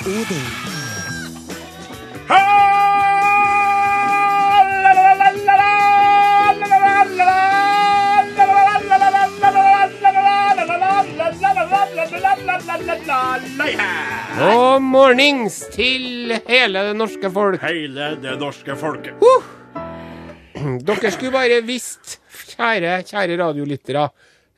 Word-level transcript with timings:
Odin. 0.00 0.44
Og 14.40 14.82
mornings 14.82 15.58
til 15.74 16.32
hele 16.48 16.84
det 16.88 16.96
norske 16.96 17.30
folk. 17.30 17.60
Hele 17.60 18.14
det 18.22 18.38
norske 18.40 18.76
folket. 18.80 19.20
Dere 20.80 21.12
skulle 21.12 21.34
bare 21.34 21.60
visst, 21.64 22.16
kjære, 22.54 23.02
kjære 23.04 23.36
radiolyttere, 23.40 24.08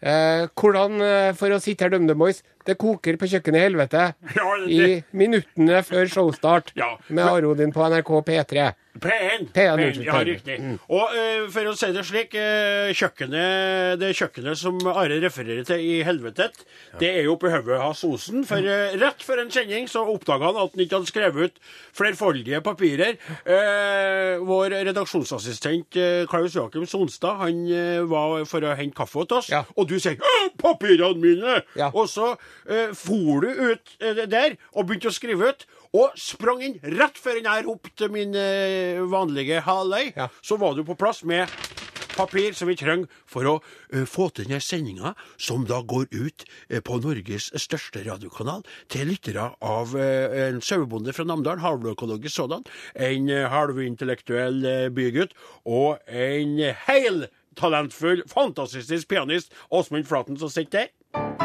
eh, 0.02 0.46
hvordan, 0.54 1.02
eh, 1.02 1.32
for 1.34 1.50
å 1.50 1.60
sitte 1.62 1.82
her 1.86 1.90
dømde, 1.90 2.14
boys, 2.14 2.42
det 2.66 2.78
koker 2.78 3.16
på 3.20 3.26
kjøkkenet 3.32 3.58
i 3.60 3.66
helvete 3.68 4.04
Ja, 4.38 4.50
det- 4.66 4.70
i 4.72 5.02
minuttene 5.16 5.82
før 5.86 6.06
showstart 6.08 6.72
Ja. 6.78 6.96
med 7.08 7.24
Arodin 7.26 7.72
på 7.74 7.82
NRK 7.88 8.12
P3. 8.28 8.72
P1. 9.02 9.46
P1, 9.56 10.02
ja, 10.04 10.12
P1. 10.12 10.24
riktig. 10.28 10.56
Og 10.92 11.14
uh, 11.16 11.46
for 11.50 11.64
å 11.64 11.72
si 11.74 11.88
det 11.96 12.02
slik, 12.04 12.34
uh, 12.36 12.90
kjøkkenet, 12.92 13.96
det 14.02 14.10
kjøkkenet 14.18 14.58
som 14.60 14.76
Are 14.92 15.16
refererer 15.22 15.64
til 15.64 15.80
i 15.80 16.02
helvetet, 16.04 16.60
det 17.00 17.08
er 17.08 17.24
jo 17.24 17.38
på 17.40 17.48
hodet 17.50 17.80
hans 17.80 18.02
Osen. 18.04 18.44
For 18.44 18.60
uh, 18.60 18.92
rett 19.00 19.24
før 19.24 19.40
en 19.46 19.50
sending 19.54 19.88
så 19.88 20.04
oppdaga 20.12 20.50
han 20.50 20.60
at 20.60 20.76
han 20.76 20.84
ikke 20.84 20.98
hadde 21.00 21.08
skrevet 21.08 21.48
ut 21.48 21.56
flerfoldige 21.96 22.60
papirer. 22.62 23.16
Vår 24.44 24.76
redaksjonsassistent 24.88 25.96
Klaus 26.30 26.54
Jakim 26.56 26.84
Sonstad 26.88 27.40
han 27.42 27.62
var 28.10 28.44
for 28.48 28.64
å 28.64 28.74
hente 28.78 28.96
kaffe 28.96 29.24
til 29.28 29.38
oss, 29.40 29.48
Ja. 29.52 29.64
og 29.76 29.88
du 29.88 29.96
sier 30.00 30.16
'Papirene 30.58 31.16
mine!' 31.20 31.62
Ja. 31.76 31.90
Og 31.94 32.08
så 32.08 32.36
eh, 32.68 32.92
for 32.96 33.44
du 33.44 33.50
ut 33.72 33.94
eh, 34.00 34.24
der 34.26 34.56
og 34.72 34.88
begynte 34.88 35.12
å 35.12 35.14
skrive 35.14 35.52
ut. 35.52 35.66
Og 35.92 36.14
sprang 36.16 36.62
inn 36.64 36.78
rett 36.96 37.18
før 37.20 37.42
jeg 37.42 37.66
ropte 37.66 38.08
min 38.12 38.36
eh, 38.38 39.02
vanlige 39.12 39.60
halløy. 39.66 40.12
Ja. 40.16 40.30
Så 40.40 40.56
var 40.60 40.76
du 40.76 40.84
på 40.88 40.96
plass 40.98 41.22
med 41.24 41.50
papir 42.16 42.52
som 42.56 42.68
vi 42.68 42.76
trenger 42.76 43.08
for 43.30 43.48
å 43.48 43.54
uh, 43.58 44.04
få 44.08 44.28
til 44.30 44.46
denne 44.46 44.60
sendinga, 44.62 45.14
som 45.40 45.66
da 45.68 45.80
går 45.80 46.08
ut 46.12 46.44
uh, 46.44 46.80
på 46.84 46.98
Norges 47.02 47.50
største 47.60 48.04
radiokanal 48.06 48.64
til 48.92 49.08
lyttere 49.10 49.48
av 49.64 49.94
uh, 49.96 50.36
en 50.46 50.62
sauebonde 50.64 51.14
fra 51.16 51.26
Namdalen, 51.28 51.64
halvøkologisk 51.64 52.42
sådan, 52.42 52.66
en 52.94 53.30
halvintellektuell 53.52 54.90
bygutt 54.94 55.36
og 55.64 56.02
en 56.08 56.58
hel 56.86 57.24
talentfull, 57.58 58.24
fantastisk 58.30 59.08
pianist, 59.10 59.52
Åsmund 59.70 60.08
Flaten, 60.08 60.40
som 60.40 60.52
sitter 60.52 60.86
der. 60.86 61.41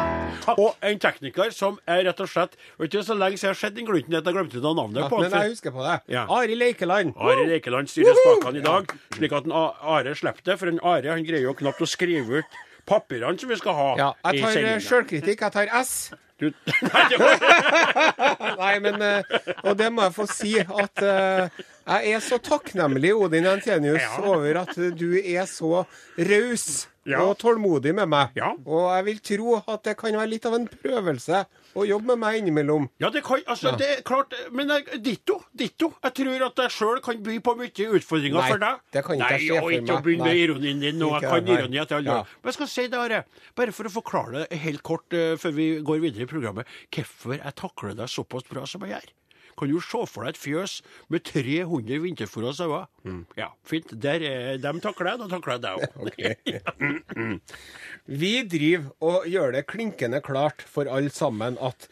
Og 0.56 0.76
en 0.82 0.98
tekniker 0.98 1.50
som 1.52 1.78
er 1.86 2.04
rett 2.08 2.20
og 2.24 2.28
slett 2.30 2.54
Vet 2.78 2.90
du, 2.94 3.02
Så 3.02 3.14
lenge 3.18 3.36
siden 3.36 3.50
jeg 3.50 3.54
har 3.56 3.60
sett 3.60 3.74
den 3.76 3.86
glunten 3.88 4.14
at 4.14 4.24
jeg 4.24 4.34
glemte 4.34 4.62
navnet 4.62 5.08
på 5.10 5.18
men 5.20 5.32
han. 5.32 5.42
jeg 5.42 5.56
husker 5.56 5.74
på 5.74 5.82
det. 5.84 5.96
Ja. 6.14 6.24
Ari 6.30 6.54
Leikeland. 6.56 7.12
Ari 7.18 7.44
Leikeland 7.50 7.90
styrer 7.90 8.16
spakene 8.22 8.58
i 8.62 8.64
dag, 8.64 8.94
slik 9.16 9.32
at 9.32 9.44
en 9.44 9.52
Are 9.52 10.14
slipper 10.14 10.42
det. 10.44 10.58
For 10.58 10.68
en 10.72 10.80
Are 10.80 11.12
han 11.12 11.24
greier 11.26 11.48
jo 11.50 11.54
knapt 11.58 11.82
å 11.84 11.88
skrive 11.88 12.40
ut 12.42 12.58
papirene 12.88 13.38
som 13.38 13.52
vi 13.52 13.60
skal 13.60 13.76
ha 13.76 13.88
Ja, 14.00 14.08
jeg 14.32 14.42
tar 14.42 14.56
eh, 14.64 14.80
sjølkritikk. 14.80 15.44
Jeg 15.46 15.52
tar 15.58 15.68
S. 15.82 15.92
Du- 16.38 16.52
Nei, 18.60 18.74
men 18.82 19.02
eh, 19.02 19.38
Og 19.66 19.74
det 19.78 19.88
må 19.94 20.04
jeg 20.06 20.14
få 20.16 20.26
si 20.30 20.52
at 20.62 21.02
eh, 21.04 21.64
jeg 21.88 22.12
er 22.18 22.20
så 22.24 22.36
takknemlig, 22.44 23.14
Odin 23.16 23.46
Antenius, 23.48 24.02
Ja. 24.04 24.20
over 24.28 24.60
at 24.62 24.74
du 24.98 25.08
er 25.18 25.46
så 25.48 25.84
raus 26.18 26.66
Ja. 27.08 27.22
og 27.24 27.38
tålmodig 27.40 27.94
med 27.96 28.06
meg. 28.12 28.34
Ja. 28.36 28.50
Og 28.66 28.90
jeg 28.96 29.04
vil 29.06 29.20
tro 29.24 29.54
at 29.64 29.84
det 29.88 29.94
kan 29.96 30.12
være 30.12 30.28
litt 30.34 30.44
av 30.46 30.58
en 30.58 30.66
prøvelse 30.68 31.44
å 31.78 31.86
jobbe 31.88 32.12
med 32.12 32.20
meg 32.22 32.40
innimellom. 32.42 32.88
Ja, 33.02 33.10
det 33.14 33.22
kan 33.26 33.42
Altså, 33.48 33.72
det 33.78 33.88
er 33.88 34.00
klart 34.06 34.34
Men 34.52 34.70
jeg, 34.72 35.00
ditto. 35.04 35.38
Ditto. 35.56 35.92
Jeg 36.02 36.14
tror 36.18 36.44
at 36.48 36.62
jeg 36.64 36.74
sjøl 36.74 37.02
kan 37.04 37.20
by 37.24 37.38
på 37.44 37.54
mye 37.58 37.86
utfordringer 37.98 38.40
Nei, 38.40 38.48
for 38.50 38.62
deg. 38.62 38.80
det 38.94 39.04
kan 39.06 39.18
ikke 39.18 39.28
Nei, 39.28 39.38
jeg 39.38 39.46
se 39.46 39.58
og 39.58 39.68
for 39.68 39.76
ikke 39.76 39.98
å 39.98 40.04
begynne 40.06 40.28
med 40.28 40.42
ironien 40.42 40.82
din 40.82 41.00
nå. 41.00 41.12
Jeg 41.16 41.32
kan 41.32 41.46
nei. 41.46 41.58
ironi 41.58 41.82
etter 41.82 42.00
alle 42.00 42.18
Ja. 42.18 42.18
Men 42.42 42.50
jeg 42.50 42.58
skal 42.58 42.72
si 42.72 42.86
det, 42.88 42.98
Are. 42.98 43.22
Bare 43.58 43.76
for 43.76 43.88
å 43.88 43.94
forklare 43.94 44.44
det 44.44 44.60
helt 44.64 44.82
kort 44.86 45.14
uh, 45.14 45.36
før 45.40 45.54
vi 45.56 45.68
går 45.86 46.02
videre 46.02 46.26
i 46.26 46.30
programmet, 46.30 46.76
hvorfor 46.94 47.38
jeg 47.38 47.56
takler 47.58 47.96
deg 47.98 48.12
såpass 48.12 48.46
bra 48.48 48.66
som 48.68 48.84
jeg 48.86 48.96
gjør. 48.96 49.08
Kan 49.58 49.72
du 49.72 49.80
se 49.82 50.02
for 50.06 50.24
deg 50.24 50.36
et 50.36 50.40
fjøs 50.40 50.76
med 51.12 51.24
300 51.26 52.02
vinterfòra 52.04 52.52
sauer? 52.56 52.86
Mm. 53.04 53.24
Ja, 53.38 53.50
fint. 53.66 53.90
Der 54.02 54.22
er, 54.28 54.60
dem 54.62 54.78
takler 54.84 55.12
jeg, 55.12 55.22
da 55.22 55.30
takler 55.32 55.56
jeg 55.56 55.64
deg 55.66 55.74
òg. 55.78 57.40
Vi 58.22 58.34
driver 58.48 59.10
og 59.10 59.26
gjør 59.28 59.56
det 59.58 59.66
klinkende 59.70 60.22
klart 60.24 60.62
for 60.66 60.90
alle 60.90 61.10
sammen 61.14 61.58
at 61.60 61.88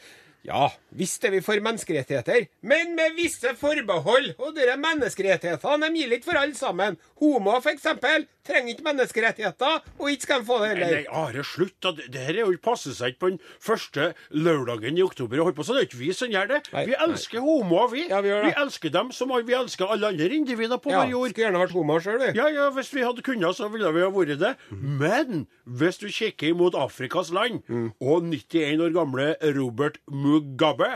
ja, 0.46 0.68
visst 0.96 1.24
er 1.26 1.34
vi 1.34 1.40
for 1.44 1.58
menneskerettigheter, 1.60 2.46
men 2.62 2.94
med 2.96 3.16
visse 3.18 3.50
forbehold. 3.58 4.32
Og 4.38 4.54
de 4.56 4.66
menneskerettighetene 4.78 5.90
de 5.90 6.00
gir 6.00 6.14
ikke 6.16 6.30
for 6.30 6.38
alle 6.40 6.54
sammen. 6.58 6.96
Homoer, 7.20 7.60
eksempel, 7.72 8.26
trenger 8.46 8.74
ikke 8.76 8.84
menneskerettigheter, 8.86 9.80
og 9.98 10.10
ikke 10.12 10.22
skal 10.28 10.42
de 10.44 10.46
få 10.46 10.58
det 10.62 10.68
heller. 10.70 10.92
nei, 10.94 11.06
Are, 11.10 11.42
slutt. 11.44 11.74
da. 11.82 11.90
Det 11.96 12.06
det 12.14 12.22
her 12.28 12.38
er 12.38 12.46
jo 12.46 12.56
passer 12.62 12.94
seg 12.94 13.14
ikke 13.14 13.22
på 13.24 13.30
den 13.34 13.40
første 13.60 14.12
lørdagen 14.30 14.98
i 14.98 15.02
oktober. 15.02 15.40
og 15.42 15.54
på, 15.56 15.64
så 15.66 15.74
det 15.74 15.82
er 15.82 15.88
ikke 15.88 15.98
vi 16.00 16.12
som 16.14 16.30
gjør 16.30 16.46
det. 16.54 16.60
Nei, 16.72 16.84
vi 16.86 16.94
elsker 17.06 17.40
homoer, 17.42 17.90
vi. 17.92 18.04
Ja, 18.08 18.20
vi 18.22 18.30
gjør 18.30 18.46
det. 18.46 18.54
elsker 18.62 18.94
dem 18.94 19.10
som 19.12 19.34
vi 19.46 19.52
elsker 19.58 19.90
alle 19.90 20.12
andre 20.12 20.28
individer 20.36 20.78
på 20.78 20.90
Ja, 20.94 21.02
vår 21.02 21.10
jord. 21.10 21.30
skulle 21.34 21.46
gjerne 21.48 21.62
vært 21.64 21.74
homo 21.76 21.98
sjøl, 22.00 22.18
vi. 22.22 22.30
Ja, 22.38 22.46
ja, 22.54 22.70
hvis 22.70 22.92
vi 22.94 23.02
hadde 23.02 23.22
kunnet, 23.26 23.56
så 23.58 23.68
ville 23.72 23.90
vi 23.92 24.00
ha 24.06 24.10
vært 24.14 24.38
det. 24.38 24.54
Men 24.70 25.46
hvis 25.66 25.98
du 25.98 26.06
kikker 26.08 26.52
imot 26.54 26.74
Afrikas 26.78 27.32
land, 27.34 27.62
og 28.00 28.22
91 28.30 28.80
år 28.86 28.94
gamle 28.94 29.28
Robert 29.56 29.98
Mugabe, 30.36 30.90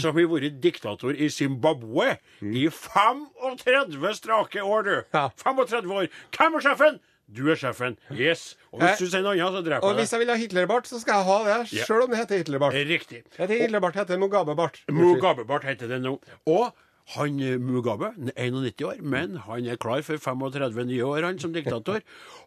som 0.00 0.16
har 0.16 0.28
vært 0.28 0.60
diktator 0.62 1.14
i 1.16 1.28
Zimbabwe 1.32 2.16
i 2.42 2.66
35 2.68 4.14
strake 4.18 4.62
år, 4.62 4.82
du. 4.84 4.94
Ja. 5.14 5.28
35 5.42 5.90
år. 5.96 6.08
Hvem 6.36 6.58
er 6.58 6.66
sjefen? 6.66 7.00
Du 7.32 7.46
er 7.50 7.56
sjefen. 7.56 7.96
Yes. 8.12 8.56
Og 8.72 8.80
hvis 8.82 8.90
Eh, 8.92 8.98
du 8.98 9.06
sier 9.10 9.22
noe 9.24 9.32
annet, 9.32 9.54
så 9.56 9.62
dreper 9.64 9.86
Og 9.86 9.94
jeg 9.94 10.02
hvis 10.02 10.10
jeg 10.12 10.20
vil 10.20 10.28
ha 10.32 10.36
Hitlerbart, 10.36 10.86
så 10.90 11.00
skal 11.00 11.20
jeg 11.22 11.24
ha 11.24 11.38
det, 11.64 11.68
sjøl 11.86 12.02
om 12.04 12.10
det 12.10 12.18
heter 12.18 12.42
Hitlerbart. 12.42 12.72
Riktig. 12.74 13.22
Det 13.24 13.38
Heter 13.38 13.60
Hitlerbart 13.62 13.94
heter 13.96 14.18
Mugabe-bart. 14.20 14.82
Mugabe-bart 14.90 15.64
heter 15.64 15.88
det 15.88 16.02
nå. 16.02 16.18
Og 16.46 16.72
han 17.16 17.40
eh, 17.40 17.56
Mugabe, 17.58 18.12
er 18.36 18.50
91 18.52 18.84
år, 18.86 19.00
men 19.02 19.36
han 19.46 19.66
er 19.66 19.76
klar 19.80 20.02
for 20.06 20.16
35 20.20 20.84
nye 20.86 21.02
år 21.08 21.24
han 21.24 21.38
som 21.38 21.52
diktator. 21.52 22.02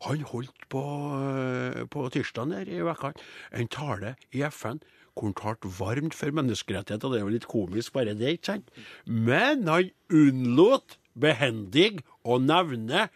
Han 0.06 0.22
holdt 0.22 0.70
på, 0.70 0.84
eh, 1.18 1.82
på 1.90 2.06
tirsdag 2.14 2.54
her 2.54 2.70
i 2.70 2.80
vekka 2.86 3.14
en 3.54 3.68
tale 3.68 4.16
i 4.34 4.44
FN 4.52 4.80
han 5.22 5.36
talte 5.38 5.72
varmt 5.80 6.16
for 6.18 6.36
menneskerettigheter. 6.36 7.12
Det 7.12 7.20
er 7.20 7.24
jo 7.24 7.34
litt 7.34 7.48
komisk 7.50 7.96
bare 7.96 8.16
det, 8.18 8.38
ikke 8.38 8.52
sant? 8.52 8.72
Men 9.08 9.68
han 9.72 9.92
unnlot 10.12 10.98
behendig 11.16 12.04
å 12.28 12.40
nevne 12.44 13.08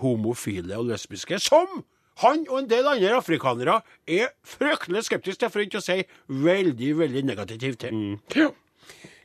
homofile 0.00 0.78
og 0.78 0.88
lesbiske, 0.92 1.40
som 1.42 1.82
han 2.22 2.44
og 2.50 2.58
en 2.60 2.70
del 2.70 2.88
andre 2.88 3.16
afrikanere 3.18 3.78
er 4.06 4.32
fryktelig 4.46 5.06
skeptiske 5.08 5.40
til, 5.42 5.52
for 5.52 5.64
ikke 5.64 5.80
å 5.80 5.84
si 5.84 6.02
veldig, 6.28 6.90
veldig 7.00 7.22
negativt 7.26 7.84
til. 7.86 8.02
Ja. 8.36 8.50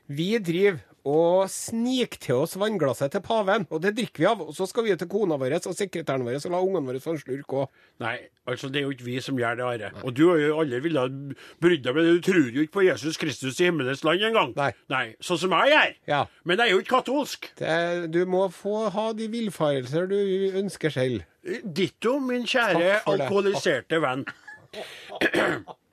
Vi 0.08 0.30
driver 0.40 0.80
og 1.08 1.48
snike 1.52 2.20
til 2.22 2.42
oss 2.44 2.58
vannglasset 2.60 3.14
til 3.14 3.24
paven, 3.24 3.66
og 3.72 3.82
det 3.84 3.94
drikker 3.98 4.24
vi 4.24 4.28
av. 4.30 4.42
Og 4.44 4.56
så 4.56 4.68
skal 4.68 4.86
vi 4.86 4.96
til 5.00 5.10
kona 5.12 5.38
vår 5.40 5.56
og 5.60 5.76
sekretæren 5.78 6.26
vår 6.28 6.40
og 6.40 6.54
la 6.54 6.60
ungene 6.64 6.90
våre 6.90 7.02
få 7.04 7.14
en 7.16 7.22
slurk 7.22 7.56
òg. 7.62 7.80
Nei, 8.04 8.18
altså 8.50 8.70
det 8.74 8.82
er 8.82 8.88
jo 8.88 8.96
ikke 8.96 9.08
vi 9.08 9.16
som 9.24 9.40
gjør 9.40 9.60
det, 9.60 9.68
Are. 9.68 9.92
Og 10.04 10.16
du 10.18 10.26
har 10.30 10.42
jo 10.42 10.60
aldri 10.64 10.82
villet 10.84 11.38
brydd 11.64 11.86
deg 11.86 11.96
med 11.96 12.08
det. 12.08 12.18
Du 12.18 12.28
tror 12.32 12.52
jo 12.52 12.66
ikke 12.66 12.78
på 12.80 12.86
Jesus 12.90 13.22
Kristus 13.22 13.62
i 13.62 13.70
himmelens 13.70 14.04
land 14.08 14.28
engang. 14.28 14.54
Nei. 14.60 14.70
Nei. 14.92 15.06
Sånn 15.24 15.42
som 15.46 15.56
jeg 15.58 15.74
gjør. 15.74 15.96
Ja. 16.12 16.22
Men 16.44 16.60
jeg 16.60 16.68
er 16.68 16.76
jo 16.76 16.84
ikke 16.84 16.96
katolsk. 16.98 17.50
Det, 17.62 17.72
du 18.14 18.22
må 18.30 18.48
få 18.54 18.88
ha 18.94 19.10
de 19.18 19.32
villfarelser 19.32 20.12
du 20.12 20.20
ønsker 20.60 20.94
selv. 20.94 21.26
Ditto, 21.64 22.18
min 22.20 22.48
kjære 22.48 23.02
alkoholiserte 23.08 24.04
venn. 24.04 24.28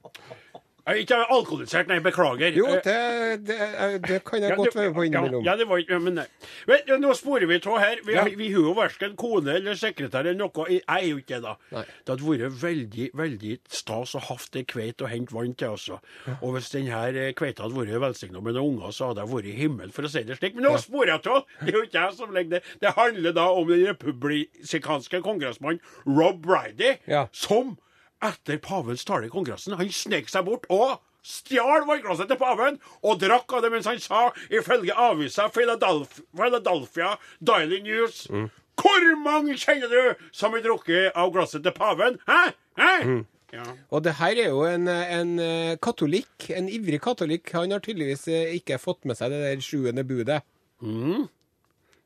Er 0.86 0.98
ikke 1.00 1.16
alkoholisert, 1.32 1.88
nei, 1.88 1.96
beklager. 2.04 2.52
Jo, 2.52 2.66
Eh, 2.66 2.80
det, 2.84 3.46
det, 3.48 4.02
det 4.04 4.18
kan 4.24 4.42
jeg 4.42 4.50
Ja, 4.50 4.56
godt 4.58 4.74
være 4.76 4.92
på 4.92 5.04
innimellom. 5.06 5.44
Ja, 5.44 5.52
ja, 5.52 5.56
det 5.56 5.66
var 5.68 5.78
ikke 5.80 5.98
Men 6.04 6.14
nei. 6.18 6.24
Men, 6.68 6.78
ja, 6.90 6.98
nå 7.00 7.14
sporer 7.16 7.46
vi 7.48 7.56
av 7.56 7.78
her. 7.80 7.96
Vi, 8.04 8.12
Ja. 8.12 8.24
vi 8.24 8.50
har 8.52 8.60
jo 8.68 8.74
verken 8.76 9.14
kone 9.16 9.54
eller 9.56 9.74
sekretær 9.80 10.20
eller 10.26 10.34
noe. 10.34 10.66
Jeg 10.68 10.82
er 10.88 11.06
jo 11.08 11.16
ikke 11.22 11.40
det. 11.40 11.54
Nei. 11.72 11.84
Det 12.04 12.12
hadde 12.12 12.28
vært 12.28 12.58
veldig 12.60 13.06
veldig 13.14 13.54
stas 13.68 14.12
å 14.14 14.20
hatt 14.28 14.56
ei 14.60 14.64
kveit 14.64 15.00
å 15.00 15.08
hente 15.08 15.32
vann 15.32 15.54
til, 15.54 15.68
altså. 15.72 16.00
Og 16.42 16.52
hvis 16.58 16.68
denne 16.74 17.32
kveita 17.32 17.64
hadde 17.64 17.78
vært 17.80 18.00
velsigna 18.04 18.42
med 18.44 18.54
noen 18.54 18.76
unger, 18.76 18.92
så 18.92 19.08
hadde 19.08 19.24
jeg 19.24 19.32
vært 19.32 19.48
i 19.54 19.56
himmelen, 19.62 19.92
for 19.92 20.02
å 20.04 20.10
si 20.12 20.22
det 20.22 20.36
slik. 20.36 20.54
Men 20.54 20.64
nå 20.68 20.76
sporer 20.84 21.14
jeg 21.16 21.26
av! 21.32 21.44
Det 21.64 21.72
er 21.72 21.78
jo 21.78 21.84
ikke 21.88 22.04
jeg 22.04 22.18
som 22.20 22.30
legger 22.36 22.50
det. 22.58 22.62
Det 22.84 22.92
handler 23.00 23.32
da 23.32 23.48
om 23.56 23.68
den 23.72 23.86
republikanske 23.88 25.22
kongressmannen 25.24 25.80
Rob 26.06 26.42
Brady, 26.44 26.98
Ja. 27.08 27.26
som 27.32 27.78
etter 28.22 28.58
pavens 28.62 29.04
tale 29.04 29.26
i 29.26 29.32
Kongressen 29.32 29.76
Han 29.78 29.90
snek 29.92 30.28
seg 30.30 30.46
bort 30.46 30.66
og 30.72 31.00
stjal 31.24 31.86
vannglasset 31.88 32.28
til 32.28 32.36
paven 32.40 32.76
og 33.02 33.20
drakk 33.22 33.52
av 33.56 33.62
det 33.64 33.70
mens 33.72 33.86
han 33.88 34.00
sa, 34.02 34.26
ifølge 34.52 34.92
avisa 34.92 35.48
Philadelphia, 35.48 36.24
Philadelphia 36.36 37.14
Daily 37.40 37.80
News 37.80 38.26
Hvor 38.28 39.06
mange 39.22 39.56
kjenner 39.56 39.88
du 39.88 40.26
som 40.34 40.52
har 40.52 40.64
drukket 40.64 41.14
av 41.16 41.30
glasset 41.32 41.62
til 41.64 41.72
paven? 41.72 42.18
Hæ? 42.28 42.42
Hæ? 42.80 43.22
Ja. 43.54 43.62
Og 43.94 44.02
det 44.02 44.16
her 44.18 44.34
er 44.42 44.48
jo 44.50 44.64
en, 44.66 44.88
en 44.90 45.38
eh, 45.38 45.76
katolikk, 45.78 46.48
en 46.50 46.66
ivrig 46.66 46.98
katolikk. 47.04 47.52
Han 47.54 47.70
har 47.70 47.78
tydeligvis 47.84 48.26
eh, 48.26 48.56
ikke 48.58 48.80
fått 48.82 49.06
med 49.06 49.14
seg 49.14 49.30
det 49.30 49.38
der 49.44 49.62
sjuende 49.62 50.02
budet. 50.08 50.40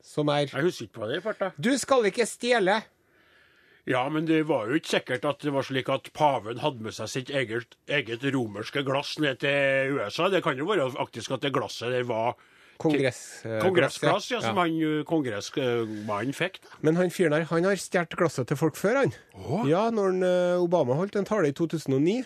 Som 0.05 0.29
er 0.29 0.45
Jeg 0.45 0.61
husker 0.67 0.85
ikke 0.85 0.99
på 0.99 1.09
det 1.09 1.17
i 1.17 1.23
farta. 1.25 1.49
Du 1.57 1.71
skal 1.81 2.05
ikke 2.11 2.27
stjele. 2.29 2.77
Ja, 3.89 4.03
men 4.13 4.27
det 4.29 4.43
var 4.45 4.69
jo 4.69 4.77
ikke 4.77 4.91
sikkert 4.91 5.25
at 5.25 5.41
det 5.41 5.51
var 5.55 5.65
slik 5.65 5.89
at 5.89 6.11
paven 6.13 6.61
hadde 6.61 6.85
med 6.85 6.93
seg 6.93 7.09
sitt 7.09 7.31
eget, 7.33 7.73
eget 7.89 8.21
romerske 8.35 8.83
glass 8.85 9.15
ned 9.17 9.41
til 9.41 9.97
USA. 9.97 10.29
Det 10.29 10.43
kan 10.45 10.59
jo 10.59 10.69
være 10.69 10.91
faktisk 10.93 11.33
at 11.33 11.47
det 11.47 11.55
glasset 11.55 11.95
der 11.95 12.05
var 12.09 12.37
Kongress, 12.79 13.41
eh, 13.43 13.57
kongressglass, 13.59 14.29
ja, 14.31 14.37
ja. 14.37 14.41
som 14.45 14.59
han 14.61 14.71
uh, 14.79 15.01
kongressmannen 15.03 16.31
fikk. 16.31 16.61
da. 16.63 16.77
Men 16.87 16.95
han 16.95 17.09
fyren 17.11 17.35
her 17.35 17.43
han 17.49 17.65
har 17.67 17.75
stjålet 17.75 18.15
glasset 18.15 18.47
til 18.47 18.59
folk 18.61 18.77
før, 18.79 19.01
han. 19.01 19.11
Oh. 19.35 19.65
Ja, 19.67 19.89
når 19.91 20.13
han, 20.13 20.23
uh, 20.23 20.63
Obama 20.63 20.95
holdt 20.95 21.17
en 21.19 21.27
tale 21.27 21.51
i 21.51 21.57
2009, 21.57 22.21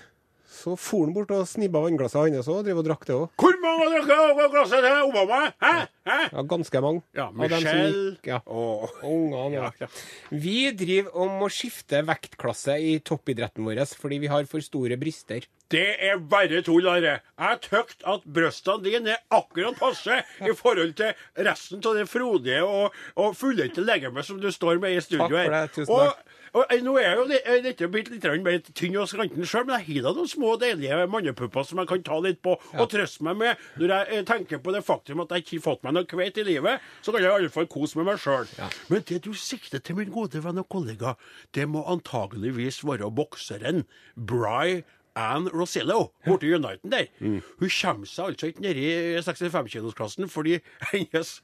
så 0.54 0.76
for 0.78 1.08
han 1.08 1.14
bort 1.16 1.32
og 1.34 1.48
snibba 1.50 1.82
vannglasset 1.84 2.36
hans 2.38 2.48
òg, 2.52 2.60
og 2.62 2.68
drev 2.68 2.82
og 2.84 2.86
drakk 2.88 3.08
det 3.10 3.16
òg. 3.18 3.32
Hvor 3.42 3.58
mange 3.64 3.88
av 3.90 4.08
dere 4.08 4.18
har 4.38 4.52
glasset 4.54 4.86
til 4.86 5.08
Obama? 5.10 5.40
Hæ? 5.64 5.74
Hæ? 6.08 6.18
Ja, 6.36 6.44
ganske 6.54 6.82
mange. 6.86 7.02
Ja, 7.18 7.30
Michelle 7.32 8.18
Ja. 8.28 8.40
og 8.46 8.90
Ungene, 9.04 9.54
ja. 9.56 9.64
Ja, 9.64 9.72
ja. 9.82 9.88
Vi 10.32 10.72
driver 10.78 11.16
om 11.26 11.42
å 11.46 11.50
skifte 11.52 12.04
vektklasse 12.06 12.78
i 12.80 13.00
toppidretten 13.00 13.66
vår 13.66 13.82
fordi 13.98 14.20
vi 14.24 14.28
har 14.32 14.46
for 14.46 14.60
store 14.62 14.98
bryster. 15.02 15.48
Det 15.74 15.88
er 16.06 16.20
bare 16.30 16.62
tull, 16.66 16.86
Are. 16.90 17.16
Jeg 17.40 17.60
tykt 17.66 18.06
at 18.10 18.26
brystene 18.36 18.84
dine 18.86 19.16
er 19.16 19.24
akkurat 19.34 19.80
passe 19.80 20.20
i 20.46 20.54
forhold 20.54 20.94
til 21.00 21.16
resten 21.48 21.82
av 21.82 21.98
det 21.98 22.06
frodige 22.12 22.62
og, 22.62 22.94
og 23.18 23.34
fullendte 23.38 23.82
legemet 23.82 24.28
som 24.28 24.38
du 24.42 24.52
står 24.54 24.78
med 24.84 25.00
i 25.00 25.02
studio 25.02 25.26
Takk 25.26 25.34
for 25.34 25.42
her. 25.42 25.56
det, 25.56 25.74
tusen 25.74 25.96
og, 25.96 26.12
takk. 26.12 26.38
og, 26.54 26.64
eh, 26.68 26.84
nå 26.86 26.94
er 27.02 27.18
jo 27.18 27.26
dette 27.66 27.90
blitt 27.90 28.12
litt 28.14 28.30
mer 28.46 28.62
tynn 28.70 29.00
og 29.02 29.10
skranten 29.10 29.50
sjøl, 29.50 29.66
men 29.66 29.80
jeg 29.80 29.88
har 29.90 30.08
da 30.08 30.16
noen 30.20 30.30
små 30.30 30.54
deilige 30.62 31.02
mannepupper 31.10 31.66
som 31.66 31.82
jeg 31.82 31.90
kan 31.90 32.06
ta 32.06 32.22
litt 32.22 32.42
på 32.46 32.54
og 32.60 32.86
trøste 32.94 33.26
meg 33.26 33.40
med. 33.42 33.68
Når 33.82 33.96
jeg 33.98 34.20
eh, 34.20 34.26
tenker 34.30 34.62
på 34.64 34.78
det 34.78 34.86
faktum 34.86 35.26
at 35.26 35.34
jeg 35.34 35.48
ikke 35.48 35.58
har 35.58 35.68
fått 35.72 35.86
meg 35.88 35.98
noe 35.98 36.10
kveit 36.14 36.38
i 36.38 36.48
livet, 36.54 36.90
så 37.02 37.12
kan 37.16 37.26
jeg 37.26 37.32
i 37.34 37.38
alle 37.42 37.54
fall 37.54 37.70
kose 37.72 37.98
med 37.98 38.12
meg 38.12 38.22
sjøl. 38.22 38.46
Men 38.94 39.08
det 39.10 39.24
du 39.26 39.34
sikter 39.34 39.82
til, 39.82 39.98
min 39.98 40.14
gode 40.14 40.42
venn 40.46 40.62
og 40.62 40.70
kollega, 40.70 41.18
det 41.58 41.66
må 41.70 41.82
antageligvis 41.90 42.84
være 42.86 43.10
bokseren 43.14 43.88
Bry 44.14 44.84
Ann 45.16 45.46
Rosillo 45.54 46.08
borte 46.26 46.48
i 46.48 46.54
Uniten 46.56 46.90
der. 46.90 47.06
Mm. 47.20 47.42
Hun 47.60 47.70
kommer 47.70 48.10
seg 48.10 48.26
altså 48.32 48.48
ikke 48.50 48.64
ned 48.66 48.80
i 48.82 48.88
65-kilosklassen 49.22 50.30
fordi 50.32 50.56
hennes 50.92 51.36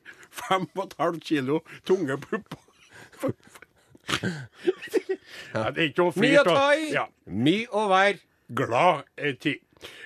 5,5 0.50 1.20
kilo 1.22 1.60
tunge 1.86 2.18
pupper 2.24 2.58
ja, 5.54 5.70
Det 5.70 5.78
er 5.84 5.88
ikke 5.92 6.02
noe 6.08 6.14
Mye 6.18 6.32
flirt. 6.34 6.48
å 6.50 6.56
ta 6.58 6.70
i, 6.74 6.90
Ja 6.96 7.06
mye 7.30 7.68
å 7.70 7.84
være. 7.92 8.18
glad 8.58 9.04
i. 9.22 9.54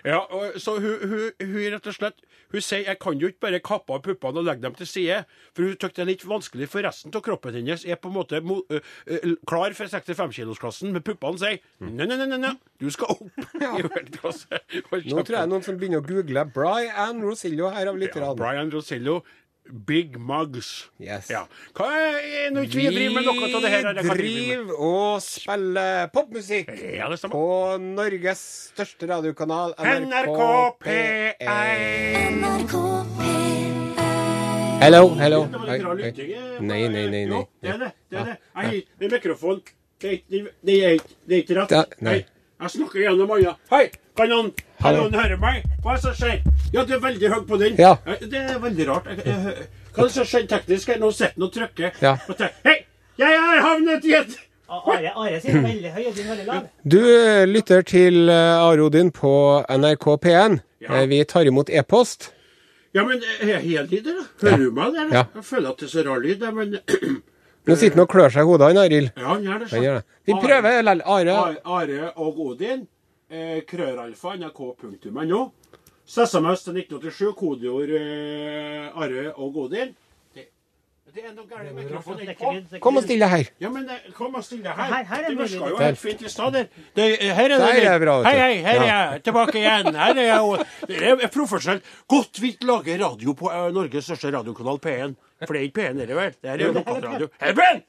Ja, 0.06 0.20
og, 0.30 0.58
så 0.62 0.76
hun, 0.78 1.02
hun, 1.10 1.30
hun 1.40 1.64
rett 1.74 1.88
og 1.90 1.96
slett 1.96 2.20
Hun 2.54 2.62
sier 2.62 2.84
jeg 2.86 3.00
kan 3.02 3.18
jo 3.18 3.30
ikke 3.32 3.42
bare 3.48 3.60
kappe 3.66 3.96
av 3.96 4.04
puppene 4.06 4.44
og 4.44 4.46
legge 4.46 4.62
dem 4.62 4.76
til 4.78 4.86
side, 4.90 5.24
for 5.58 5.66
hun 5.66 5.74
syns 5.74 5.96
det 5.96 6.04
er 6.04 6.10
litt 6.12 6.26
vanskelig, 6.30 6.68
for 6.70 6.86
resten 6.86 7.16
av 7.18 7.24
kroppen 7.26 7.56
hennes 7.58 7.86
er 7.90 7.98
på 7.98 8.12
en 8.12 8.16
måte 8.20 8.42
mo, 8.46 8.60
ø, 8.70 8.78
ø, 9.10 9.32
klar 9.50 9.74
for 9.74 9.90
65-kilosklassen, 9.90 10.94
men 10.94 11.02
puppene 11.06 11.42
sier 11.42 11.58
nei, 11.82 12.06
nei, 12.06 12.20
nei, 12.22 12.38
nei, 12.38 12.52
du 12.78 12.92
skal 12.94 13.16
opp 13.16 13.24
i 13.58 13.82
verdensklasse. 13.88 14.62
Nå 15.10 15.24
tror 15.26 15.40
jeg 15.40 15.50
noen 15.50 15.66
som 15.66 15.80
begynner 15.82 16.04
å 16.04 16.06
google 16.06 16.46
Bry 16.54 16.92
Ann 16.92 17.24
Rosillo 17.26 17.72
her 17.74 17.90
av 17.90 17.98
ja, 17.98 18.02
lytterne. 18.06 18.36
Brian 18.38 18.70
Rosillo, 18.74 19.24
Big 19.72 20.18
Mugs. 20.20 20.90
Yes. 21.00 21.30
Ja. 21.32 21.46
Hva 21.78 21.88
er 22.20 22.52
nå 22.54 22.66
ikke 22.68 22.82
vi 22.82 22.88
driver 22.92 23.16
med 23.16 23.28
noe 23.30 23.48
av 23.48 23.64
det 23.64 23.72
her, 23.72 23.88
vi 24.04 24.16
driver 24.20 24.82
og 24.90 25.24
spiller 25.24 26.10
popmusikk 26.14 26.74
Ja, 26.98 27.08
det 27.12 27.32
på 27.32 27.46
Norges 27.80 28.44
største 28.74 29.08
radiokanal, 29.10 29.76
NRK 29.80 30.42
P1. 30.84 31.40
P1. 31.40 32.42
NRK 32.42 32.76
P1 33.22 33.44
Hello, 34.84 35.08
hello. 35.16 35.46
Hei, 35.64 35.78
hei. 35.80 36.12
Nei, 36.60 36.82
nei, 36.92 37.04
nei. 37.08 37.22
Jo, 37.24 37.38
nei. 37.38 37.46
det 37.62 37.70
er 37.72 37.78
det. 37.80 37.92
det, 38.12 38.20
er 38.20 38.72
det. 39.00 39.12
Mikrofon. 39.14 39.62
Det 40.02 40.10
er 40.10 40.18
ikke, 40.18 40.52
det 40.60 40.76
er 40.76 40.98
ikke, 40.98 41.16
det 41.24 41.38
er 41.38 41.44
ikke 41.46 41.56
rett. 41.62 41.94
Nei. 42.04 42.16
Jeg 42.60 42.74
snakker 42.74 43.00
gjennom 43.00 43.32
øya. 43.38 43.54
Hei, 43.72 43.86
kan 44.20 44.28
noen, 44.34 44.52
kan 44.82 44.98
noen 45.00 45.16
høre 45.16 45.40
meg? 45.40 45.64
Hva 45.86 45.96
er 45.96 46.02
det 46.02 46.04
som 46.04 46.18
skjer? 46.20 46.44
Ja, 46.74 46.84
det 46.90 46.96
er 46.98 47.02
veldig 47.04 47.30
høyt 47.30 47.48
på 47.48 47.58
den. 47.62 47.76
Ja. 47.78 47.96
Eh, 48.06 48.24
Det 48.30 48.40
er 48.40 48.60
veldig 48.60 48.88
rart. 48.90 49.06
Hva 49.06 50.04
er 50.04 50.08
det 50.08 50.12
som 50.16 50.26
skjer 50.26 50.48
teknisk? 50.50 50.90
Nå 51.00 51.12
sitter 51.14 51.36
han 51.38 51.46
og 51.46 51.52
trykker. 51.54 51.92
Ja. 52.02 52.16
Hei, 52.66 52.80
jeg 53.22 53.40
har 53.46 53.62
havnet 53.62 54.06
i 54.10 54.16
et 54.18 54.38
Are, 54.74 55.12
Are 55.14 55.40
sier 55.44 55.60
veldig 55.62 55.92
høy, 55.94 56.06
og 56.10 56.16
din 56.18 56.30
veldig 56.32 56.46
lav. 56.48 56.64
Du 56.90 56.98
eh, 57.06 57.44
lytter 57.46 57.84
til 57.86 58.30
eh, 58.30 58.64
Are 58.64 58.82
Odin 58.82 59.12
på 59.14 59.34
NRK 59.70 60.08
P1. 60.24 60.56
Ja. 60.82 61.04
Vi 61.12 61.20
tar 61.30 61.46
imot 61.46 61.70
e-post. 61.70 62.32
Ja, 62.94 63.04
men 63.06 63.22
er 63.42 63.48
jeg 63.56 63.62
helt 63.68 63.94
i 63.94 64.00
det, 64.06 64.16
da? 64.18 64.26
Hører 64.42 64.58
du 64.64 64.72
meg 64.74 64.96
der? 64.98 65.14
Ja. 65.14 65.24
Jeg 65.36 65.46
føler 65.46 65.70
at 65.70 65.80
det 65.82 65.88
er 65.88 65.94
så 65.94 66.04
rar 66.08 66.20
lyd, 66.26 66.42
men 66.58 66.74
Nå 67.70 67.76
sitter 67.80 67.96
han 67.96 68.04
og 68.04 68.10
klør 68.12 68.34
seg 68.34 68.44
i 68.44 68.50
hodet, 68.50 68.68
han 68.72 68.82
Arild. 68.82 69.12
Ja, 69.16 69.28
han 69.30 69.46
gjør 69.46 69.62
det. 69.62 69.70
Han 69.72 69.86
gjør 69.86 70.00
det. 70.00 70.04
Vi 70.28 70.34
prøver. 70.42 70.90
Are, 71.06 71.38
Are 71.78 72.10
og 72.18 72.42
Odin. 72.48 72.88
Eh, 73.32 73.62
krøralfa 73.70 74.34
nrk.no. 74.36 75.44
SMS 76.08 76.64
til 76.66 76.78
1987, 76.78 77.36
kodeord 77.40 77.92
uh, 77.96 79.04
Are 79.04 79.32
og 79.36 79.54
Godin. 79.54 79.94
Det, 80.36 80.44
det 81.16 81.24
er 81.30 81.34
noe 81.36 81.46
galt 81.48 81.70
med 81.70 81.84
mikrofonen. 81.84 82.22
Er 82.28 82.34
er 82.34 82.64
ikke 82.66 82.80
Kom 82.82 82.98
og 82.98 83.04
still 83.06 83.22
deg 83.22 83.30
her. 83.30 83.50
Ja, 83.62 83.70
men 83.70 83.86
eh, 83.90 84.08
kom 84.18 84.36
og 84.36 84.44
still 84.44 84.64
deg 84.66 84.74
her. 84.76 84.90
Her- 84.96 85.06
her 85.12 85.24
er 85.24 85.30
det 85.30 85.38
virka 85.38 85.70
jo 85.70 85.78
helt 85.78 86.02
fint 86.02 86.22
i 86.26 86.32
stad. 86.34 86.58
Her 86.58 86.64
er 86.98 87.48
det 87.54 87.60
Der 87.62 87.90
er 87.92 88.00
bra, 88.02 88.18
vet 88.20 88.28
Hei, 88.28 88.34
du. 88.34 88.42
hei, 88.42 88.56
her 88.66 88.82
er 88.82 88.90
jeg 88.90 89.24
tilbake 89.30 89.58
igjen. 89.62 89.96
Her 89.96 90.16
er 90.18 90.28
jeg 90.32 90.66
Det 90.88 91.24
er 91.28 91.32
profesjonelt. 91.34 91.84
Godt 92.08 92.42
vi 92.42 92.58
lager 92.62 93.06
radio 93.06 93.34
på 93.34 93.46
uh, 93.54 93.70
Norges 93.74 94.04
største 94.10 94.32
radiokanal 94.34 94.80
P1. 94.84 95.16
For 95.46 95.54
det 95.54 95.62
er 95.62 95.66
ikke 95.70 95.82
P1, 95.82 96.02
er 96.02 96.06
det 96.12 96.16
vel? 96.16 96.36
Det 96.42 96.50
er 96.52 96.66
jo 96.66 96.72
lokalradio. 96.82 97.28
Her 97.40 97.50
er 97.54 97.60
P1! 97.62 97.82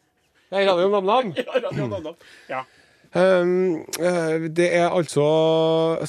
Det 0.50 0.60
er 0.62 0.68
Radio 0.70 0.88
Nam-Nam. 0.92 1.32
Ja, 1.38 1.44
radio, 1.64 1.86
Namnam. 1.86 2.14
Ja. 2.48 2.62
Um, 3.14 3.84
eh, 4.02 4.48
det 4.50 4.72
er 4.74 4.88
altså 4.90 5.24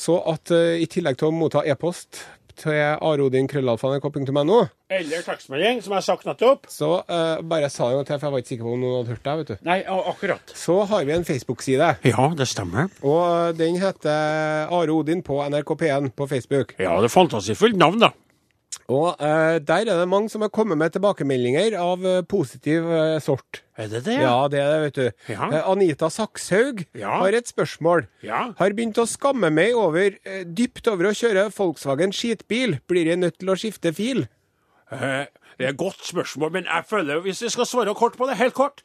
så 0.02 0.16
at 0.32 0.50
eh, 0.56 0.80
i 0.82 0.88
tillegg 0.90 1.20
til 1.22 1.30
å 1.30 1.36
motta 1.36 1.62
e-post 1.70 2.24
til 2.58 2.72
arodinkrøllalfa.nrk.no, 3.04 4.58
Eller 4.90 5.22
tekstmelding, 5.26 5.82
som 5.84 5.92
jeg 5.92 5.98
har 6.00 6.06
sagt 6.06 6.26
nettopp. 6.26 6.70
så 6.72 7.02
uh, 7.04 7.42
bare 7.44 7.68
sa 7.70 7.90
jeg 7.92 8.00
noe 8.00 8.08
til, 8.08 8.16
for 8.18 8.28
jeg 8.30 8.34
var 8.36 8.44
ikke 8.44 8.52
sikker 8.54 8.68
på 8.70 8.74
om 8.78 8.80
noen 8.86 8.96
hadde 9.02 9.12
hørt 9.16 9.26
det. 9.28 9.34
vet 9.42 9.50
du. 9.52 9.56
Nei, 9.68 9.78
akkurat. 9.86 10.54
Så 10.56 10.78
har 10.88 11.04
vi 11.06 11.14
en 11.18 11.28
Facebook-side, 11.28 11.90
Ja, 12.08 12.30
det 12.38 12.48
stemmer. 12.48 12.88
og 13.04 13.58
den 13.60 13.76
heter 13.82 14.72
Are 14.72 14.92
Odin 14.96 15.22
på 15.22 15.42
NRK 15.50 15.76
P1 15.84 16.10
på 16.16 16.30
Facebook. 16.32 16.74
Ja, 16.80 16.96
det 17.04 17.12
er 17.12 17.18
fantasifullt 17.20 17.78
navn, 17.78 18.00
da. 18.08 18.14
Og 18.94 19.16
eh, 19.18 19.58
der 19.66 19.88
er 19.90 19.98
det 19.98 20.08
mange 20.12 20.30
som 20.30 20.44
har 20.46 20.52
kommet 20.54 20.78
med 20.78 20.94
tilbakemeldinger 20.94 21.74
av 21.82 22.04
eh, 22.06 22.20
positiv 22.30 22.86
eh, 22.94 23.16
sort. 23.24 23.64
Er 23.82 23.88
det 23.90 24.04
det? 24.06 24.20
Ja, 24.22 24.36
det 24.52 24.60
er 24.62 24.70
det, 24.76 24.82
vet 24.84 25.00
du. 25.00 25.32
Ja. 25.34 25.48
Eh, 25.50 25.70
Anita 25.72 26.10
Sakshaug 26.14 26.84
Ja. 26.94 27.16
har 27.24 27.34
et 27.34 27.50
spørsmål. 27.50 28.06
Ja. 28.22 28.44
Har 28.60 28.76
begynt 28.78 29.00
å 29.02 29.08
skamme 29.10 29.50
meg 29.50 29.74
over, 29.74 30.14
eh, 30.24 30.44
dypt 30.46 30.86
over 30.92 31.10
å 31.10 31.16
kjøre 31.18 31.48
Volkswagen 31.58 32.14
skitbil. 32.14 32.78
Blir 32.88 33.10
jeg 33.10 33.24
nødt 33.24 33.40
til 33.42 33.50
å 33.50 33.58
skifte 33.58 33.90
fil? 33.98 34.28
Eh, 34.94 35.26
det 35.58 35.66
er 35.66 35.72
et 35.72 35.80
godt 35.80 36.04
spørsmål, 36.04 36.52
men 36.52 36.66
jeg 36.68 36.86
føler, 36.90 37.22
hvis 37.24 37.42
jeg 37.46 37.54
skal 37.54 37.68
svare 37.70 37.96
kort 37.96 38.18
på 38.20 38.28
det, 38.30 38.38
helt 38.40 38.56
kort 38.58 38.84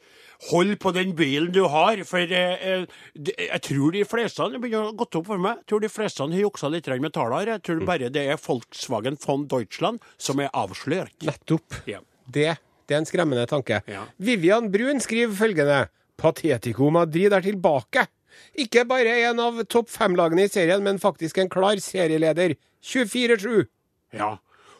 Hold 0.49 0.79
på 0.81 0.89
den 0.95 1.11
bilen 1.13 1.51
du 1.53 1.67
har, 1.69 1.99
for 2.07 2.17
eh, 2.33 2.63
eh, 2.65 2.85
jeg 3.13 3.61
tror 3.61 3.91
de 3.93 4.01
fleste 4.09 4.47
Det 4.49 4.61
begynner 4.63 4.89
å 4.89 4.95
gått 4.97 5.19
opp 5.19 5.27
for 5.29 5.41
meg. 5.41 5.59
Jeg 5.61 5.69
tror 5.69 5.83
de 5.83 5.91
fleste 5.91 6.25
har 6.25 6.41
juksa 6.41 6.71
litt 6.73 6.87
med 6.97 7.13
tallene. 7.13 7.39
her. 7.39 7.51
Jeg 7.53 7.63
tror 7.67 7.83
bare 7.85 8.09
det 8.09 8.23
er 8.25 8.41
Volkswagen 8.41 9.19
von 9.21 9.45
Deutschland 9.45 10.01
som 10.17 10.41
er 10.41 10.49
avslørt. 10.49 11.13
Nettopp. 11.21 11.77
Ja. 11.85 12.01
Det, 12.25 12.55
det 12.89 12.95
er 12.95 13.03
en 13.03 13.05
skremmende 13.05 13.45
tanke. 13.45 13.83
Ja. 13.85 14.07
Vivian 14.17 14.71
Brun 14.73 14.99
skriver 14.99 15.35
følgende. 15.35 15.83
Patetico 16.17 16.89
Madrid 16.89 17.33
er 17.33 17.45
tilbake. 17.45 18.07
Ikke 18.57 18.83
bare 18.89 19.13
en 19.27 19.39
av 19.43 19.61
topp 19.69 19.89
fem-lagene 19.93 20.47
i 20.47 20.51
serien, 20.51 20.81
men 20.83 20.99
faktisk 21.01 21.37
en 21.37 21.51
klar 21.51 21.77
serieleder. 21.81 22.57
24-7. 22.81 23.67
Ja. 24.17 24.35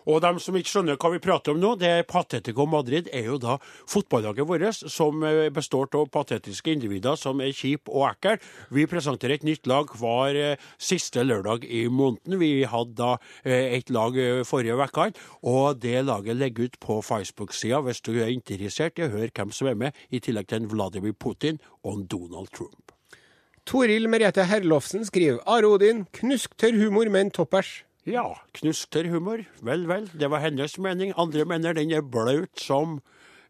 Og 0.10 0.22
de 0.24 0.32
som 0.42 0.58
ikke 0.58 0.72
skjønner 0.72 1.00
hva 1.02 1.12
vi 1.14 1.22
prater 1.24 1.54
om 1.54 1.62
nå, 1.62 1.74
det 1.80 1.90
er 1.90 2.08
Patetico 2.08 2.66
Madrid 2.70 3.10
er 3.14 3.28
jo 3.30 3.38
da 3.42 3.58
fotballaget 3.90 4.48
vårt, 4.48 4.82
som 4.92 5.24
eh, 5.28 5.50
består 5.54 5.90
av 5.98 6.08
patetiske 6.14 6.74
individer 6.74 7.18
som 7.20 7.42
er 7.44 7.54
kjipe 7.56 7.92
og 7.92 8.08
ekle. 8.12 8.38
Vi 8.74 8.88
presenterer 8.90 9.40
et 9.40 9.48
nytt 9.48 9.70
lag 9.70 9.92
hver 9.98 10.38
eh, 10.38 10.70
siste 10.82 11.26
lørdag 11.26 11.66
i 11.66 11.86
måneden. 11.92 12.40
Vi 12.42 12.52
hadde 12.70 12.98
da 13.00 13.12
eh, 13.44 13.78
et 13.78 13.92
lag 13.94 14.18
forrige 14.48 14.78
uke, 14.78 15.12
og 15.48 15.82
det 15.82 16.06
laget 16.06 16.40
ligger 16.40 16.70
ut 16.70 16.80
på 16.82 17.02
Facebook-sida 17.06 17.82
hvis 17.86 18.02
du 18.06 18.14
er 18.18 18.34
interessert 18.34 19.00
i 19.00 19.06
å 19.08 19.12
høre 19.14 19.34
hvem 19.36 19.54
som 19.56 19.70
er 19.72 19.78
med, 19.78 20.02
i 20.10 20.22
tillegg 20.24 20.50
til 20.50 20.64
en 20.64 20.72
Vladimir 20.72 21.14
Putin 21.18 21.62
og 21.84 21.96
en 21.96 22.10
Donald 22.10 22.52
Trump. 22.56 22.94
Toril 23.66 24.08
Merete 24.10 24.48
Herlofsen 24.50 25.06
skriver 25.06 25.42
Are 25.46 25.70
Odin, 25.70 26.06
knusktørr 26.18 26.80
humor, 26.82 27.10
men 27.14 27.30
toppers. 27.32 27.84
Ja, 28.10 28.24
knusktørr 28.58 29.12
humor. 29.14 29.44
Vel, 29.62 29.84
vel. 29.86 30.08
Det 30.18 30.26
var 30.34 30.42
hennes 30.42 30.74
mening. 30.82 31.12
Andre 31.22 31.46
mener 31.46 31.76
den 31.78 31.92
er 31.94 32.02
blaut 32.02 32.58
som 32.58 32.96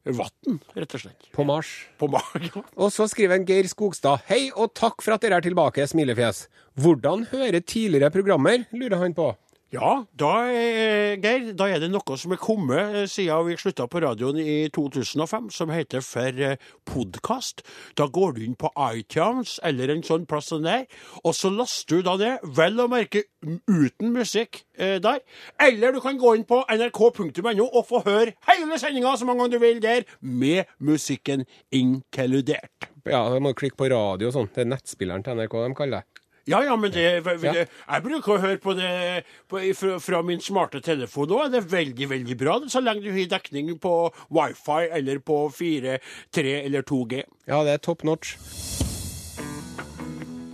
vann, 0.04 0.58
rett 0.76 0.96
og 0.98 1.04
slett. 1.06 1.30
På 1.32 1.46
Mars. 1.48 1.70
På 2.02 2.10
magen. 2.12 2.66
Og 2.76 2.92
så 2.92 3.08
skriver 3.08 3.38
en 3.38 3.46
Geir 3.48 3.70
Skogstad. 3.72 4.26
Hei 4.28 4.50
og 4.52 4.74
takk 4.76 5.00
for 5.06 5.16
at 5.16 5.24
dere 5.24 5.40
er 5.40 5.46
tilbake, 5.46 5.86
smilefjes. 5.88 6.50
Hvordan 6.76 7.30
hører 7.32 7.64
tidligere 7.64 8.12
programmer, 8.12 8.66
lurer 8.76 9.00
han 9.00 9.16
på. 9.16 9.30
Ja, 9.72 10.02
da, 10.20 10.52
eh, 10.52 11.16
Geir, 11.24 11.54
da 11.56 11.70
er 11.72 11.80
det 11.80 11.88
noe 11.94 12.16
som 12.20 12.34
er 12.36 12.40
kommet 12.44 12.92
eh, 12.92 13.06
siden 13.08 13.46
vi 13.48 13.54
slutta 13.56 13.86
på 13.88 14.02
radioen 14.04 14.36
i 14.44 14.66
2005, 14.76 15.48
som 15.56 15.72
heter 15.72 16.04
for 16.04 16.42
eh, 16.44 16.60
podkast. 16.84 17.64
Da 17.96 18.10
går 18.12 18.36
du 18.36 18.42
inn 18.44 18.58
på 18.60 18.68
iTunes 18.90 19.62
eller 19.64 19.94
en 19.94 20.04
sånn 20.04 20.28
plass 20.28 20.52
som 20.52 20.68
der, 20.68 20.84
og 21.24 21.38
så 21.40 21.54
laster 21.56 22.02
du 22.02 22.10
da 22.10 22.18
det, 22.20 22.34
vel 22.60 22.84
å 22.84 22.90
merke 22.92 23.24
uten 23.48 24.12
musikk 24.12 24.66
eh, 24.76 24.98
der. 25.00 25.24
Eller 25.56 25.96
du 25.96 26.04
kan 26.04 26.20
gå 26.20 26.36
inn 26.36 26.44
på 26.44 26.66
nrk.no 26.68 27.70
og 27.72 27.88
få 27.88 28.04
høre 28.04 28.36
hele 28.52 28.76
sendinga 28.76 29.16
så 29.16 29.30
mange 29.30 29.46
ganger 29.46 29.56
du 29.56 29.64
vil 29.64 29.84
der, 29.88 30.04
med 30.20 30.68
musikken 30.84 31.48
inkludert. 31.72 32.92
Ja, 33.08 33.24
da 33.32 33.40
må 33.40 33.56
du 33.56 33.62
klikke 33.64 33.80
på 33.80 33.88
radio 33.96 34.34
og 34.34 34.36
sånn. 34.36 34.52
Det 34.52 34.66
er 34.66 34.74
nettspilleren 34.76 35.24
til 35.24 35.40
NRK 35.40 35.62
de 35.64 35.78
kaller 35.80 36.02
det. 36.04 36.11
Ja, 36.50 36.64
ja, 36.66 36.76
men 36.76 36.92
det, 36.92 37.24
det, 37.24 37.36
Ja. 37.44 37.66
jeg 37.66 38.04
bruker 38.04 38.34
å 38.34 38.42
høre 38.42 38.58
på 38.58 38.74
det 38.74 39.24
på, 39.50 39.62
fra, 39.78 40.00
fra 40.02 40.22
min 40.26 40.42
smarte 40.42 40.82
telefon 40.82 41.30
òg. 41.30 41.46
Er 41.46 41.54
det 41.60 41.72
veldig, 41.72 42.10
veldig 42.10 42.38
bra, 42.38 42.60
så 42.68 42.82
lenge 42.82 43.06
du 43.06 43.12
har 43.14 43.30
dekning 43.38 43.76
på 43.82 43.94
wifi 44.34 44.88
eller 44.90 45.22
på 45.22 45.44
4, 45.54 46.00
3 46.34 46.56
eller 46.66 46.82
2G. 46.82 47.24
Ja, 47.48 47.62
det 47.68 47.78
er 47.78 47.84
top 47.86 48.04
notch. 48.04 48.36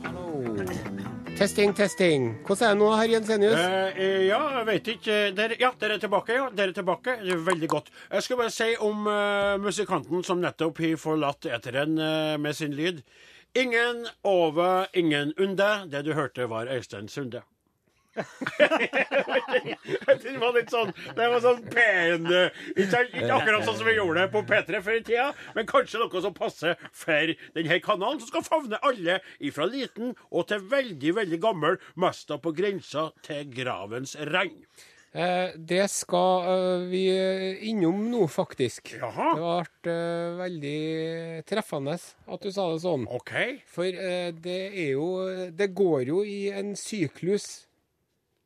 Hallo. 0.03 0.27
Testing, 1.37 1.73
testing. 1.77 2.31
Hvordan 2.47 2.65
er 2.65 2.73
det 2.73 2.81
nå, 2.81 2.89
herr 2.97 3.11
Jensenius? 3.11 3.59
Eh, 3.61 3.99
eh, 4.01 4.21
ja, 4.25 4.39
jeg 4.57 4.67
vet 4.71 4.87
ikke. 4.95 5.17
Der, 5.37 5.55
ja, 5.61 5.69
dere 5.79 5.97
er 5.99 6.01
tilbake. 6.01 6.33
ja, 6.33 6.47
dere 6.49 6.73
er 6.73 6.77
tilbake. 6.79 7.13
Det 7.21 7.35
er 7.35 7.43
veldig 7.45 7.69
godt. 7.69 7.91
Jeg 8.11 8.25
skal 8.25 8.39
bare 8.39 8.53
si 8.55 8.71
om 8.81 9.05
uh, 9.05 9.55
musikanten 9.61 10.25
som 10.25 10.41
nettopp 10.41 10.81
har 10.81 10.95
forlatt 10.97 11.45
eteren 11.45 11.93
uh, 12.01 12.35
med 12.41 12.57
sin 12.57 12.73
lyd. 12.73 13.03
Ingen 13.53 14.07
over, 14.23 14.87
ingen 14.93 15.33
under. 15.37 15.85
Det 15.85 16.01
du 16.05 16.13
hørte, 16.13 16.49
var 16.49 16.67
Øystein 16.67 17.07
Sunde. 17.07 17.41
det 20.23 20.37
var 20.41 20.55
litt 20.55 20.71
sånn 20.73 20.89
Det 21.13 21.27
var 21.29 21.41
sånn 21.43 21.59
pen 21.69 22.25
eh, 22.33 22.55
Ikke, 22.73 23.03
ikke 23.11 23.35
akkurat 23.35 23.67
sånn 23.67 23.77
som 23.77 23.85
vi 23.85 23.93
gjorde 23.93 24.23
det 24.23 24.31
på 24.33 24.41
P3 24.47 24.81
før 24.81 24.97
i 24.97 25.03
tida, 25.05 25.27
men 25.53 25.69
kanskje 25.69 26.01
noe 26.01 26.23
som 26.25 26.33
passer 26.33 26.73
for 26.97 27.33
denne 27.53 27.77
kanalen, 27.85 28.17
som 28.21 28.31
skal 28.31 28.45
favne 28.47 28.81
alle 28.81 29.19
ifra 29.37 29.69
liten 29.69 30.15
og 30.31 30.47
til 30.49 30.65
veldig, 30.73 31.13
veldig 31.19 31.41
gammel, 31.45 31.77
mest 31.93 32.29
da 32.31 32.39
på 32.41 32.55
grensa 32.57 33.11
til 33.27 33.45
gravens 33.53 34.17
regn. 34.33 34.65
Eh, 35.15 35.53
det 35.55 35.85
skal 35.89 36.47
eh, 36.51 36.87
vi 36.91 37.03
innom 37.69 38.03
nå, 38.11 38.25
faktisk. 38.27 38.93
Jaha. 38.99 39.29
Det 39.33 39.43
ble 39.85 39.93
eh, 39.93 40.33
veldig 40.41 40.81
treffende 41.47 41.95
at 41.97 42.43
du 42.43 42.51
sa 42.51 42.67
det 42.73 42.81
sånn. 42.83 43.07
OK. 43.09 43.33
For 43.71 43.87
eh, 43.87 44.31
det 44.35 44.59
er 44.73 44.91
jo 44.97 45.07
Det 45.57 45.69
går 45.75 46.09
jo 46.11 46.23
i 46.27 46.49
en 46.51 46.75
syklus, 46.77 47.66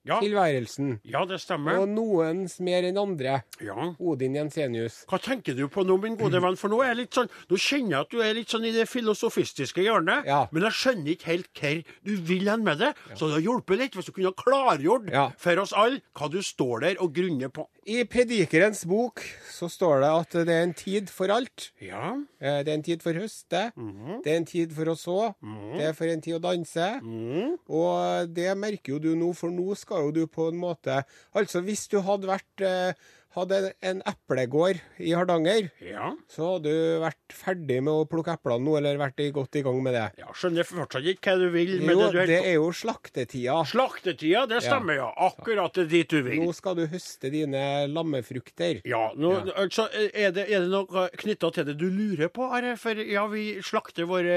Ja, 0.08 0.18
tilværelsen. 0.20 0.96
ja 1.06 1.26
det 1.30 1.38
stemmer. 1.44 1.78
Og 1.84 1.90
noens 1.92 2.56
mer 2.60 2.84
enn 2.88 2.98
andre. 2.98 3.44
Ja. 3.62 3.92
Odin 4.00 4.34
Jensenius. 4.36 5.04
Hva 5.10 5.20
tenker 5.22 5.54
du 5.58 5.68
på 5.70 5.84
nå, 5.86 5.98
min 6.02 6.16
gode 6.18 6.42
venn? 6.42 6.58
For 6.58 6.70
nå 6.74 6.80
er 6.82 6.90
jeg 6.96 6.98
litt 7.04 7.14
sånn 7.20 7.30
Nå 7.52 7.60
kjenner 7.62 7.92
jeg 7.92 8.00
at 8.02 8.10
du 8.16 8.22
er 8.26 8.34
litt 8.34 8.50
sånn 8.50 8.66
i 8.66 8.72
det 8.74 8.88
filosofistiske 8.90 9.84
hjørnet, 9.86 10.26
Ja. 10.26 10.48
men 10.52 10.64
jeg 10.64 10.72
skjønner 10.72 11.12
ikke 11.14 11.30
helt 11.30 11.48
hvor 11.62 11.84
du 12.04 12.16
vil 12.16 12.50
hen 12.50 12.64
med 12.64 12.80
det. 12.80 12.94
Så 13.16 13.28
det 13.30 13.38
har 13.38 13.46
hjulpet 13.46 13.78
litt 13.78 13.94
hvis 13.94 14.06
du 14.06 14.12
kunne 14.12 14.32
ha 14.32 14.38
klargjort 14.42 15.12
for 15.38 15.62
oss 15.62 15.74
alle 15.74 16.02
hva 16.18 16.30
du 16.32 16.42
står 16.42 16.82
der 16.82 16.96
og 17.02 17.14
grunner 17.14 17.50
på. 17.50 17.68
I 17.90 18.04
Predikerens 18.06 18.84
bok 18.86 19.24
så 19.50 19.66
står 19.72 20.04
det 20.04 20.10
at 20.14 20.36
det 20.46 20.54
er 20.54 20.66
en 20.68 20.74
tid 20.78 21.08
for 21.10 21.32
alt. 21.34 21.72
Ja. 21.82 22.12
Eh, 22.40 22.60
Det 22.62 22.70
er 22.70 22.74
en 22.78 22.84
tid 22.86 23.02
for 23.02 23.14
høste. 23.18 23.72
Mhm. 23.76 24.22
Det 24.24 24.32
er 24.34 24.38
en 24.38 24.46
tid 24.46 24.72
for 24.76 24.86
å 24.86 24.96
så. 24.96 25.34
Det 25.42 25.82
er 25.90 25.94
for 25.98 26.06
en 26.06 26.22
tid 26.22 26.36
å 26.38 26.42
danse. 26.44 27.02
Mhm. 27.02 27.58
Og 27.70 28.30
det 28.36 28.56
merker 28.58 28.94
jo 28.94 29.00
du 29.00 29.16
nå, 29.16 29.34
for 29.36 29.50
nå 29.50 29.76
skal 29.76 30.06
jo 30.06 30.12
du 30.12 30.28
på 30.28 30.50
en 30.50 30.60
måte 30.62 31.04
Altså, 31.34 31.62
hvis 31.66 31.88
du 31.90 32.00
hadde 32.02 32.28
vært 32.30 32.62
eh, 32.62 32.94
hadde 33.36 33.74
en 33.82 34.02
eplegård 34.10 34.80
i 35.00 35.14
Hardanger, 35.16 35.70
Ja. 35.82 36.12
så 36.30 36.54
hadde 36.56 36.70
du 36.70 37.00
vært 37.00 37.32
ferdig 37.32 37.80
med 37.84 37.94
å 37.94 38.08
plukke 38.10 38.36
eplene 38.36 38.66
nå, 38.66 38.76
eller 38.78 38.98
vært 39.00 39.22
godt 39.34 39.56
i 39.56 39.64
gang 39.64 39.82
med 39.84 39.94
det. 39.94 40.08
ja. 40.20 40.28
Skjønner 40.36 40.68
fortsatt 40.68 41.06
ikke 41.06 41.32
hva 41.32 41.40
du 41.40 41.50
vil 41.54 41.72
med 41.82 41.96
Jo, 41.96 42.00
det 42.00 42.12
du 42.12 42.20
holder 42.20 42.28
Det 42.28 42.40
er 42.50 42.54
jo 42.58 42.72
slaktetida. 42.76 43.56
Slaktetida, 43.68 44.46
det 44.50 44.62
stemmer, 44.66 44.96
ja. 45.00 45.10
Akkurat 45.16 45.74
det 45.74 45.88
dit 45.90 46.10
du 46.10 46.22
vil. 46.22 46.42
Nå 46.44 46.54
skal 46.54 46.76
du 46.76 46.86
høste 46.92 47.32
dine 47.32 47.88
lammefrukter. 47.88 48.82
Ja, 48.86 49.12
nå, 49.16 49.32
altså, 49.56 49.88
er 49.94 50.32
det, 50.36 50.48
er 50.52 50.66
det 50.66 50.70
noe 50.72 51.08
knytta 51.22 51.52
til 51.56 51.66
det 51.72 51.78
du 51.80 51.88
lurer 51.90 52.28
på, 52.34 52.50
Are? 52.52 52.76
For 52.82 53.00
ja, 53.00 53.26
vi 53.32 53.62
slakter 53.64 54.10
våre 54.10 54.36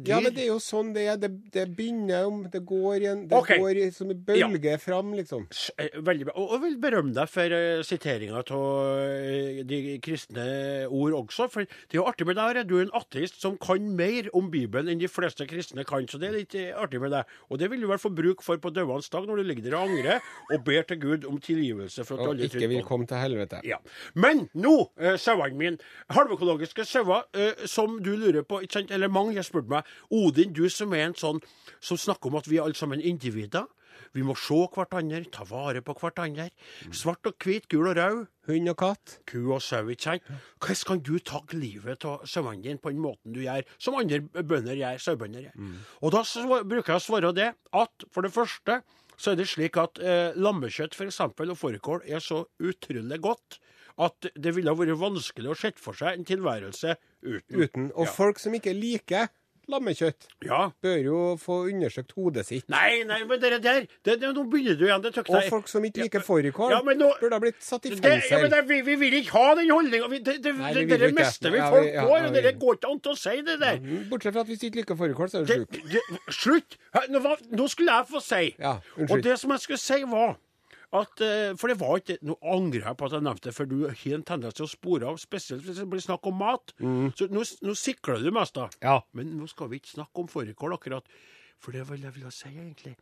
dyr. 0.00 0.08
Ja, 0.14 0.20
men 0.24 0.34
det 0.34 0.46
er 0.46 0.52
jo 0.54 0.60
sånn 0.62 0.94
det 0.96 1.06
er. 1.12 1.20
Det, 1.20 1.30
det 1.52 1.68
begynner 1.76 2.26
om 2.28 2.42
Det 2.52 2.60
går 2.64 3.04
en 3.10 3.28
Det 3.28 3.36
okay. 3.36 3.60
går 3.60 3.80
som 3.94 4.10
en 4.10 4.24
bølge 4.24 4.78
fram, 4.80 5.12
liksom. 5.16 5.46
Eh, 5.78 6.00
Veldig 6.04 6.30
bra. 6.30 6.34
Og 6.40 6.54
og 6.54 6.62
vil 6.62 6.76
berømme 6.78 7.14
deg 7.16 7.30
for 7.30 7.50
uh, 7.50 7.82
siteringa 8.14 8.38
av 8.38 9.66
de 9.66 9.98
kristne 10.02 10.44
ord 10.88 11.14
også. 11.18 11.48
For 11.50 11.66
det 11.66 11.96
er 11.96 12.00
jo 12.00 12.06
artig 12.08 12.26
med 12.28 12.38
deg. 12.38 12.62
Du 12.68 12.76
er 12.78 12.86
en 12.86 12.94
ateist 12.96 13.40
som 13.42 13.56
kan 13.60 13.82
mer 13.96 14.28
om 14.36 14.50
Bibelen 14.52 14.92
enn 14.92 15.02
de 15.02 15.10
fleste 15.10 15.46
kristne 15.50 15.84
kan. 15.84 16.06
Så 16.08 16.20
det 16.22 16.28
er 16.28 16.36
litt 16.38 16.54
eh, 16.58 16.72
artig 16.76 17.00
med 17.02 17.14
deg. 17.14 17.30
Og 17.50 17.60
det 17.60 17.70
vil 17.72 17.84
du 17.84 17.88
vel 17.90 18.00
få 18.00 18.12
bruk 18.14 18.42
for 18.44 18.60
på 18.60 18.72
dødens 18.74 19.10
dag, 19.12 19.26
når 19.26 19.40
du 19.42 19.48
ligger 19.48 19.68
der 19.68 19.78
og 19.78 19.88
angrer 19.88 20.22
og 20.50 20.64
ber 20.66 20.86
til 20.88 21.00
Gud 21.02 21.28
om 21.28 21.40
tilgivelse 21.42 22.04
for 22.04 22.16
at 22.16 22.24
du 22.24 22.28
Og 22.28 22.34
aldri 22.34 22.48
ikke 22.48 22.54
på 22.54 22.62
vil 22.62 22.68
ikke 22.68 22.74
vil 22.76 22.88
komme 22.88 23.10
til 23.10 23.22
helvete. 23.22 23.62
Ja. 23.66 23.80
Men 24.14 24.46
nå, 24.54 24.76
eh, 24.98 25.18
sauene 25.20 25.58
mine. 25.58 25.92
Halvøkologiske 26.14 26.86
sauer 26.88 27.26
eh, 27.34 27.66
som 27.70 27.98
du 28.04 28.14
lurer 28.16 28.44
på, 28.46 28.62
ikke 28.64 28.80
sant? 28.80 28.94
eller 28.94 29.12
mange 29.12 29.36
har 29.38 29.46
spurt 29.46 29.70
meg. 29.70 29.88
Odin, 30.10 30.54
du 30.54 30.68
som 30.70 30.94
er 30.94 31.08
en 31.08 31.18
sånn 31.18 31.42
som 31.84 31.98
snakker 32.00 32.30
om 32.30 32.38
at 32.40 32.48
vi 32.50 32.60
er 32.60 32.66
alle 32.66 32.78
sammen 32.78 33.02
individer. 33.02 33.66
Vi 34.14 34.22
må 34.22 34.36
se 34.38 34.54
hverandre, 34.74 35.24
ta 35.34 35.44
vare 35.48 35.82
på 35.84 35.94
hverandre. 35.98 36.48
Svart 36.94 37.26
og 37.26 37.34
hvit, 37.42 37.66
gul 37.72 37.88
og 37.90 37.96
rød. 37.98 38.20
Hund 38.46 38.68
og 38.70 38.76
katt. 38.78 39.18
Ku 39.26 39.38
og 39.56 39.62
sau, 39.64 39.88
ikke 39.90 40.04
sant? 40.04 40.26
Hvordan 40.60 40.84
kan 40.90 41.00
du 41.06 41.14
ta 41.18 41.40
livet 41.56 42.04
av 42.04 42.26
sauene 42.28 42.62
dine 42.62 42.78
på 42.78 42.92
den 42.92 43.00
måten 43.02 43.32
du 43.34 43.40
gjør, 43.42 43.64
som 43.80 43.96
andre 43.98 44.20
bønder 44.20 44.76
gjør, 44.78 45.00
sauebønder 45.00 45.46
gjør? 45.48 45.70
Og 46.04 46.12
da 46.14 46.22
bruker 46.62 46.92
jeg 46.94 47.00
å 47.00 47.06
svare 47.08 47.32
det 47.36 47.50
at 47.72 48.06
for 48.12 48.22
det 48.26 48.32
første 48.36 48.82
så 49.16 49.30
er 49.32 49.38
det 49.38 49.46
slik 49.46 49.76
at 49.78 49.98
eh, 50.02 50.34
lammekjøtt 50.34 50.94
for 50.98 51.06
eksempel, 51.06 51.52
og 51.52 51.58
fårikål 51.60 52.02
er 52.10 52.18
så 52.22 52.40
utrolig 52.58 53.20
godt 53.22 53.60
at 54.02 54.26
det 54.34 54.50
ville 54.56 54.72
vært 54.74 54.98
vanskelig 54.98 55.52
å 55.52 55.54
sette 55.58 55.78
for 55.78 55.94
seg 55.94 56.16
en 56.18 56.26
tilværelse 56.26 56.96
uten. 57.22 57.60
Uten. 57.62 57.84
Og 57.94 58.08
Ja. 58.08 58.12
folk 58.12 58.40
som 58.42 58.52
ikke 58.58 58.74
liker 58.74 59.28
lammekjøtt, 59.68 60.26
Ja. 60.44 60.70
bør 60.82 60.98
jo 61.04 61.36
få 61.40 61.56
undersøkt 61.70 62.12
hodet 62.16 62.44
sitt. 62.46 62.68
Nei, 62.68 63.02
nei, 63.04 63.24
men 63.24 63.40
det 63.40 63.62
der 63.62 63.86
det, 64.04 64.20
det, 64.20 64.34
Nå 64.34 64.44
begynner 64.50 64.76
du 64.78 64.84
igjen. 64.86 65.02
Det 65.02 65.14
tøkte 65.14 65.30
Og 65.36 65.44
folk 65.50 65.68
som 65.68 65.82
ikke 65.84 66.02
liker 66.04 66.20
fårikål, 66.20 66.70
Ja, 66.70 66.82
men 66.82 66.98
nå- 66.98 67.12
burde 67.20 67.32
ha 67.32 67.38
blitt 67.40 67.62
satt 67.62 67.86
i 67.86 67.90
fengsel. 67.94 68.30
ja, 68.30 68.38
men 68.42 68.50
det, 68.50 68.62
vi, 68.68 68.80
vi 68.82 68.94
vil 68.96 69.12
ikke 69.22 69.30
ha 69.32 69.54
den 69.54 69.70
holdninga. 69.70 70.08
Det, 70.24 70.42
det, 70.42 70.54
Nei, 70.56 70.72
det, 70.74 71.00
vi 71.00 71.12
mister 71.12 71.50
vi 71.50 71.58
Ja, 71.58 71.70
folk 71.70 71.86
ja, 71.92 72.04
og 72.06 72.32
vi- 72.32 72.40
Det 72.42 72.58
går 72.60 72.74
ikke 72.78 72.90
an 72.90 73.00
til 73.00 73.12
å 73.12 73.16
si 73.18 73.40
det 73.42 73.58
der. 73.60 73.78
Bortsett 74.10 74.32
fra 74.32 74.40
at 74.40 74.46
hvis 74.46 74.58
du 74.60 74.66
ikke 74.66 74.76
liker 74.82 74.94
fårikål, 74.96 75.28
så 75.30 75.40
er 75.40 75.44
du 75.44 75.66
sjuk. 75.66 76.30
slutt! 76.30 76.76
Nå, 77.10 77.20
nå 77.52 77.68
skulle 77.68 77.90
jeg 77.92 78.06
få 78.08 78.20
si. 78.22 78.54
Ja, 78.58 78.78
og 78.98 79.22
det 79.22 79.38
som 79.38 79.50
jeg 79.50 79.60
skulle 79.60 79.78
si, 79.78 80.02
var 80.04 80.36
at 80.94 81.22
eh, 81.24 81.52
For 81.58 81.70
det 81.70 81.78
var 81.80 82.00
ikke 82.00 82.18
Nå 82.22 82.36
angrer 82.54 82.88
jeg 82.88 82.98
på 82.98 83.08
at 83.08 83.16
jeg 83.16 83.26
nevnte 83.26 83.48
det, 83.48 83.54
for 83.56 83.70
du 83.70 83.76
har 83.86 84.16
en 84.16 84.26
tendens 84.26 84.56
til 84.58 84.66
å 84.66 84.70
spore 84.70 85.10
av, 85.10 85.20
spesielt 85.22 85.64
hvis 85.66 85.80
det 85.82 85.88
blir 85.90 86.02
snakk 86.04 86.26
om 86.30 86.38
mat. 86.40 86.74
Så 87.18 87.28
nå, 87.32 87.44
nå 87.66 87.76
sikler 87.78 88.22
du 88.22 88.30
mest, 88.34 88.56
da. 88.56 88.68
Mm. 88.70 88.82
Ja. 88.86 88.98
Men 89.16 89.32
nå 89.38 89.48
skal 89.50 89.70
vi 89.72 89.80
ikke 89.82 89.94
snakke 89.96 90.22
om 90.24 90.30
fårikål, 90.30 90.76
akkurat. 90.78 91.16
For 91.62 91.74
det 91.74 91.86
vil 91.88 92.04
jeg 92.04 92.14
ville 92.16 92.30
si, 92.34 92.50
egentlig, 92.50 92.96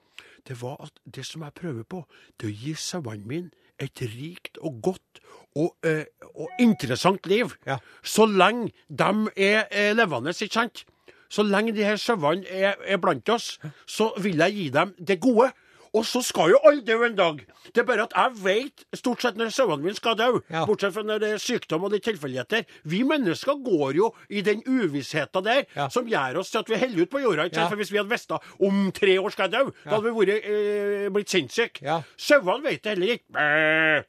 det 0.46 0.58
var 0.60 0.76
at 0.84 1.00
det 1.04 1.24
som 1.26 1.42
jeg 1.42 1.54
prøver 1.58 1.86
på, 1.88 2.04
det 2.38 2.46
er 2.46 2.52
å 2.52 2.60
gi 2.62 2.74
sauene 2.78 3.26
mine 3.26 3.50
et 3.82 4.02
rikt 4.06 4.60
og 4.62 4.78
godt 4.84 5.20
og, 5.58 5.74
eh, 5.84 6.04
og 6.34 6.48
interessant 6.62 7.26
liv. 7.26 7.52
Ja. 7.66 7.78
Så 8.02 8.26
lenge 8.26 8.70
de 8.88 9.28
er, 9.36 9.66
er 9.70 9.96
levende, 9.98 10.30
ikke 10.30 10.54
sant? 10.54 10.84
Så 11.32 11.42
lenge 11.42 11.72
de 11.72 11.84
her 11.84 11.96
sauene 11.96 12.46
er, 12.46 12.76
er 12.84 13.00
blant 13.00 13.28
oss, 13.32 13.56
så 13.88 14.12
vil 14.20 14.40
jeg 14.44 14.56
gi 14.56 14.68
dem 14.74 14.94
det 14.98 15.20
gode. 15.20 15.50
Og 15.94 16.06
så 16.08 16.22
skal 16.24 16.50
jo 16.54 16.58
alle 16.64 16.80
dø 16.86 16.94
en 17.04 17.16
dag. 17.18 17.40
Det 17.74 17.82
er 17.82 17.84
bare 17.84 18.06
at 18.08 18.14
jeg 18.16 18.38
vet 18.44 18.84
stort 18.96 19.20
sett 19.20 19.36
når 19.36 19.50
sauene 19.52 19.82
mine 19.84 19.94
skal 19.98 20.16
dø. 20.16 20.28
Ja. 20.50 20.62
Bortsett 20.64 20.94
fra 20.94 21.02
når 21.04 21.20
det 21.20 21.30
er 21.34 21.42
sykdom 21.42 21.84
og 21.84 21.92
litt 21.92 22.06
tilfeldigheter. 22.06 22.64
Vi 22.88 23.02
mennesker 23.04 23.60
går 23.64 23.98
jo 23.98 24.08
i 24.32 24.40
den 24.40 24.62
uvissheten 24.66 25.44
der 25.44 25.66
Ja. 25.76 25.88
som 25.92 26.08
gjør 26.08 26.38
oss 26.40 26.50
til 26.50 26.58
at 26.62 26.68
vi 26.72 26.78
holder 26.80 27.02
ut 27.02 27.10
på 27.10 27.20
jorda. 27.20 27.44
Ikke? 27.44 27.60
Ja. 27.60 27.68
For 27.68 27.76
hvis 27.76 27.92
vi 27.92 27.98
hadde 28.00 28.08
visst 28.10 28.32
om 28.32 28.92
tre 28.92 29.18
år 29.20 29.30
skal 29.36 29.50
jeg 29.50 29.52
dø, 29.58 29.70
da 29.84 29.90
hadde 29.98 30.04
vi 30.08 30.16
vært, 30.26 30.48
eh, 30.48 31.08
blitt 31.12 31.28
sinnssyke. 31.28 31.82
Ja. 31.84 32.00
Sauene 32.16 32.64
vet 32.64 32.82
det 32.82 32.96
heller 32.96 33.12
ikke. 33.18 34.06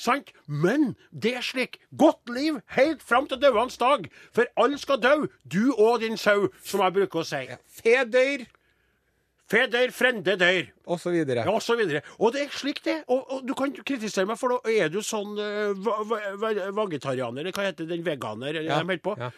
Sant? 0.00 0.30
Men 0.48 0.94
det 1.12 1.34
er 1.36 1.44
slik. 1.44 1.76
Godt 1.98 2.30
liv 2.32 2.60
helt 2.76 3.02
fram 3.04 3.26
til 3.28 3.36
dødens 3.42 3.76
dag. 3.76 4.06
For 4.32 4.46
alle 4.56 4.78
skal 4.80 4.96
dø. 5.02 5.26
Du 5.52 5.74
og 5.76 6.00
din 6.00 6.16
sau, 6.16 6.48
som 6.64 6.80
jeg 6.80 6.94
bruker 6.96 7.20
å 7.20 7.24
si. 7.28 7.42
Fe 7.68 7.98
dør. 9.50 9.58
Fe 9.58 9.66
dør, 9.70 9.92
frende 9.94 10.36
dør. 10.38 10.70
Og 10.86 11.00
så 11.02 11.10
videre. 11.10 11.44
Ja, 11.44 11.50
og 11.50 11.62
så 11.62 11.76
videre. 11.78 12.02
Og 12.18 12.32
det 12.32 12.46
er 12.46 12.54
slik 12.54 12.82
det. 12.84 13.04
Og, 13.08 13.24
og 13.30 13.46
du 13.46 13.54
kan 13.58 13.72
kritisere 13.74 14.26
meg, 14.26 14.38
for 14.38 14.56
da 14.56 14.70
er 14.70 14.88
du 14.88 15.00
sånn 15.02 15.36
uh, 15.38 16.74
vegetarianer, 16.76 17.42
eller 17.44 17.52
hva 17.52 17.68
heter 17.68 17.88
den 17.90 18.04
veganer, 18.06 18.60
Ja, 18.62 18.80
de 18.80 18.84
holder 18.84 19.02
på. 19.04 19.16
ja. 19.18 19.30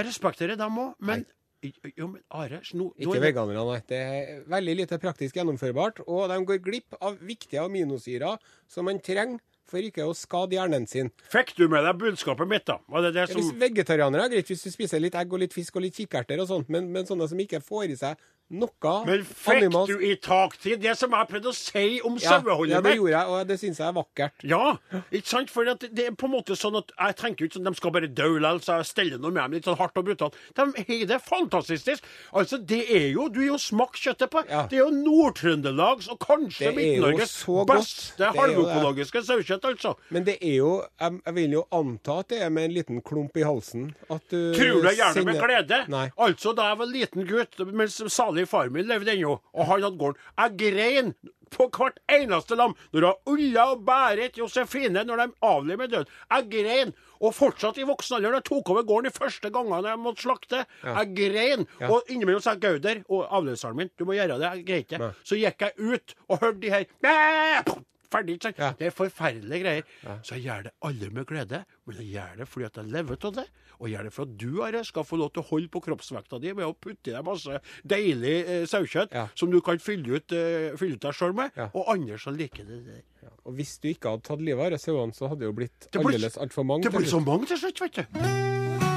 Jeg 0.00 0.06
respekterer 0.06 0.56
dem 0.56 0.78
òg, 0.80 0.94
men 1.00 1.26
Jo, 1.60 2.06
men 2.08 2.22
Are, 2.32 2.62
nå 2.72 2.86
Ikke 2.96 3.18
er 3.18 3.20
det- 3.20 3.34
nei. 3.36 3.80
Det 3.86 3.98
er 4.00 4.44
veldig 4.48 4.76
lite 4.76 4.98
praktisk 4.98 5.34
gjennomførbart. 5.36 6.00
Og 6.08 6.28
de 6.30 6.38
går 6.46 6.58
glipp 6.64 6.94
av 7.02 7.18
viktige 7.18 7.60
aminosyrer 7.60 8.38
som 8.66 8.86
man 8.86 8.98
trenger 8.98 9.38
for 9.70 9.78
ikke 9.78 10.06
å 10.08 10.14
skade 10.16 10.56
hjernen 10.56 10.88
sin. 10.88 11.10
Fikk 11.30 11.54
du 11.56 11.68
med 11.68 11.84
deg 11.84 11.98
budskapet 11.98 12.48
mitt, 12.48 12.64
da? 12.64 12.78
Det 13.02 13.12
det 13.12 13.28
Hvis 13.36 13.52
vegetarianere 13.52 14.24
er 14.24 14.28
greit 14.30 14.48
hvis 14.48 14.64
du 14.64 14.70
spiser 14.70 15.00
litt 15.00 15.14
egg 15.14 15.30
og 15.32 15.38
litt 15.38 15.52
fisk 15.52 15.76
og 15.76 15.82
litt 15.82 15.94
kikkerter 15.94 16.40
og 16.40 16.48
sånt, 16.48 16.68
men, 16.68 16.90
men 16.90 17.04
sånne 17.04 17.28
som 17.28 17.38
ikke 17.38 17.60
får 17.60 17.90
i 17.90 17.96
seg 17.96 18.16
noe 18.50 18.94
Men 19.06 19.24
fikk 19.24 19.62
animals- 19.64 19.88
du 19.90 20.04
i 20.04 20.14
taktid 20.16 20.82
det 20.82 20.96
som 20.98 21.14
jeg 21.14 21.30
prøvde 21.30 21.52
å 21.52 21.56
si 21.56 22.00
om 22.04 22.18
ja, 22.18 22.36
saueholdet 22.36 22.74
ja, 22.76 22.80
det 22.84 22.96
gjorde 22.96 23.14
jeg, 23.14 23.26
og 23.30 23.48
det 23.48 23.60
syns 23.60 23.78
jeg 23.78 23.88
er 23.88 23.96
vakkert. 23.96 24.46
Ja, 24.48 24.76
ikke 25.10 25.28
sant? 25.28 25.50
For 25.50 25.64
det 25.64 26.06
er 26.08 26.16
på 26.18 26.26
en 26.26 26.34
måte 26.34 26.58
sånn 26.58 26.78
at 26.80 26.92
jeg 26.96 27.18
tenker 27.20 27.46
ikke 27.46 27.58
sånn 27.60 27.70
de 27.70 27.74
skal 27.78 27.94
bare 27.94 28.10
dø 28.10 28.30
likevel, 28.40 28.60
så 28.64 28.78
jeg 28.80 28.88
steller 28.90 29.20
noe 29.20 29.32
med 29.34 29.42
dem 29.42 29.56
litt 29.58 29.68
sånn 29.68 29.78
hardt 29.78 29.98
og 30.00 30.06
brutalt. 30.08 30.36
De 30.56 31.06
det 31.06 31.18
fantastisk. 31.24 32.04
Altså, 32.32 32.58
det 32.58 32.82
er 32.90 33.08
jo 33.14 33.28
Du 33.30 33.40
har 33.40 33.52
jo 33.52 33.58
smakt 33.58 33.98
kjøttet 34.00 34.30
på. 34.30 34.42
Ja. 34.48 34.66
Det 34.70 34.78
er 34.78 34.84
jo 34.84 34.90
Nord-Trøndelags 34.94 36.08
og 36.10 36.18
kanskje 36.22 36.70
er 36.70 36.76
Midt-Norges 36.76 37.34
beste 37.68 38.26
er 38.26 38.36
halvøkologiske 38.36 39.22
sauekjøtt, 39.26 39.64
altså. 39.64 39.94
Men 40.10 40.24
det 40.26 40.38
er 40.40 40.56
jo 40.58 40.70
Jeg, 41.00 41.20
jeg 41.26 41.34
vil 41.34 41.52
jo 41.58 41.64
anta 41.74 42.18
at 42.20 42.28
det 42.32 42.40
er 42.42 42.50
med 42.50 42.68
en 42.68 42.74
liten 42.74 43.00
klump 43.02 43.36
i 43.36 43.44
halsen 43.46 43.90
at 44.10 44.22
du 44.30 44.52
Tror 44.56 44.82
du 44.82 44.88
jeg 44.88 44.98
gjør 44.98 45.14
det 45.14 45.24
med 45.26 45.40
glede? 45.40 45.80
Nei. 45.90 46.06
Altså, 46.18 46.52
da 46.56 46.70
jeg 46.70 46.80
var 46.80 46.90
liten 46.90 47.26
gutt, 47.28 47.60
mens 47.72 48.00
salig 48.12 48.39
far 48.48 48.70
min 48.72 48.88
levde 48.88 49.12
ennå, 49.12 49.36
og 49.54 49.66
han 49.66 49.82
hadde 49.82 49.96
gården 49.98 50.20
Jeg 50.38 50.56
grein 50.60 51.14
på 51.50 51.66
hvert 51.74 51.96
eneste 52.14 52.54
lam 52.54 52.76
når 52.94 53.06
jeg 53.08 53.32
Ulla 53.32 53.64
og 53.72 53.80
bæret 53.84 54.38
Josefine 54.38 55.02
når 55.04 55.16
de 55.24 55.32
avlivet 55.42 55.78
med 55.80 55.90
død. 55.90 56.12
Jeg 56.30 56.46
grein. 56.52 56.92
Og 57.20 57.34
fortsatt 57.34 57.76
i 57.82 57.84
voksen 57.84 58.16
alder, 58.16 58.30
da 58.30 58.38
jeg 58.38 58.46
tok 58.48 58.70
over 58.70 58.86
gården 58.86 59.10
de 59.10 59.16
første 59.18 59.50
gangene 59.52 59.90
jeg 59.90 59.98
måtte 60.00 60.22
slakte. 60.24 60.62
Jeg 60.84 61.10
grein. 61.18 61.66
Og 61.90 62.02
innimellom 62.08 62.40
sa 62.44 62.54
Gauder 62.54 63.02
og 63.08 63.26
avløseren 63.28 63.76
min 63.76 63.90
du 63.98 64.06
må 64.08 64.14
gjøre 64.16 64.38
det, 64.40 64.52
jeg 64.54 64.64
greier 64.70 64.86
ikke. 64.86 65.02
Så 65.26 65.36
gikk 65.40 65.66
jeg 65.66 65.74
ut 65.90 66.14
og 66.28 66.38
hørte 66.40 66.60
de 66.62 66.70
her 66.70 66.86
Bæ! 67.02 67.80
Ferdig? 68.10 68.38
Ja. 68.58 68.72
Det 68.78 68.88
er 68.88 68.90
forferdelige 68.90 69.60
greier. 69.62 69.84
Så 70.26 70.34
jeg 70.34 70.44
gjør 70.48 70.62
det 70.66 70.72
alle 70.82 71.10
med 71.14 71.26
glede, 71.30 71.64
men 71.86 71.96
jeg 72.00 72.08
gjør 72.16 72.36
det 72.40 72.48
fordi 72.50 72.66
at 72.66 72.76
jeg 72.80 72.90
lever 72.90 73.18
av 73.28 73.34
det. 73.36 73.44
Og 73.80 73.86
jeg 73.88 73.94
gjør 73.96 74.08
det 74.08 74.12
for 74.12 74.22
at 74.26 74.36
du 74.36 74.62
Are, 74.66 74.82
skal 74.84 75.04
få 75.04 75.16
lov 75.20 75.30
til 75.32 75.42
å 75.42 75.46
holde 75.48 75.68
på 75.72 75.80
kroppsvekta 75.86 76.40
di 76.42 76.52
med 76.52 76.66
å 76.66 76.74
putte 76.74 77.08
i 77.08 77.14
deg 77.14 77.24
masse 77.24 77.60
deilig 77.86 78.34
eh, 78.44 78.64
sauekjøtt 78.68 79.14
Ja. 79.14 79.28
som 79.34 79.50
du 79.50 79.60
kan 79.64 79.78
fylle 79.78 80.18
ut, 80.18 80.32
eh, 80.32 80.74
fylle 80.76 80.98
ut 80.98 81.00
deg 81.06 81.14
sjøl 81.16 81.32
med. 81.38 81.50
Ja. 81.56 81.70
Og 81.72 81.88
andre 81.94 82.18
som 82.18 82.36
liker 82.36 82.64
det 82.66 82.82
der. 82.90 83.02
Og 83.46 83.54
hvis 83.56 83.78
du 83.80 83.88
ikke 83.94 84.10
hadde 84.10 84.26
tatt 84.26 84.40
livet 84.44 84.72
av 84.74 84.78
sauene, 84.82 85.14
så 85.16 85.28
hadde 85.30 85.40
det 85.40 85.46
jo 85.48 85.52
blitt 85.56 85.88
Det 85.90 86.00
blir- 86.02 86.14
aldeles 86.18 86.36
altfor 86.36 86.64
mange. 86.66 86.82
Det 86.82 86.92
blir 86.92 87.06
så 87.08 87.24
mange 87.24 87.46
til 87.46 87.56
slutt, 87.56 87.80
vet 87.80 87.94
du. 88.04 88.89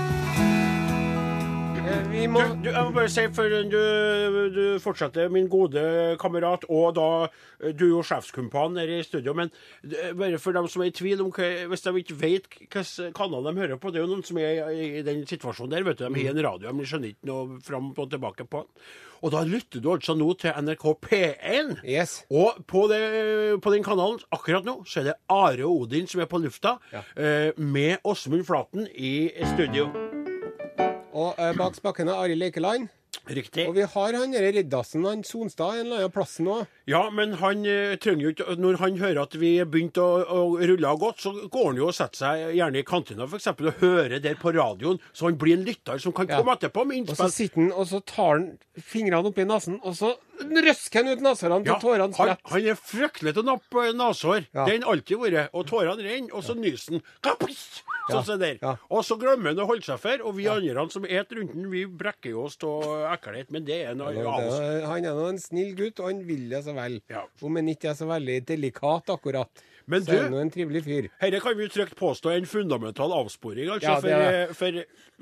Eh, 2.24 2.27
Vi 2.27 2.32
må 2.32 2.39
Du, 2.39 2.56
du, 2.63 2.70
jeg 2.72 2.84
må 2.86 2.92
bare 2.96 3.10
si, 3.12 3.24
før 3.36 3.50
du, 3.68 3.77
du 4.53 4.80
fortsetter, 4.80 5.30
min 5.30 5.50
gode 5.51 6.15
kamerat, 6.22 6.63
og 6.70 6.96
da 6.96 7.08
Du 7.74 7.86
er 7.86 7.89
jo 7.98 8.03
sjefskumpan 8.03 8.77
her 8.80 8.88
i 8.88 9.03
studio, 9.03 9.34
men 9.34 9.51
eh, 9.84 10.13
bare 10.15 10.39
for 10.39 10.56
dem 10.56 10.68
som 10.72 10.84
er 10.84 10.92
i 10.92 10.96
tvil 10.96 11.22
om 11.25 11.32
hva, 11.36 11.50
Hvis 11.68 11.84
de 11.84 11.96
ikke 12.00 12.20
vet 12.22 12.48
hvilken 12.48 13.13
kanal 13.15 13.44
de 13.50 13.56
hører 13.60 13.80
på 13.82 13.92
Det 13.92 14.00
er 14.00 14.06
jo 14.06 14.12
noen 14.13 14.24
som 14.24 14.39
er 14.39 14.72
i 14.72 15.01
den 15.03 15.25
situasjonen 15.27 15.72
der. 15.75 15.84
vet 15.84 16.00
du, 16.00 16.08
De 16.08 16.25
har 16.27 16.32
en 16.34 16.46
radio, 16.48 16.72
de 16.72 16.88
skjønner 16.88 17.12
ikke 17.13 17.27
noe 17.27 17.60
fram 17.63 17.92
og 17.98 18.10
tilbake 18.10 18.48
på 18.48 18.63
den. 18.63 18.88
Og 19.24 19.32
da 19.32 19.44
lytter 19.48 19.80
du 19.80 19.92
altså 19.94 20.15
nå 20.20 20.34
til 20.36 20.51
NRK 20.51 20.84
P1. 21.06 21.77
Yes. 21.88 22.25
Og 22.32 22.60
på, 22.68 22.88
det, 22.92 23.60
på 23.63 23.72
den 23.72 23.84
kanalen 23.84 24.20
akkurat 24.36 24.68
nå 24.68 24.82
så 24.88 25.00
er 25.00 25.12
det 25.12 25.20
Are 25.32 25.63
og 25.63 25.86
Odin 25.86 26.08
som 26.12 26.24
er 26.24 26.27
på 26.27 26.42
lufta, 26.44 26.77
eh, 27.15 27.51
med 27.56 28.03
Åsmund 28.03 28.44
Flaten 28.48 28.88
i 28.96 29.32
studio. 29.56 29.88
Og 31.13 31.38
eh, 31.38 31.53
bak 31.58 31.77
spakene 31.77 32.15
Arild 32.17 32.46
Eikeland. 32.48 32.89
Riktig. 33.29 33.67
Og 33.70 33.75
vi 33.77 33.86
har 33.88 34.15
han 34.17 34.34
derre 34.34 34.50
Riddarsen, 34.51 35.05
han 35.05 35.22
Sonstad, 35.24 35.77
en 35.77 35.85
eller 35.85 36.01
annen 36.01 36.14
plass 36.16 36.40
nå. 36.44 36.64
Ja, 36.85 37.09
men 37.15 37.33
han 37.39 37.61
eh, 37.65 37.93
trenger 37.96 38.25
jo 38.25 38.31
ikke 38.33 38.55
Når 38.59 38.75
han 38.81 38.98
hører 39.00 39.22
at 39.22 39.35
vi 39.39 39.53
er 39.63 39.65
begynt 39.72 39.96
å, 40.03 40.07
å 40.27 40.39
rulle 40.59 40.89
av 40.89 40.98
godt, 41.00 41.22
så 41.24 41.31
går 41.48 41.69
han 41.69 41.79
jo 41.79 41.87
og 41.87 41.96
setter 41.96 42.19
seg 42.25 42.41
gjerne 42.57 42.81
i 42.81 42.83
kantina 42.83 43.24
eksempel, 43.24 43.69
og 43.72 43.79
hører 43.79 44.19
der 44.19 44.35
på 44.41 44.51
radioen, 44.51 45.00
så 45.15 45.29
han 45.29 45.37
blir 45.39 45.55
en 45.55 45.63
lytter 45.63 46.01
som 46.03 46.11
kan 46.17 46.27
Ja. 46.27 46.41
komme 46.41 46.57
etterpå 46.57 46.83
med 46.85 47.09
Og 47.09 47.15
så 47.15 47.24
innspill. 47.24 47.31
sitter 47.37 47.61
han, 47.61 47.72
og 47.72 47.87
så 47.87 48.01
tar 48.05 48.33
han 48.35 48.50
fingrene 48.83 49.31
oppi 49.31 49.46
nesen, 49.48 49.79
og 49.83 49.96
så 49.96 50.11
røsker 50.43 51.03
han 51.05 51.13
ut 51.13 51.24
nesehårene 51.24 51.63
til 51.69 51.79
tårene 51.79 52.07
han, 52.09 52.13
spretter. 52.17 52.51
han 52.51 52.67
er 52.74 52.75
fryktelig 52.75 53.33
til 53.37 53.43
å 53.43 53.48
nappe 53.53 53.87
nesehår. 53.96 54.48
Ja. 54.51 54.65
Det 54.65 54.74
har 54.74 54.77
han 54.81 54.87
alltid 54.96 55.17
vært. 55.24 55.50
Og 55.53 55.67
tårene 55.69 56.03
renner, 56.03 56.33
og 56.35 56.43
så 56.43 56.55
nyser 56.57 56.98
han. 56.98 57.03
Kapiss! 57.24 57.65
Sånn 58.09 58.25
som 58.27 58.39
der. 58.41 58.57
ja. 58.59 58.74
Og 58.91 59.05
så 59.07 59.15
glemmer 59.15 59.53
han 59.53 59.61
å 59.63 59.67
holde 59.69 59.85
seg 59.87 60.01
for, 60.03 60.25
og 60.27 60.35
vi 60.35 60.50
andre 60.51 60.83
som 60.91 61.05
et 61.07 61.29
rundt 61.31 61.53
den, 61.53 61.69
vi 61.72 61.85
brekker 61.87 62.33
jo 62.33 62.41
oss 62.50 62.57
av 62.67 63.13
ekkelhet, 63.13 63.48
men 63.55 63.63
det 63.63 63.77
er 63.85 63.93
det 63.96 64.09
er- 64.17 64.85
Han 64.89 65.05
er 65.05 65.13
nå 65.15 65.29
en 65.29 65.39
snill 65.39 65.74
gutt, 65.77 66.01
og 66.01 66.09
han 66.11 66.19
vil 66.27 66.50
det 66.50 66.65
så 66.65 66.73
vel. 66.75 67.01
Ja. 67.09 67.24
Om 67.42 67.55
han 67.59 67.68
ikke 67.74 67.90
er 67.92 67.94
så 68.00 68.07
veldig 68.09 68.46
delikat 68.46 69.09
akkurat, 69.14 69.50
Men 69.86 70.01
så 70.01 70.14
er 70.14 70.29
du- 70.29 70.36
han 70.38 70.48
en 70.48 70.51
trivelig 70.51 70.83
fyr. 70.86 71.09
Dette 71.20 71.40
kan 71.44 71.57
vi 71.57 71.68
trygt 71.68 71.96
påstå 72.00 72.31
er 72.31 72.38
en 72.38 72.46
fundamental 72.46 73.12
avsporing, 73.12 73.68
altså. 73.70 73.81
Ja, 73.83 74.00
det 74.00 74.12
er 74.12 74.48
for 74.53 74.72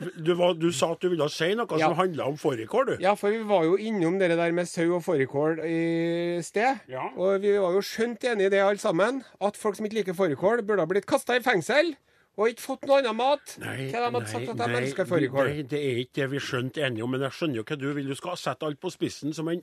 for 0.01 0.21
du, 0.23 0.33
var, 0.35 0.53
du 0.53 0.71
sa 0.71 0.91
at 0.91 0.99
du 1.01 1.09
ville 1.09 1.27
si 1.29 1.53
noe 1.55 1.65
Ja. 1.79 1.87
som 1.87 1.95
handla 1.97 2.25
om 2.27 2.37
fårikål, 2.37 2.85
du. 2.85 2.97
Ja, 3.01 3.15
for 3.15 3.31
vi 3.31 3.41
var 3.43 3.63
jo 3.63 3.75
innom 3.77 4.19
det 4.19 4.29
der 4.29 4.51
med 4.51 4.67
sau 4.67 4.95
og 4.95 5.03
fårikål 5.03 5.59
i 5.65 6.41
sted. 6.41 6.79
Ja. 6.87 7.09
Og 7.17 7.41
vi 7.41 7.57
var 7.57 7.73
jo 7.73 7.81
skjønt 7.81 8.23
enige 8.23 8.45
i 8.45 8.49
det 8.49 8.61
alle 8.61 8.77
sammen, 8.77 9.23
at 9.41 9.57
folk 9.57 9.75
som 9.75 9.85
ikke 9.85 10.03
liker 10.03 10.13
fårikål, 10.13 10.61
burde 10.65 10.79
ha 10.79 10.85
blitt 10.85 11.05
kasta 11.07 11.35
i 11.35 11.39
fengsel. 11.39 11.95
Og 12.37 12.47
ikke 12.47 12.61
fått 12.63 12.85
noe 12.87 12.99
annen 13.01 13.15
mat. 13.17 13.57
Nei, 13.59 13.89
Til 13.91 13.99
de 13.99 14.07
hadde 14.07 14.27
sagt 14.31 14.47
at 14.49 14.57
de 14.57 14.67
nei, 14.67 14.81
elsker 14.81 15.05
fårikål. 15.05 15.47
Nei, 15.51 15.61
det 15.63 15.79
er 15.83 15.97
ikke 15.99 16.13
det 16.21 16.29
vi 16.31 16.37
skjønte 16.39 16.79
enige 16.87 17.03
om, 17.03 17.11
men 17.11 17.19
jeg 17.21 17.31
skjønner 17.31 17.55
jo 17.59 17.63
hva 17.63 17.77
du 17.77 17.93
vil. 17.93 18.07
Du 18.07 18.15
skal 18.15 18.37
sette 18.37 18.63
alt 18.63 18.79
på 18.79 18.89
spissen 18.89 19.33
som 19.35 19.49
en 19.49 19.61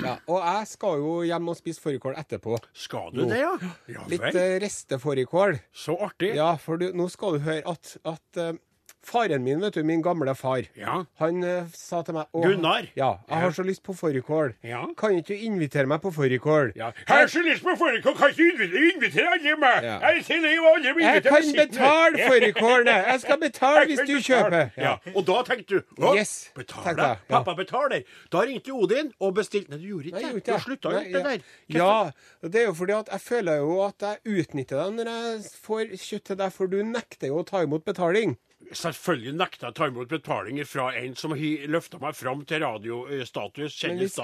Ja, 0.00 0.14
og 0.30 0.38
jeg 0.40 0.68
skal 0.70 1.02
jo 1.02 1.12
hjem 1.28 1.50
og 1.52 1.58
spise 1.58 1.82
fårikål 1.82 2.16
etterpå. 2.20 2.56
Skal 2.72 3.12
du 3.12 3.22
Nå. 3.22 3.28
det, 3.32 3.40
ja? 3.42 3.52
Ja 3.90 4.06
Litt 4.10 4.26
uh, 4.36 4.56
restefårikål. 4.62 5.58
Så 5.76 5.96
artig. 6.00 6.32
Ja, 6.38 6.54
for 6.60 6.80
du, 6.80 6.88
nå 6.96 7.08
skal 7.12 7.36
du 7.36 7.44
høre 7.44 7.64
at, 7.74 7.96
at 8.08 8.40
eh, 8.40 8.54
faren 9.02 9.42
min, 9.42 9.60
vet 9.62 9.74
du, 9.74 9.82
min 9.86 10.02
gamle 10.02 10.34
far, 10.36 10.62
Ja. 10.76 11.04
han 11.18 11.42
uh, 11.44 11.64
sa 11.74 12.02
til 12.02 12.14
meg 12.14 12.26
«Å, 12.36 12.42
Gunnar? 12.44 12.86
Ja, 12.96 13.14
jeg 13.28 13.38
har 13.44 13.50
så 13.56 13.62
lyst 13.64 13.82
på 13.86 13.94
fårikål. 13.96 14.54
Ja. 14.66 14.82
Kan 14.98 15.16
ikke 15.18 15.34
du 15.34 15.44
invitere 15.46 15.86
meg 15.88 16.02
på 16.02 16.12
fårikål? 16.12 16.72
Ja. 16.76 16.90
Jeg 17.08 17.08
har 17.08 17.26
så 17.32 17.42
lyst 17.46 17.64
på 17.64 17.74
fårikål, 17.80 18.14
kan 18.18 18.30
ikke 18.34 18.68
du 18.70 18.76
invitere, 18.92 19.32
alle 19.32 19.56
meg? 19.60 19.84
Ja. 19.88 19.98
Jeg 20.10 20.24
til 20.26 20.44
alle 20.44 20.94
Jeg 21.00 21.22
kan 21.24 21.48
betale 21.56 22.22
fårikålene! 22.30 22.96
Jeg 23.10 23.20
skal 23.20 23.38
betale 23.40 23.80
Jeg 23.80 23.86
hvis 23.86 24.00
du 24.10 24.14
kjøper. 24.28 24.70
Ja. 24.76 24.94
Og 25.14 25.26
da 25.26 25.38
tenkte 25.48 25.80
du 25.80 26.04
å, 26.04 26.14
Yes, 26.16 26.50
betaler? 26.56 27.02
ja. 27.06 27.14
Pappa 27.30 27.54
betaler. 27.54 28.04
Da 28.32 28.44
ringte 28.44 28.72
Odin 28.76 29.12
og 29.20 29.34
bestilte 29.40 29.70
Nei, 29.70 29.80
du 29.80 29.88
gjorde 29.94 30.12
ikke 30.12 30.20
det. 30.44 30.44
Du 30.46 30.64
slutta 30.66 30.92
jo 30.92 31.00
det 31.14 31.24
der. 31.24 31.48
Ja, 31.72 32.10
og 32.42 32.52
det 32.52 32.62
er 32.62 32.68
jo 32.70 32.74
fordi 32.74 32.92
at 32.98 33.08
jeg 33.12 33.20
føler 33.20 33.56
jo 33.64 33.80
at 33.86 34.06
jeg 34.06 34.40
utnytter 34.44 34.84
deg 34.84 34.94
når 35.00 35.10
jeg 35.14 35.42
får 35.64 35.96
kjøtt 35.96 36.24
til 36.30 36.40
deg, 36.40 36.52
for 36.52 36.66
du 36.70 36.78
nekter 36.84 37.30
jo 37.30 37.40
å 37.40 37.46
ta 37.48 37.62
imot 37.64 37.84
betaling. 37.86 38.36
Selvfølgelig 38.90 39.36
nekter 39.38 39.68
jeg 39.68 39.74
å 39.74 39.78
ta 39.78 39.88
imot 39.90 40.10
betalinger 40.10 40.68
fra 40.68 40.90
en 40.98 41.16
som 41.18 41.34
løfta 41.34 42.00
meg 42.02 42.16
fram 42.18 42.44
til 42.48 42.62
radiostatus. 42.64 43.78
Men 43.86 44.02
hvis, 44.02 44.18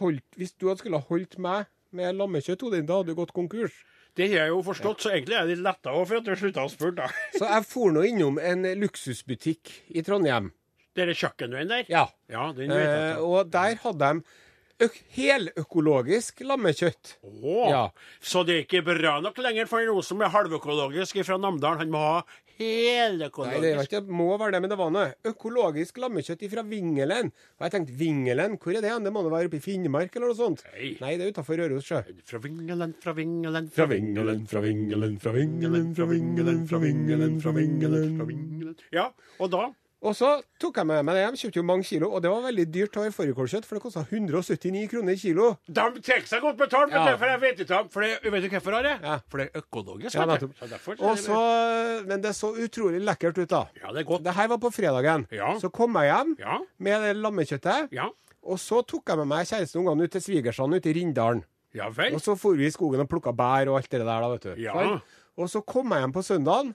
holdt, 0.00 0.26
hvis 0.38 0.54
du 0.56 0.68
hadde 0.68 0.82
skulle 0.84 1.02
holdt 1.10 1.38
meg 1.42 1.70
med 1.96 2.18
lammekjøtt, 2.18 2.62
Odin, 2.66 2.86
da 2.86 3.00
hadde 3.00 3.12
du 3.14 3.18
gått 3.18 3.34
konkurs. 3.36 3.74
Det 4.18 4.26
har 4.32 4.44
jeg 4.44 4.52
jo 4.52 4.62
forstått, 4.66 5.04
så 5.04 5.12
egentlig 5.14 5.36
er 5.36 5.44
jeg 5.44 5.54
litt 5.54 5.64
letta 5.64 5.92
òg 5.94 6.06
for 6.10 6.18
at 6.18 6.26
du 6.26 6.32
slutta 6.38 6.66
å 6.66 6.70
spørre, 6.70 6.96
da. 7.04 7.08
Så 7.38 7.46
jeg 7.46 7.66
for 7.70 7.94
nå 7.94 8.02
innom 8.08 8.40
en 8.42 8.66
luksusbutikk 8.80 9.70
i 9.94 10.02
Trondheim. 10.06 10.50
Dere 10.98 11.14
kjøkkenveien 11.14 11.70
der? 11.70 11.84
Ja. 11.90 12.08
Ja, 12.30 12.48
den 12.56 12.72
vet 12.74 12.82
jeg. 12.82 13.10
Eh, 13.14 13.22
og 13.22 13.52
der 13.54 13.78
hadde 13.84 14.10
de 14.10 14.86
øk 14.86 14.96
heløkologisk 15.14 16.42
lammekjøtt. 16.46 17.14
Å, 17.22 17.56
ja. 17.70 17.82
Så 18.18 18.42
det 18.48 18.56
er 18.56 18.66
ikke 18.66 18.82
bra 18.90 19.18
nok 19.22 19.38
lenger 19.44 19.70
for 19.70 19.86
noen 19.86 20.06
som 20.06 20.22
er 20.24 20.32
halvøkologisk 20.34 21.20
fra 21.26 21.38
Namdalen. 21.38 21.84
Han 21.84 21.94
må 21.94 22.02
ha 22.02 22.20
Nei, 22.60 23.60
det 23.64 23.70
var 23.78 23.86
ikke, 23.86 24.02
må 24.12 24.26
være 24.36 24.52
det, 24.56 24.60
men 24.64 24.72
det 24.72 24.78
var 24.80 24.90
noe. 24.92 25.06
Økologisk 25.30 25.96
lammekjøtt 26.02 26.44
fra 26.52 26.64
Vingelen. 26.68 27.30
Og 27.56 27.64
jeg 27.64 27.74
tenkte, 27.74 27.96
Vingelen, 27.96 28.58
hvor 28.60 28.76
er 28.76 28.84
det? 28.84 28.92
hen? 28.92 29.06
Det 29.06 29.12
må 29.14 29.22
da 29.24 29.32
være 29.32 29.48
oppe 29.48 29.56
i 29.60 29.64
Finnmark 29.64 30.14
eller 30.16 30.32
noe 30.32 30.38
sånt? 30.38 30.64
Nei. 30.74 30.92
Nei, 31.00 31.14
det 31.16 31.26
er 31.26 31.32
utafor 31.34 31.56
Røros 31.62 31.88
sjø. 31.88 32.02
Fra 32.28 32.42
Vingelen, 32.44 32.94
fra 33.00 33.14
Vingelen, 33.16 33.70
Fra 33.74 33.88
Vingelen, 33.90 34.44
fra 34.50 34.60
Vingelen, 34.64 35.16
fra 35.24 35.32
Vingelen, 35.38 35.92
fra 35.96 36.08
Vingelen, 36.12 36.64
fra 36.68 36.82
Vingelen, 36.84 37.40
fra 37.40 37.56
Vingelen. 37.56 38.16
fra 38.18 38.28
Vingelen. 38.28 38.76
Ja, 38.92 39.08
og 39.40 39.50
da 39.56 39.70
Og 40.02 40.14
så 40.16 40.28
tok 40.58 40.78
jeg 40.80 40.86
med 40.88 41.04
meg 41.04 41.12
det 41.14 41.22
hjem, 41.26 41.34
kjøpte 41.36 41.58
jo 41.60 41.62
mange 41.68 41.84
kilo, 41.84 42.08
og 42.16 42.22
det 42.24 42.30
var 42.32 42.40
veldig 42.46 42.64
dyrt 42.72 42.94
å 42.96 43.02
ha 43.04 43.10
fårikålkjøtt, 43.12 43.66
for 43.68 43.76
det 43.76 43.82
kosta 43.84 44.00
179 44.08 44.86
kroner 44.88 45.18
kilo. 45.20 45.48
De 45.68 45.74
tar 46.00 46.22
seg 46.24 46.40
godt 46.40 46.56
betalt, 46.56 46.90
Ja. 46.94 47.16
for 47.20 47.26
jeg 47.28 47.40
vet 47.42 47.58
ikke 47.66 47.80
For 47.92 48.00
det, 48.00 48.22
vet 48.24 48.42
du 48.42 48.48
hvorfor, 48.48 48.76
Are? 48.78 48.94
Ja. 49.02 49.18
For 49.28 49.38
det 49.42 49.50
er 49.52 49.60
økologisk. 49.60 50.14
Ja, 50.16 50.24
du. 50.24 50.48
Så 50.56 50.68
derfor 50.70 50.96
så 50.96 51.04
Og 51.04 51.16
det- 51.16 51.24
så, 51.26 52.06
men 52.06 52.20
det 52.22 52.32
så 52.34 52.48
utrolig 52.56 53.02
lekkert 53.04 53.36
ut, 53.42 53.48
da. 53.48 53.66
Ja, 53.82 53.92
det 53.92 53.98
er 54.00 54.08
godt. 54.08 54.22
Det 54.24 54.34
her 54.34 54.48
var 54.48 54.56
på 54.58 54.70
fredagen. 54.72 55.26
Ja. 55.30 55.58
Så 55.58 55.70
kom 55.70 55.92
jeg 55.94 56.08
hjem 56.14 56.36
Ja, 56.38 56.58
med 56.78 57.00
det 57.02 57.16
lammekjøttet. 57.22 57.88
ja. 57.92 58.08
Og 58.42 58.56
så 58.56 58.80
tok 58.86 59.02
jeg 59.06 59.18
med 59.18 59.26
meg 59.28 59.46
kjæresten 59.46 59.76
og 59.76 59.84
ungene 59.92 60.04
ut 60.04 60.12
til 60.12 60.20
svigersand 60.22 60.74
ute 60.74 60.88
i 60.88 60.94
Rindalen. 60.94 61.44
Ja 61.74 61.90
vel. 61.90 62.14
Og 62.14 62.20
så 62.22 62.38
for 62.38 62.54
vi 62.56 62.64
i 62.66 62.70
skogen 62.70 63.00
og 63.00 63.08
plukka 63.10 63.36
bær 63.36 63.68
og 63.68 63.76
alt 63.76 63.90
det 63.90 64.00
der, 64.00 64.06
da, 64.06 64.28
vet 64.30 64.40
du. 64.42 64.54
Ja. 64.56 64.98
Og 65.36 65.46
så 65.46 65.60
kom 65.64 65.90
jeg 65.92 66.00
hjem 66.00 66.12
på 66.14 66.22
søndagen, 66.24 66.74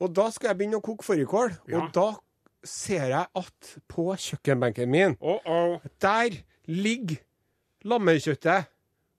og 0.00 0.14
da 0.14 0.30
skal 0.30 0.48
jeg 0.48 0.56
begynne 0.58 0.80
å 0.80 0.82
koke 0.82 1.04
fårikål. 1.04 1.58
Ja. 1.68 1.82
Og 1.84 1.92
da 1.92 2.14
ser 2.64 3.08
jeg 3.12 3.26
at 3.36 3.74
på 3.88 4.08
kjøkkenbenken 4.16 4.90
min, 4.90 5.16
Å, 5.20 5.38
-oh. 5.44 5.78
der 6.00 6.36
ligger 6.66 7.20
lammekjøttet. 7.84 8.70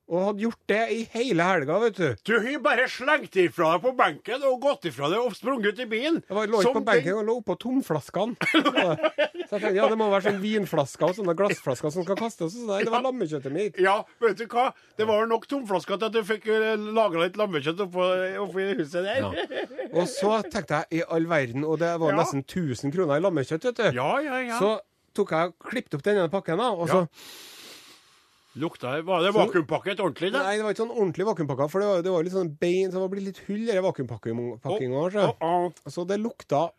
Og 0.05 0.19
hadde 0.21 0.43
gjort 0.43 0.59
det 0.69 0.79
i 0.93 0.97
hele 1.15 1.45
helga, 1.47 1.75
vet 1.81 1.95
du. 1.97 2.09
Du 2.29 2.33
har 2.37 2.59
bare 2.61 2.83
slengt 2.93 3.33
ifra 3.41 3.71
deg 3.73 3.81
på 3.87 3.93
benken 3.97 4.43
og 4.45 4.59
gått 4.61 4.83
ifra 4.85 5.07
deg 5.09 5.17
og 5.17 5.33
sprunget 5.33 5.73
ut 5.73 5.79
i 5.81 5.87
bilen. 5.89 6.19
Jeg 6.27 6.35
var, 6.37 6.45
lå 6.51 6.59
ikke 6.61 6.73
på 6.75 6.83
benken 6.85 7.09
jeg 7.09 7.25
lå 7.25 7.35
oppå 7.39 7.55
tomflaskene. 7.63 8.35
Så 9.45 9.57
jeg 9.57 9.61
tenkte 9.61 9.71
ja, 9.77 9.87
det 9.89 9.97
må 9.97 10.07
være 10.11 10.27
sånn 10.27 10.37
vinflasker 10.41 11.07
og 11.09 11.17
sånne 11.17 11.33
glassflasker 11.37 11.93
som 11.93 12.05
skal 12.05 12.19
kastes. 12.19 12.53
Så 12.53 12.67
nei, 12.69 12.79
det 12.85 12.93
var 12.93 13.01
lammekjøttet 13.05 13.53
mitt. 13.53 13.79
Ja, 13.81 13.95
vet 14.21 14.37
du 14.41 14.45
hva? 14.53 14.67
Det 14.97 15.07
var 15.09 15.25
nok 15.29 15.45
tomflasker 15.49 15.97
til 16.01 16.09
at 16.11 16.15
du 16.15 16.21
fikk 16.25 16.47
laga 16.97 17.23
litt 17.25 17.37
lammekjøtt 17.41 17.81
oppå, 17.87 18.07
oppi 18.45 18.67
huset 18.77 19.05
der. 19.05 19.25
Ja. 19.25 19.65
Og 19.97 20.05
så 20.11 20.37
tenkte 20.53 20.83
jeg 20.83 21.01
i 21.01 21.03
all 21.17 21.25
verden, 21.29 21.65
og 21.65 21.79
det 21.81 21.95
var 22.01 22.13
Ja. 22.13 22.21
nesten 22.21 22.45
1000 22.45 22.93
kroner 22.93 23.17
i 23.17 23.25
lammekjøtt, 23.25 23.69
vet 23.71 23.81
du. 23.81 23.89
Ja, 23.97 24.11
ja, 24.21 24.39
ja. 24.51 24.61
Så 24.61 24.75
tok 25.17 25.33
jeg 25.33 25.53
og 25.53 25.69
klippet 25.69 25.97
opp 25.97 26.05
denne 26.05 26.29
pakken, 26.29 26.61
da. 26.61 26.69
Og 26.77 26.89
så 26.91 27.05
Lukta 28.55 29.01
Var 29.03 29.25
det 29.25 29.33
vakuumpakket 29.35 29.99
ordentlig, 29.99 30.31
da? 30.31 30.45
Nei, 30.47 30.55
det 30.55 30.63
var 30.63 30.75
ikke 30.75 30.85
sånn 30.85 30.95
ordentlig 30.95 31.27
vakuumpakka, 31.27 31.67
for 31.71 31.83
det 31.83 31.89
var, 31.89 32.01
det 32.05 32.13
var 32.13 32.23
litt 32.23 32.35
sånn 32.35 32.55
bein, 32.55 32.87
så 32.87 32.97
det 32.97 33.03
var 33.03 33.11
blitt 33.11 33.27
litt 33.27 33.43
hull 33.49 33.67
i 33.67 33.83
vakuumpakkinga. 33.83 35.05
Å. 35.43 35.51
Så 35.91 36.07
det 36.07 36.21
lukta 36.23 36.69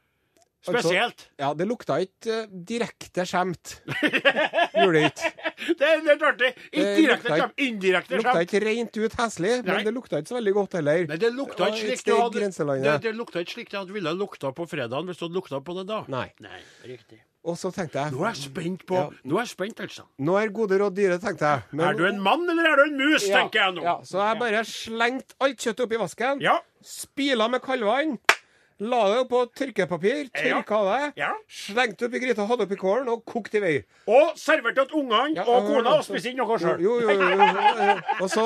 altså- 0.67 0.81
Spesielt. 0.81 1.27
Ja, 1.39 1.53
det 1.55 1.67
lukta 1.69 1.99
ikke 2.03 2.39
uh, 2.47 2.55
direkte 2.71 3.27
skjemt. 3.29 3.77
Gjorde 3.93 4.97
det 4.97 5.05
ikke. 5.12 5.33
Det 5.67 5.87
er 5.89 6.03
litt 6.05 6.23
artig. 6.23 6.49
Ikke 6.71 6.91
direkte 6.97 7.29
lukta 7.29 7.37
skjemt. 7.41 7.61
Indirekte 7.65 8.12
Det 8.12 8.19
lukta 8.21 8.43
ikke 8.45 8.61
rent 8.62 8.99
ut 9.01 9.15
heslig, 9.21 9.53
men 9.67 9.87
det 9.87 9.93
lukta 9.95 10.21
ikke 10.21 10.31
så 10.31 10.37
veldig 10.37 10.53
godt 10.57 10.77
heller. 10.79 11.07
Nei, 11.11 11.17
det 11.21 11.31
lukta 11.35 11.71
ikke 11.73 11.81
slik 11.81 12.05
det, 12.07 12.19
hadde 12.21 12.83
det, 12.85 12.97
det 13.07 13.15
lukta 13.17 13.43
ikke 13.43 13.57
slik 13.57 13.73
det 13.73 13.81
hadde 13.81 13.97
ville 13.97 14.12
lukta 14.17 14.53
på 14.57 14.69
fredagen 14.69 15.09
hvis 15.09 15.19
du 15.19 15.27
hadde 15.27 15.41
lukta 15.41 15.62
på 15.65 15.79
det 15.81 15.87
da. 15.89 16.03
Nei. 16.12 16.29
Nei, 16.45 16.61
riktig. 16.85 17.23
Og 17.46 17.54
så 17.59 17.70
tenkte 17.70 18.00
jeg 18.02 18.11
Nå 18.12 18.24
er 18.26 18.32
jeg 18.35 18.42
spent 18.48 18.80
på 18.88 18.96
Ja. 18.98 19.09
Nå 19.24 19.37
er 19.38 19.44
jeg 19.44 19.52
spent, 19.54 19.80
altså. 19.85 20.02
Nå 20.18 20.35
er 20.40 20.48
gode 20.54 20.78
råd 20.82 20.96
dyre, 20.96 21.18
tenkte 21.22 21.46
jeg. 21.46 21.62
Men- 21.72 21.88
Er 21.88 21.92
du 21.94 22.04
en 22.06 22.20
mann, 22.20 22.42
eller 22.50 22.72
er 22.72 22.76
du 22.76 22.82
en 22.90 22.96
mus, 22.98 23.28
Ja, 23.28 23.37
tenker 23.42 23.61
jeg 23.64 23.74
nå. 23.76 23.82
Ja, 23.87 23.96
så 24.02 24.18
jeg 24.26 24.38
bare 24.40 24.64
slengte 24.64 25.35
alt 25.40 25.56
kjøttet 25.59 25.85
oppi 25.87 25.96
vasken. 26.00 26.40
Ja. 26.42 26.59
Spila 26.82 27.46
med 27.48 27.61
kaldvann. 27.62 28.18
La 28.78 28.98
det 29.09 29.28
på 29.30 29.38
tørkepapir, 29.56 30.26
tørka 30.37 30.78
det. 30.85 31.12
Ja. 31.16 31.30
Slengte 31.48 32.11
oppi 32.11 32.18
gryta, 32.20 32.44
hadde 32.46 32.66
oppi 32.66 32.76
kålen 32.76 33.09
og 33.09 33.22
kokte 33.24 33.56
i 33.56 33.61
vei. 33.61 33.85
Og 34.06 34.35
serverte 34.37 34.85
til 34.90 34.98
ungene 35.00 35.40
og 35.48 35.64
kona, 35.64 35.94
og 35.96 36.04
spiste 36.04 36.28
inn 36.28 36.37
noe 36.37 36.59
sjøl. 36.59 36.78
Jo, 36.85 36.98
jo, 37.00 37.09
jo, 37.09 37.22
jo, 37.22 37.37
jo. 37.38 37.94
Og 38.20 38.28
så, 38.28 38.44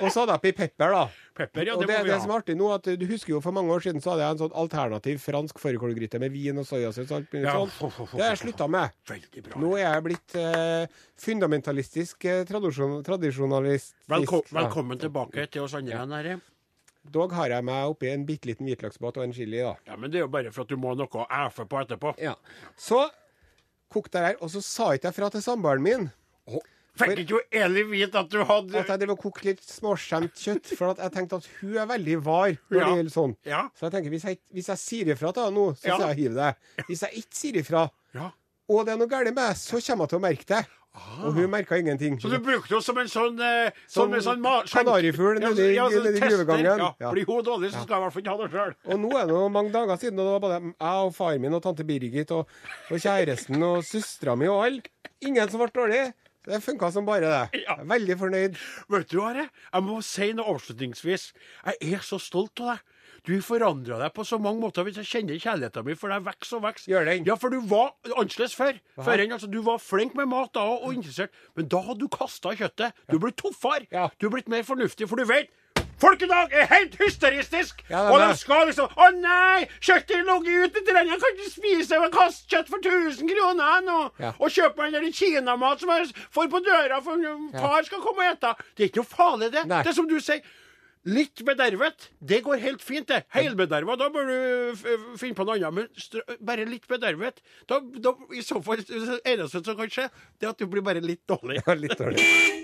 og 0.00 0.12
så 0.12 0.20
hadde 0.20 0.36
jeg 0.36 0.38
oppi 0.38 0.52
pepper, 0.52 0.92
da. 0.94 1.08
Pepper, 1.34 1.64
ja, 1.66 1.74
og 1.74 1.80
det 1.82 1.88
det, 1.88 1.96
må 1.98 2.04
vi 2.04 2.10
det 2.12 2.18
som 2.22 2.30
er 2.30 2.42
artig 2.42 2.56
nå, 2.60 2.68
at 2.74 2.88
du 3.00 3.04
husker 3.08 3.32
jo 3.34 3.40
for 3.44 3.56
mange 3.56 3.72
år 3.72 3.80
siden 3.86 4.02
så 4.04 4.12
hadde 4.12 4.26
jeg 4.26 4.36
en 4.36 4.40
sånn 4.42 4.56
alternativ 4.62 5.18
fransk 5.24 5.58
fårikålgryte 5.62 6.20
med 6.20 6.32
vin 6.34 6.60
og 6.60 6.66
soyasaus 6.68 7.08
og 7.10 7.16
alt 7.18 7.32
mulig 7.32 7.46
Ja. 7.48 7.56
Det 7.64 8.22
har 8.22 8.30
jeg 8.34 8.40
slutta 8.42 8.68
med. 8.68 8.96
Veldig 9.08 9.44
bra. 9.48 9.60
Nå 9.64 9.72
er 9.78 9.84
jeg 9.86 10.04
blitt 10.08 10.36
eh, 10.36 10.86
fundamentalistisk 11.24 12.24
eh, 12.28 12.44
tradisjon, 12.48 12.98
tradisjonalist. 13.06 13.94
Velko 14.12 14.42
Ja. 14.44 14.60
velkommen 14.60 14.98
tilbake 15.00 15.46
til 15.50 15.62
oss 15.64 15.74
andre. 15.74 16.04
Herre. 16.12 16.40
Dog 17.02 17.32
har 17.34 17.50
jeg 17.50 17.64
meg 17.66 17.90
oppi 17.90 18.12
en 18.12 18.24
bitte 18.26 18.46
liten 18.46 18.66
hvitløksbåt 18.68 19.16
og 19.18 19.24
en 19.24 19.32
chili, 19.34 19.58
da. 19.58 19.74
Ja, 19.88 19.96
men 19.96 20.10
det 20.12 20.20
er 20.20 20.26
jo 20.26 20.30
bare 20.30 20.52
for 20.54 20.62
at 20.62 20.68
du 20.70 20.76
må 20.78 20.92
ha 20.92 20.94
noe 21.00 21.08
å 21.24 21.26
æfe 21.26 21.64
på 21.66 21.80
etterpå. 21.80 22.12
Ja. 22.22 22.36
Så 22.78 23.08
kokte 23.92 24.20
jeg 24.22 24.34
her, 24.34 24.36
og 24.40 24.52
så 24.52 24.62
sa 24.62 24.92
ikke 24.94 25.10
jeg 25.10 25.18
fra 25.18 25.30
til 25.34 25.42
samboeren 25.42 25.82
min 25.82 26.10
Fikk 27.00 27.22
ikke 27.22 27.32
jo 27.38 27.40
Eli 27.56 27.82
vite 27.88 28.20
at 28.20 28.28
du 28.28 28.42
hadde 28.44 28.76
at 28.82 28.90
jeg 28.92 29.00
drev 29.00 29.14
og 29.14 29.20
kokte 29.22 29.46
litt 29.48 29.62
småskjemt 29.64 30.34
kjøtt, 30.36 30.74
for 30.76 30.90
at 30.92 30.98
jeg 31.00 31.14
tenkte 31.14 31.38
at 31.40 31.46
hun 31.62 31.78
er 31.80 31.86
veldig 31.88 32.18
var 32.26 32.52
når 32.68 32.78
Ja. 32.78 32.84
det 32.90 32.98
gjelder 33.00 33.14
sånn. 33.16 33.32
Ja. 33.48 33.62
Så 33.78 33.86
jeg 33.88 33.94
tenker, 33.96 34.10
hvis 34.12 34.24
jeg, 34.28 34.38
hvis 34.52 34.68
jeg 34.68 34.78
sier 34.82 35.12
ifra 35.14 35.32
til 35.32 35.46
henne 35.48 35.56
nå, 35.56 35.64
så 35.78 35.88
sier 35.96 36.06
jeg 36.12 36.20
hive 36.20 36.34
det. 36.36 36.84
Hvis 36.90 37.00
jeg 37.06 37.24
ikke 37.24 37.38
sier 37.40 37.56
ifra, 37.62 37.86
ja. 38.14 38.28
og 38.68 38.84
det 38.86 38.92
er 38.92 39.00
noe 39.00 39.08
galt 39.08 39.24
med 39.32 39.40
meg, 39.40 39.56
så 39.56 39.80
kommer 39.80 40.04
jeg 40.04 40.12
til 40.12 40.20
å 40.20 40.24
merke 40.28 40.48
det. 40.52 40.62
Og 41.24 41.32
hun 41.32 41.48
merka 41.48 41.78
ingenting. 41.80 42.18
Så 42.20 42.28
du 42.28 42.36
brukte 42.44 42.68
henne 42.68 42.84
som 42.84 42.98
en 43.00 43.08
sånn 43.08 43.38
eh, 43.40 43.70
Som 43.88 44.10
Som 44.12 44.36
en 44.36 44.42
sånn 44.42 44.42
kanarifugl 44.68 45.38
nedi- 45.40 45.70
ja, 45.72 45.86
ja, 45.88 46.00
nedi 46.04 46.20
gruvegangen. 46.20 46.66
Ja. 46.82 46.90
Ja. 47.00 47.10
Blir 47.14 47.24
hun 47.24 47.40
dårlig, 47.46 47.70
så 47.72 47.80
skal 47.86 47.96
jeg 47.96 48.02
i 48.02 48.04
hvert 48.04 48.12
fall 48.12 48.22
ikke 48.22 48.34
ha 48.36 48.42
det 48.42 48.50
sjøl. 48.52 48.74
Og 48.92 49.00
nå 49.00 49.12
er 49.16 49.24
det 49.30 49.32
jo 49.38 49.48
mange 49.48 49.72
dager 49.72 49.96
siden, 49.96 50.20
og 50.20 50.28
det 50.28 50.34
var 50.36 50.42
både 50.44 50.58
jeg 50.68 51.06
og 51.08 51.14
far 51.16 51.38
min 51.40 51.54
og 51.56 51.62
tante 51.64 51.86
Birgit 51.88 52.30
og, 52.36 52.44
og 52.92 53.00
kjæresten 53.00 53.64
og 53.64 53.80
søstera 53.88 54.36
mi 54.36 54.50
og 54.52 54.66
alle. 54.66 54.82
Ingen 55.24 55.48
som 55.48 55.64
ble 55.64 55.70
dårlig. 55.72 56.02
Det 56.42 56.58
funka 56.64 56.90
som 56.90 57.06
bare 57.06 57.28
det. 57.28 57.60
Ja. 57.62 57.76
Jeg 57.76 57.84
er 57.84 57.90
Veldig 57.92 58.16
fornøyd. 58.18 58.56
Vet 58.90 59.12
du, 59.12 59.20
Are, 59.22 59.46
jeg 59.46 59.86
må 59.86 60.00
si 60.02 60.32
noe 60.34 60.56
avslutningsvis. 60.56 61.28
Jeg 61.68 61.94
er 61.94 62.02
så 62.02 62.18
stolt 62.18 62.62
av 62.64 62.72
deg. 62.72 62.88
Du 63.22 63.30
har 63.36 63.42
forandra 63.46 64.00
deg 64.00 64.10
på 64.16 64.24
så 64.26 64.34
mange 64.42 64.58
måter 64.58 64.82
hvis 64.82 64.96
jeg 64.98 65.06
kjenner 65.06 65.38
kjærligheten 65.38 65.84
min 65.86 65.98
for 65.98 66.10
deg 66.10 66.24
vokser 66.26 66.58
og 66.58 66.64
vokser. 66.64 66.88
Gjør 66.90 67.06
den. 67.06 67.28
Ja, 67.28 67.36
for 67.38 67.54
du 67.54 67.60
var 67.70 67.92
annerledes 68.16 68.56
før. 68.58 68.80
Før 68.98 69.22
altså, 69.28 69.46
du 69.46 69.60
var 69.62 69.78
flink 69.78 70.16
med 70.18 70.26
mat 70.32 70.50
da 70.58 70.64
og 70.72 70.96
interessert, 70.96 71.30
men 71.54 71.70
da 71.70 71.84
hadde 71.86 72.02
du 72.02 72.10
kasta 72.10 72.56
kjøttet. 72.58 72.98
Du 73.06 73.20
ble 73.22 73.30
tøffere. 73.38 73.86
Ja. 73.94 74.08
Du 74.18 74.26
er 74.26 74.34
blitt 74.34 74.50
mer 74.50 74.66
fornuftig, 74.66 75.06
for 75.06 75.22
du 75.22 75.28
vet 75.30 75.52
Folk 76.02 76.22
i 76.24 76.28
dag 76.30 76.54
er 76.56 76.66
helt 76.70 76.96
hysteristisk! 76.98 77.84
Ja, 77.90 78.08
og 78.10 78.18
de 78.18 78.30
skal 78.40 78.66
liksom 78.70 78.90
Å 78.90 79.10
nei! 79.14 79.68
Kjøttet 79.78 80.16
er 80.16 80.24
ligget 80.26 80.72
ute 80.72 80.82
til 80.82 80.96
den. 80.96 81.12
Jeg 81.12 81.20
kan 81.22 81.36
ikke 81.36 81.50
spise 81.52 82.00
med 82.02 82.14
kaste 82.16 82.50
kjøtt 82.50 82.72
for 82.72 82.82
1000 82.82 83.30
kroner 83.30 83.84
nå. 83.86 84.00
Ja. 84.22 84.32
Og 84.42 84.50
kjøpe 84.54 84.88
den 84.88 84.98
der 84.98 85.14
kinamat 85.14 85.84
som 85.84 85.92
jeg 85.94 86.10
får 86.34 86.50
på 86.50 86.62
døra 86.66 86.98
for 87.04 87.22
far 87.54 87.86
skal 87.86 88.02
komme 88.02 88.26
og 88.26 88.34
ete. 88.34 88.56
Det 88.74 88.84
er 88.84 88.90
ikke 88.90 89.04
noe 89.04 89.12
farlig, 89.12 89.52
det. 89.54 89.64
Nei. 89.70 89.84
Det 89.86 89.92
er 89.92 89.98
som 90.00 90.10
du 90.10 90.18
sier. 90.22 90.42
Litt 91.02 91.40
bedervet, 91.42 92.10
det 92.22 92.44
går 92.46 92.60
helt 92.62 92.82
fint, 92.86 93.08
det. 93.10 93.24
Helbederva, 93.34 93.96
da 93.98 94.06
bør 94.14 94.28
du 94.28 94.84
finne 95.18 95.34
på 95.34 95.46
noe 95.48 95.58
annet. 95.58 95.74
Men 95.74 96.36
bare 96.46 96.66
litt 96.68 96.86
bedervet, 96.90 97.42
da, 97.66 97.80
da 97.82 98.14
i 98.30 98.44
så 98.46 98.62
fall 98.62 98.84
det 98.86 99.18
eneste 99.26 99.64
som 99.66 99.78
kan 99.78 99.90
skje, 99.90 100.06
det 100.38 100.46
er 100.46 100.54
at 100.54 100.62
du 100.62 100.70
blir 100.70 100.86
bare 100.86 101.02
litt 101.02 101.24
dårlig. 101.26 101.58
Ja, 101.66 101.74
litt 101.74 101.98
dårlig. 101.98 102.22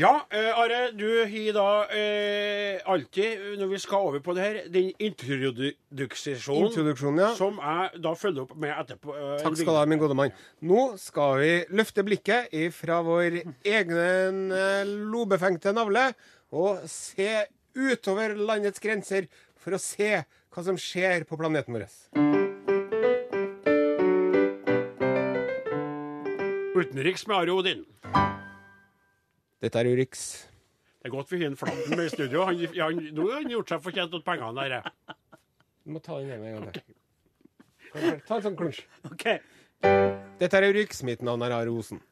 Ja, 0.00 0.26
eh, 0.30 0.58
Are, 0.58 0.92
du 0.96 1.04
har 1.28 1.52
da 1.52 1.66
eh, 1.92 2.80
alltid, 2.88 3.42
når 3.60 3.68
vi 3.74 3.78
skal 3.82 4.06
over 4.08 4.22
på 4.24 4.32
det 4.36 4.44
her, 4.46 4.58
den 4.72 4.88
introduksjonen 4.96 6.70
Introduksjonen, 6.70 7.20
ja. 7.20 7.28
som 7.36 7.58
jeg 7.60 8.00
da 8.06 8.12
følger 8.16 8.46
opp 8.46 8.54
med 8.56 8.72
etterpå. 8.72 9.12
eh, 9.12 9.42
Takk 9.42 9.58
skal 9.60 9.68
du 9.68 9.76
ha, 9.76 9.84
min 9.90 10.00
gode 10.00 10.16
mann. 10.16 10.32
Nå 10.64 10.86
skal 11.00 11.36
vi 11.42 11.52
løfte 11.76 12.04
blikket 12.08 12.56
fra 12.72 13.02
vår 13.04 13.42
egen 13.42 14.56
eh, 14.56 14.94
lobefengte 15.12 15.74
navle 15.76 16.08
og 16.56 16.86
se 16.88 17.44
utover 17.76 18.32
landets 18.36 18.80
grenser 18.80 19.28
for 19.60 19.76
å 19.76 19.82
se 19.82 20.22
hva 20.24 20.64
som 20.64 20.80
skjer 20.80 21.28
på 21.28 21.36
planeten 21.40 21.76
vår. 21.76 22.06
Utenriks 26.80 27.28
med 27.28 27.36
Are 27.36 27.52
Odin. 27.60 27.84
Dette 29.62 29.78
er 29.78 29.88
Urix. 29.94 30.22
Det 31.02 31.10
er 31.10 31.14
godt 31.14 31.30
vi 31.32 31.38
har 31.42 31.50
en 31.52 31.56
Flaten 31.58 31.96
med 31.98 32.06
i 32.08 32.10
studio. 32.12 32.44
Han, 32.48 32.58
han, 32.78 33.00
nå 33.14 33.26
har 33.30 33.40
han 33.42 33.50
gjort 33.50 33.70
seg 33.72 33.82
fortjent 33.84 34.12
til 34.14 34.22
pengene 34.26 34.66
eh. 34.78 35.16
Du 35.82 35.94
må 35.94 36.02
ta 36.02 36.18
den 36.20 36.30
ene 36.36 36.50
en 36.52 36.60
gang 36.60 36.76
til. 36.76 38.20
Ta 38.26 38.38
en 38.38 38.44
sånn 38.46 38.56
klunsj. 38.58 38.84
OK. 39.10 39.26
Dette 40.42 40.58
er 40.58 40.66
Urix. 40.70 41.02
Mitt 41.06 41.22
navn 41.26 41.42
er 41.46 41.54
Are 41.58 41.74
Osen. 41.74 42.02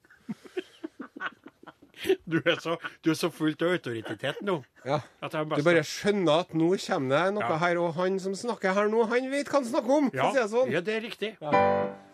Du 2.24 2.38
er 2.48 2.56
så, 2.62 2.78
du 3.04 3.10
er 3.12 3.16
så 3.18 3.28
fullt 3.34 3.60
av 3.66 3.74
autoritet 3.76 4.38
nå. 4.46 4.54
Ja. 4.88 5.02
At 5.20 5.34
jeg 5.36 5.48
Du 5.50 5.64
bare 5.66 5.82
skjønner 5.84 6.46
at 6.46 6.54
nå 6.56 6.70
kommer 6.80 7.12
det 7.12 7.34
noe 7.36 7.44
Ja. 7.50 7.58
her, 7.60 7.80
og 7.82 7.90
han 7.98 8.16
som 8.22 8.32
snakker 8.38 8.72
her 8.72 8.88
nå, 8.88 9.02
han 9.10 9.26
vet 9.30 9.50
hva 9.50 9.58
han 9.60 9.68
snakker 9.68 9.96
om. 9.98 10.08
ja, 10.14 10.30
si 10.32 10.38
det 10.38 10.46
sånn. 10.54 10.70
ja, 10.72 10.80
det 10.80 10.94
er 10.96 11.04
riktig. 11.04 11.34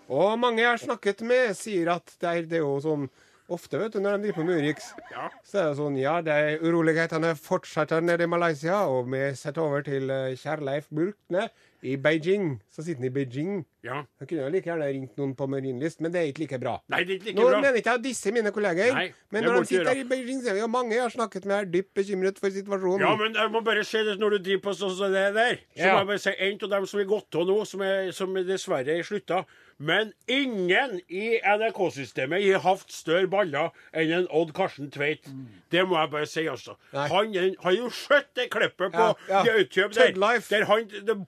Og 0.09 0.39
mange 0.43 0.65
jeg 0.65 0.73
har 0.73 0.83
snakket 0.83 1.23
med, 1.23 1.55
sier 1.55 1.93
at 1.95 2.17
det 2.19 2.33
er, 2.33 2.43
det 2.51 2.59
er 2.59 2.65
jo 2.67 2.75
sånn 2.83 3.07
Ofte, 3.49 3.79
vet 3.79 3.93
du, 3.95 4.01
når 4.03 4.17
de 4.17 4.23
driver 4.27 4.41
på 4.41 4.45
Murix, 4.49 4.89
Ja. 5.13 5.29
så 5.47 5.59
er 5.61 5.69
det 5.71 5.77
sånn 5.79 5.97
Ja, 6.01 6.19
er 6.19 6.59
urolighetene 6.67 7.37
fortsetter 7.39 8.01
nede 8.03 8.25
i 8.25 8.27
Malaysia, 8.27 8.81
og 8.91 9.07
vi 9.13 9.21
setter 9.39 9.63
over 9.63 9.83
til 9.87 10.11
eh, 10.11 10.35
Kjærleif 10.35 10.89
Burkne 10.91 11.49
i 11.87 11.95
Beijing. 11.97 12.57
Så 12.75 12.83
sitter 12.83 13.03
han 13.03 13.05
i 13.07 13.11
Beijing. 13.15 13.65
ja. 13.85 14.03
Han 14.19 14.27
kunne 14.27 14.43
jo 14.43 14.49
like 14.51 14.67
gjerne 14.67 14.89
ringt 14.91 15.15
noen 15.17 15.37
på 15.39 15.47
Marienlyst, 15.47 16.01
men 16.01 16.11
det 16.11 16.21
er 16.25 16.33
ikke 16.33 16.41
like 16.43 16.59
bra. 16.59 16.81
Nei, 16.91 17.05
det 17.05 17.11
er 17.13 17.19
ikke 17.21 17.27
like 17.31 17.39
Nå 17.39 17.49
bra. 17.49 17.61
mener 17.61 17.77
ikke 17.79 17.91
jeg 17.93 18.01
å 18.01 18.03
disse 18.03 18.33
mine 18.35 18.51
kolleger, 18.51 18.93
Nei, 18.95 19.13
men 19.31 19.45
når 19.45 19.61
de 19.61 19.67
sitter 19.71 19.93
her 19.93 20.01
i 20.01 20.09
Beijing, 20.11 20.41
så 20.43 20.49
er 20.51 20.55
vi 20.55 20.61
jo 20.65 20.67
mange 20.67 20.91
jeg 20.97 21.03
har 21.07 21.11
snakket 21.15 21.45
med, 21.47 21.57
er 21.61 21.71
dypt 21.71 21.95
bekymret 21.95 22.39
for 22.43 22.51
situasjonen. 22.51 23.01
Ja, 23.07 23.15
men 23.17 23.33
jeg 23.39 23.53
må 23.55 23.63
bare 23.63 23.85
si 23.87 24.03
det 24.03 24.19
når 24.19 24.31
du 24.31 24.39
driver 24.49 24.65
på 24.67 24.75
sånn 24.75 24.97
som 24.99 25.13
det 25.15 25.29
der. 25.39 25.55
Så 25.77 25.87
Ja. 25.87 25.93
må 25.95 25.99
jeg 26.03 26.07
bare 26.11 26.19
si 26.19 26.35
en 26.35 26.59
av 26.63 26.71
dem 26.75 26.87
som 26.87 27.01
er 27.01 27.05
gått 27.15 27.35
av 27.37 27.47
nå, 27.47 27.65
som, 27.65 27.81
er, 27.83 28.11
som 28.11 28.35
dessverre 28.35 28.99
er 28.99 29.03
slutta. 29.07 29.45
Men 29.79 30.13
ingen 30.27 31.01
i 31.13 31.37
NRK-systemet 31.45 32.41
har 32.55 32.63
hatt 32.65 32.93
større 32.93 33.29
baller 33.29 33.75
enn 33.93 34.13
en 34.23 34.29
Odd 34.33 34.55
Karsten 34.57 34.89
Tveit. 34.91 35.29
Det 35.71 35.83
må 35.89 35.99
jeg 36.01 36.11
bare 36.15 36.29
si, 36.31 36.47
altså. 36.49 36.79
Nei. 36.95 37.05
Han 37.13 37.35
har 37.61 37.77
jo 37.77 37.91
skjøtt 37.93 38.31
det 38.39 38.49
klippet 38.55 38.95
på 38.95 39.09
Ja, 39.29 39.43
ja. 39.45 39.57
YouTube 39.59 39.93
der. 39.93 40.17
Der 40.17 40.65
han 40.71 40.89
det, 40.89 41.19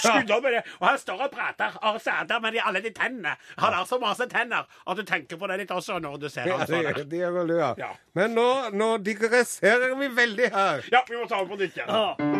Skudde 0.00 0.38
bare. 0.42 0.62
Og 0.80 0.86
han 0.88 0.98
står 0.98 1.24
og 1.26 1.30
prater 1.34 1.76
og 1.82 2.00
sæder 2.00 2.40
med 2.40 2.52
de, 2.56 2.62
alle 2.64 2.80
de 2.84 2.90
tennene. 2.96 3.34
Han 3.58 3.74
har 3.76 3.84
så 3.84 3.98
masse 4.00 4.24
tenner 4.32 4.64
at 4.86 4.96
du 4.96 5.02
tenker 5.04 5.36
på 5.36 5.50
det 5.50 5.58
litt 5.64 5.74
også 5.74 5.98
når 6.00 6.16
du 6.22 6.28
ser 6.32 6.48
Ja, 6.48 6.62
sånn. 6.64 6.86
det, 6.96 7.04
det 7.10 7.20
gjør 7.20 7.36
vel 7.42 7.52
ja. 7.58 7.72
Ja. 7.82 7.90
Men 8.16 8.32
nå, 8.38 8.48
nå 8.72 8.94
digresserer 9.04 9.92
vi 10.00 10.08
veldig 10.16 10.48
her. 10.54 10.88
Ja, 10.92 11.04
vi 11.10 11.18
må 11.20 11.28
ta 11.28 11.42
den 11.42 11.52
på 11.52 11.60
nytt 11.60 11.76
igjen. 11.76 11.92
Ja. 11.92 12.31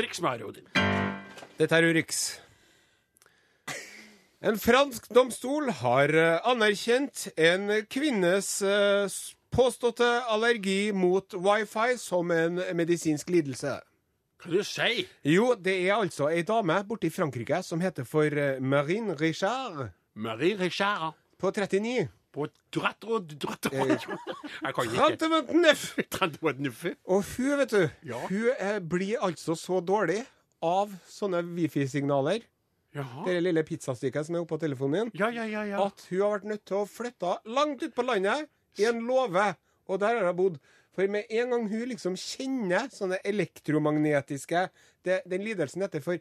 Utenriks 0.00 0.20
med 0.24 0.42
Odin. 0.42 0.68
Dette 1.58 1.76
er 1.76 1.84
Urix. 1.84 2.20
En 4.40 4.56
fransk 4.56 5.10
domstol 5.12 5.68
har 5.82 6.12
eh, 6.16 6.38
anerkjent 6.48 7.26
en 7.36 7.66
kvinnes 7.84 8.48
eh, 8.64 9.18
påståtte 9.52 10.08
allergi 10.32 10.94
mot 10.96 11.36
wifi 11.36 11.98
som 12.00 12.32
en 12.32 12.62
medisinsk 12.78 13.28
lidelse. 13.28 13.74
Hva 14.40 14.54
du 14.54 14.64
sier 14.64 15.04
Jo, 15.28 15.52
det 15.52 15.76
er 15.82 15.98
altså 15.98 16.30
ei 16.32 16.46
dame 16.48 16.78
borte 16.88 17.10
i 17.10 17.12
Frankrike 17.12 17.60
som 17.66 17.84
heter 17.84 18.08
for 18.08 18.24
eh, 18.24 18.56
Marine 18.56 19.18
Richard 19.20 19.90
Marine 20.16 20.64
Richard 20.64 21.12
på 21.36 21.52
39. 21.52 22.08
på 22.32 22.46
droite 22.72 23.08
og 23.10 23.26
droite 23.42 23.70
Jeg 23.74 24.74
kan 24.74 24.86
ikke. 24.86 25.08
39. 25.18 25.74
39. 26.06 26.94
Og 27.12 27.24
hun, 27.36 27.58
vet 27.58 27.74
du, 27.74 27.82
Ja. 28.06 28.20
hun 28.28 28.48
eh, 28.58 28.78
blir 28.80 29.18
altså 29.26 29.56
så 29.58 29.80
dårlig 29.82 30.20
av 30.62 30.92
sånne 31.08 31.40
wifi-signaler, 31.56 32.42
Jaha. 32.94 33.24
det 33.26 33.38
lille 33.42 33.62
pizzastykket 33.64 34.26
som 34.26 34.36
er 34.36 34.44
oppå 34.44 34.58
telefonen 34.60 35.08
din, 35.10 35.12
Ja, 35.22 35.30
ja, 35.34 35.44
ja. 35.48 35.62
ja. 35.64 35.86
at 35.86 36.04
hun 36.10 36.20
har 36.20 36.34
vært 36.38 36.48
nødt 36.52 36.64
til 36.68 36.76
å 36.82 36.86
flytte 36.90 37.36
langt 37.46 37.82
ut 37.82 37.94
på 37.96 38.04
landet 38.06 38.46
i 38.78 38.84
en 38.90 39.00
låve. 39.06 39.54
Og 39.90 39.98
der 40.02 40.20
har 40.20 40.28
hun 40.30 40.36
bodd. 40.38 40.60
For 40.94 41.06
med 41.10 41.26
en 41.30 41.50
gang 41.54 41.68
hun 41.70 41.86
liksom 41.88 42.16
kjenner 42.18 42.88
sånne 42.90 43.18
elektromagnetiske 43.26 44.68
det, 45.06 45.20
Den 45.30 45.44
lidelsen 45.46 45.82
heter 45.82 46.02
for 46.04 46.18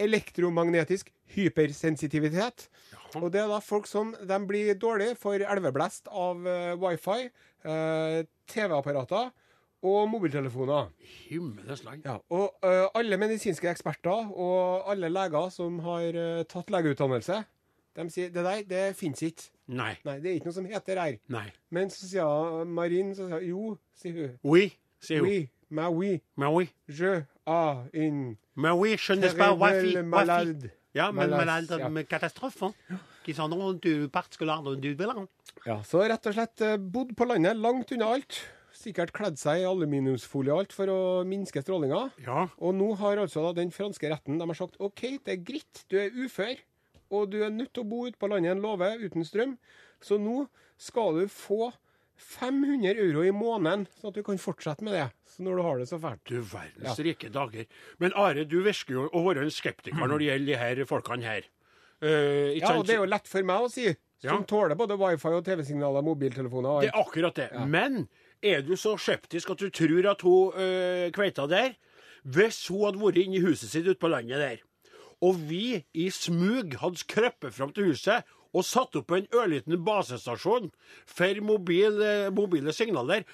elektromagnetisk 0.00 1.10
hypersensitivitet. 1.34 2.68
Og 3.16 3.32
det 3.32 3.42
er 3.42 3.50
da 3.50 3.58
folk 3.64 3.88
som 3.88 4.14
de 4.14 4.38
blir 4.48 4.76
dårlige 4.80 5.16
for 5.20 5.40
elveblest 5.40 6.10
av 6.12 6.40
uh, 6.44 6.74
wifi, 6.80 7.28
uh, 7.66 8.24
TV-apparater 8.48 9.30
og 9.88 10.08
mobiltelefoner. 10.10 10.90
Himmelens 11.28 11.84
land. 11.84 12.02
Ja, 12.04 12.18
og 12.30 12.58
uh, 12.64 12.88
alle 12.98 13.20
medisinske 13.20 13.70
eksperter 13.70 14.32
og 14.32 14.90
alle 14.90 15.10
leger 15.12 15.52
som 15.54 15.78
har 15.86 16.18
uh, 16.18 16.42
tatt 16.48 16.72
legeutdannelse, 16.74 17.42
de 17.98 18.10
sier 18.14 18.30
det 18.30 18.44
der, 18.44 18.64
det 18.68 18.82
fins 18.96 19.22
ikke. 19.26 19.48
Nei. 19.68 19.94
Nei, 20.06 20.18
det 20.22 20.30
er 20.30 20.38
ikke 20.38 20.48
noe 20.48 20.56
som 20.56 20.68
heter 20.68 21.00
her. 21.02 21.16
Nei. 21.32 21.48
Men 21.74 21.90
så 21.92 22.06
sier 22.08 22.64
Marin 22.64 23.10
så 23.16 23.26
sier, 23.28 23.48
Jo, 23.50 23.74
sier 23.98 24.20
hun. 24.20 24.36
Oui, 24.44 24.68
sier 25.02 25.24
hun. 25.24 25.28
Oui, 25.28 25.50
mais 25.68 25.88
oui, 25.88 26.20
oui. 26.36 26.70
je 26.88 27.22
a 27.48 27.84
une 27.94 28.36
Mais 28.56 28.70
oui, 28.70 28.96
je 28.98 29.12
ne 29.14 29.26
sais 29.28 29.36
pas 29.36 29.52
wifi. 29.54 29.94
terrible 29.94 30.02
malade. 30.02 30.70
Ja, 30.94 31.12
men 31.12 31.30
Malade, 31.30 31.78
ja. 31.78 31.88
med 31.88 32.08
katastrofe. 32.08 32.72
Qui 33.24 33.34
sont 33.34 33.48
dans 33.48 33.72
du 33.74 34.08
particular 34.08 34.62
du 34.76 34.94
bilan. 34.96 35.28
Ja, 35.66 35.82
så 35.84 36.00
rett 36.08 36.26
og 36.26 36.34
slett 36.34 36.62
bodd 36.80 37.14
på 37.16 37.26
landet, 37.28 37.56
langt 37.56 37.92
unna 37.92 38.08
alt. 38.16 38.38
Sikkert 38.78 39.12
kledd 39.12 39.38
seg 39.38 39.62
i 39.62 39.66
aluminiumsfolie 39.68 40.54
og 40.54 40.62
alt 40.62 40.72
for 40.74 40.90
å 40.90 40.98
minske 41.28 41.60
strålinga. 41.62 42.08
Ja. 42.24 42.46
Og 42.58 42.74
nå 42.78 42.92
har 43.00 43.20
altså 43.20 43.42
da 43.46 43.52
den 43.60 43.72
franske 43.74 44.10
retten 44.10 44.38
de 44.40 44.46
har 44.48 44.58
sagt 44.58 44.78
OK, 44.80 45.18
det 45.24 45.34
er 45.34 45.42
greit, 45.44 45.84
du 45.90 45.98
er 46.00 46.14
ufør, 46.14 46.56
og 47.10 47.30
du 47.32 47.42
er 47.44 47.50
nødt 47.50 47.72
til 47.74 47.84
å 47.84 47.90
bo 47.90 48.06
ute 48.06 48.18
på 48.20 48.30
landet 48.30 48.54
en 48.56 48.62
låve 48.64 48.90
uten 49.02 49.26
strøm, 49.26 49.56
så 50.00 50.18
nå 50.18 50.46
skal 50.78 51.18
du 51.20 51.28
få 51.30 51.72
500 52.18 52.98
euro 52.98 53.22
i 53.24 53.32
måneden, 53.34 53.86
sånn 53.98 54.10
at 54.10 54.18
du 54.18 54.24
kan 54.26 54.40
fortsette 54.42 54.84
med 54.86 54.96
det 54.98 55.06
så 55.38 55.44
når 55.46 55.56
du 55.56 55.62
har 55.62 55.78
det 55.78 55.86
så 55.86 55.98
fælt. 56.02 56.24
Du 56.26 56.40
verdens 56.42 56.98
rike 57.04 57.30
dager. 57.30 57.66
Men 58.02 58.14
Are, 58.18 58.44
du 58.48 58.58
virker 58.64 58.96
jo 58.96 59.06
å 59.14 59.22
være 59.28 59.44
en 59.46 59.54
skeptiker 59.54 60.08
når 60.08 60.18
det 60.18 60.28
gjelder 60.32 60.50
de 60.50 60.58
her 60.58 60.84
folkene 60.88 61.28
her. 61.28 61.48
Uh, 62.02 62.54
Ja, 62.58 62.72
og 62.74 62.86
det 62.86 62.96
er 62.96 63.02
jo 63.02 63.10
lett 63.10 63.28
for 63.30 63.46
meg 63.46 63.66
å 63.66 63.70
si, 63.70 63.86
som 64.22 64.40
Ja. 64.40 64.46
tåler 64.50 64.74
både 64.78 64.96
wifi 64.98 65.28
og 65.34 65.44
TV-signaler, 65.46 66.02
mobiltelefoner 66.02 66.68
og 66.70 66.82
Det 66.82 66.90
er 66.90 66.98
akkurat 67.00 67.34
det. 67.34 67.50
Men 67.66 68.08
er 68.42 68.62
du 68.62 68.74
så 68.76 68.96
skeptisk 68.98 69.50
at 69.50 69.58
du 69.58 69.70
tror 69.70 70.10
at 70.10 70.22
hun 70.22 70.52
uh, 70.54 71.10
kveita 71.14 71.46
der 71.48 71.76
Hvis 72.26 72.66
hun 72.68 72.84
hadde 72.84 72.98
vært 72.98 73.16
inne 73.22 73.38
i 73.38 73.40
huset 73.44 73.70
sitt 73.70 73.86
ute 73.86 73.98
på 73.98 74.10
landet 74.10 74.38
der, 74.42 74.58
og 75.22 75.38
vi 75.48 75.84
i 75.94 76.10
smug 76.10 76.74
hadde 76.82 77.06
krøpet 77.06 77.54
fram 77.54 77.70
til 77.72 77.92
huset 77.92 78.26
og 78.56 78.64
satt 78.64 78.96
opp 78.98 79.12
en 79.16 79.26
ørliten 79.34 79.78
basestasjon 79.84 80.70
for 81.08 81.42
mobil, 81.44 82.02
eh, 82.02 82.30
mobile 82.34 82.72
signaler, 82.72 83.24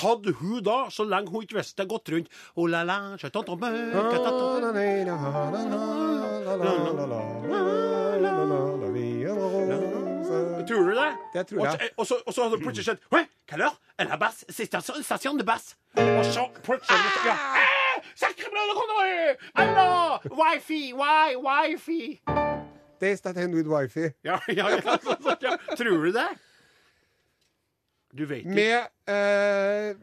hadde 0.00 0.34
hun 0.40 0.62
da, 0.64 0.84
så 0.90 1.06
lenge 1.06 1.30
hun 1.30 1.46
ikke 1.46 1.58
visste 1.60 1.82
det, 1.82 1.90
gått 1.90 2.10
rundt 2.14 2.28
oh, 2.56 2.66
la, 2.68 2.82
la, 2.84 3.16
Tror 10.64 10.86
du 10.88 10.94
det? 10.96 11.10
Det 11.34 11.42
tror 11.46 11.66
jeg. 11.66 11.90
Og 11.96 12.06
så, 12.06 12.42
hadde 12.42 12.56
det 12.56 12.62
plutselig 12.62 12.84
skjedd 12.84 12.98
er? 13.12 13.74
En 14.00 14.10
er 14.10 14.18
bass, 14.18 14.44
stasjon, 14.50 15.38
de 15.38 15.46
bass. 15.46 15.74
Og 15.96 16.24
så 16.26 16.48
plutselig 16.64 17.26
ja. 17.26 17.36
Ah, 17.36 18.00
Sacre 18.14 18.50
bleu! 18.50 18.64
Alors, 19.54 20.20
wifi, 20.30 20.92
wi, 20.92 21.36
wifi. 21.36 22.20
Days 23.00 23.20
that 23.24 23.36
end 23.40 23.54
with 23.54 23.68
wifi. 23.68 24.10
Ja, 24.24 24.38
ja, 24.48 24.68
ja, 24.70 24.80
ja. 25.42 25.56
Tror 25.76 26.04
du 26.04 26.12
det? 26.14 26.26
Du 28.14 28.24
vet 28.30 28.44
ikke. 28.44 28.54
Med 28.54 29.10
eh, 29.10 29.96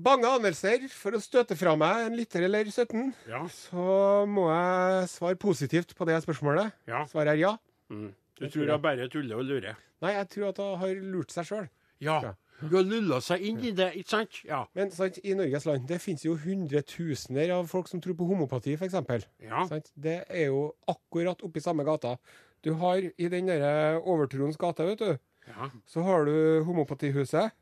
bange 0.00 0.30
anelser 0.30 0.86
for 0.92 1.16
å 1.16 1.20
støte 1.20 1.56
fra 1.60 1.74
meg 1.76 2.06
en 2.06 2.16
liter 2.16 2.46
eller 2.46 2.64
17, 2.72 3.10
Ja, 3.28 3.42
så 3.52 4.24
må 4.30 4.46
jeg 4.48 5.10
svare 5.12 5.36
positivt 5.40 5.92
på 5.98 6.08
det 6.08 6.16
spørsmålet. 6.24 6.72
ja. 6.88 7.04
Svaret 7.10 7.34
er 7.36 7.42
ja. 7.42 7.52
Du 7.90 8.46
tror 8.48 8.70
hun 8.72 8.80
bare 8.82 9.08
tuller 9.12 9.36
og 9.36 9.44
lurer. 9.44 9.76
Nei, 10.00 10.14
jeg 10.16 10.28
tror 10.32 10.48
at 10.54 10.58
hun 10.62 10.78
har 10.80 10.94
lurt 11.12 11.34
seg 11.34 11.44
sjøl. 11.50 11.66
Ja. 12.00 12.20
Hun 12.60 12.74
har 12.74 12.84
lulla 12.86 13.20
seg 13.24 13.44
inn 13.48 13.62
i 13.64 13.72
det, 13.76 13.90
ikke 14.00 14.12
sant? 14.12 14.42
Ja. 14.48 14.64
Men 14.76 14.92
sant, 14.94 15.20
i 15.24 15.34
Norges 15.38 15.66
land 15.68 15.88
det 15.88 16.00
finnes 16.02 16.24
jo 16.26 16.36
hundretusener 16.40 17.54
av 17.56 17.70
folk 17.70 17.88
som 17.90 18.02
tror 18.04 18.18
på 18.18 18.28
homopati, 18.28 18.76
f.eks. 18.76 18.98
Ja. 19.44 19.64
Sant? 19.70 19.92
Det 19.96 20.20
er 20.28 20.50
jo 20.50 20.70
akkurat 20.90 21.42
oppi 21.46 21.62
samme 21.64 21.86
gata. 21.88 22.16
Du 22.64 22.74
har 22.76 23.00
i 23.00 23.32
den 23.32 23.48
derre 23.48 24.00
Overtroens 24.04 24.58
gate, 24.60 24.84
vet 24.84 25.00
du, 25.00 25.14
ja. 25.48 25.68
så 25.88 26.02
har 26.04 26.26
du 26.28 26.62
homopatihuset. 26.66 27.54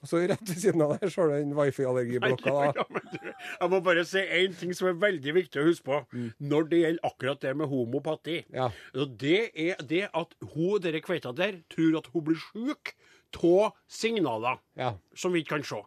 Og 0.00 0.10
så 0.10 0.20
rett 0.30 0.44
ved 0.46 0.60
siden 0.60 0.84
av 0.84 0.94
der 1.00 1.10
så 1.10 1.24
har 1.24 1.32
du 1.32 1.36
den 1.40 1.56
wifi-allergiblokka. 1.58 2.54
Ja, 2.68 2.84
du, 2.86 3.18
jeg 3.26 3.72
må 3.72 3.80
bare 3.84 4.04
si 4.08 4.22
én 4.22 4.54
ting 4.58 4.74
som 4.76 4.90
er 4.90 5.00
veldig 5.02 5.34
viktig 5.40 5.62
å 5.62 5.66
huske 5.66 5.88
på 5.88 6.22
når 6.38 6.70
det 6.70 6.82
gjelder 6.84 7.10
akkurat 7.10 7.42
det 7.42 7.56
med 7.58 7.70
homopati. 7.72 8.38
Ja. 8.54 8.70
Det 8.94 9.40
er 9.50 9.82
det 9.82 10.06
at 10.12 10.38
hun 10.54 10.78
dere 10.84 11.02
kveita 11.04 11.34
der 11.36 11.58
tror 11.72 11.98
at 12.02 12.10
hun 12.14 12.28
blir 12.30 12.40
sjuk 12.50 12.94
av 13.42 13.72
signaler 13.88 14.58
Ja. 14.76 14.92
som 15.14 15.32
vi 15.32 15.42
ikke 15.42 15.56
kan 15.58 15.62
se. 15.64 15.80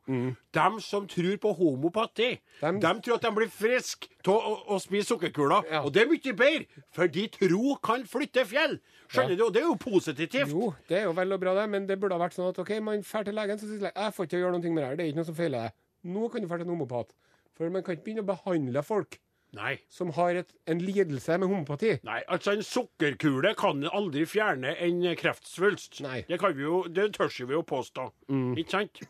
De 0.54 0.82
som 0.82 1.08
tror 1.08 1.38
på 1.38 1.54
homopati, 1.58 2.40
de 2.62 2.80
tror 3.02 3.16
at 3.16 3.22
de 3.22 3.32
blir 3.36 3.50
friske 3.50 4.08
av 4.28 4.36
å, 4.36 4.54
å 4.76 4.80
spise 4.80 5.08
sukkerkuler. 5.14 5.64
Ja. 5.72 5.82
Og 5.84 5.94
det 5.94 6.04
er 6.04 6.12
mye 6.12 6.34
bedre, 6.34 6.84
for 6.92 7.08
de 7.08 7.28
tro 7.28 7.76
kan 7.84 8.04
flytte 8.06 8.46
fjell. 8.46 8.80
Skjønner 9.08 9.38
du? 9.40 9.44
Og 9.48 9.54
det 9.54 9.62
er 9.62 9.68
jo 9.70 9.76
positivt. 9.80 10.34
Jo, 10.36 10.74
det 10.90 10.98
er 11.00 11.04
jo 11.08 11.14
vel 11.16 11.32
og 11.32 11.40
bra, 11.40 11.54
det, 11.56 11.70
men 11.70 11.88
det 11.88 12.00
burde 12.00 12.18
ha 12.18 12.24
vært 12.26 12.36
sånn 12.36 12.50
at 12.50 12.60
OK, 12.60 12.74
man 12.84 13.04
drar 13.08 13.24
til 13.24 13.36
legen, 13.38 13.58
så 13.60 13.70
sier 13.70 13.80
legen 13.86 13.96
jeg 14.04 14.14
får 14.18 14.28
ikke 14.28 14.42
gjøre 14.44 14.58
noe 14.58 14.74
med 14.74 14.84
det 14.84 14.90
her, 14.90 14.96
det 15.00 15.06
er 15.06 15.12
ikke 15.14 15.22
noe 15.22 15.30
som 15.32 15.38
feiler 15.38 15.68
deg. 15.70 15.78
Nå 16.18 16.28
kan 16.32 16.42
du 16.44 16.48
dra 16.52 16.60
til 16.62 16.68
en 16.68 16.76
homopat. 16.76 17.16
For 17.58 17.72
man 17.74 17.82
kan 17.84 17.96
ikke 17.96 18.04
begynne 18.06 18.22
å 18.26 18.28
behandle 18.34 18.84
folk 18.86 19.18
Nei. 19.56 19.78
som 19.90 20.12
har 20.18 20.36
et, 20.44 20.50
en 20.68 20.80
lidelse 20.84 21.38
med 21.40 21.48
homopati. 21.48 21.94
Nei, 22.08 22.22
altså 22.28 22.54
en 22.58 22.64
sukkerkule 22.66 23.54
kan 23.58 23.86
aldri 23.90 24.26
fjerne 24.30 24.76
en 24.84 25.04
kreftsvulst. 25.18 26.02
Nei. 26.06 26.24
Det 26.28 26.40
kan 26.42 26.56
vi 26.58 26.68
jo, 26.68 26.84
det 26.90 27.14
tør 27.18 27.32
vi 27.46 27.56
jo 27.56 27.64
påstå. 27.68 28.10
Ikke 28.58 28.76
sant? 28.76 29.06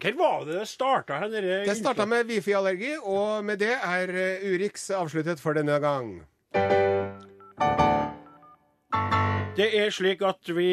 Hvor 0.00 0.14
var 0.16 0.44
det 0.46 0.58
det 0.60 0.68
starta? 0.68 1.20
Det 1.28 1.76
starta 1.76 2.06
med 2.06 2.26
wifi-allergi, 2.30 2.96
og 3.02 3.44
med 3.44 3.60
det 3.60 3.74
er 3.76 4.14
eh, 4.14 4.48
Urix 4.48 4.90
avsluttet 4.96 5.42
for 5.42 5.58
denne 5.58 5.78
gang. 5.82 6.14
Det 9.58 9.66
er 9.74 9.88
slik 9.90 10.20
at 10.22 10.46
vi 10.54 10.68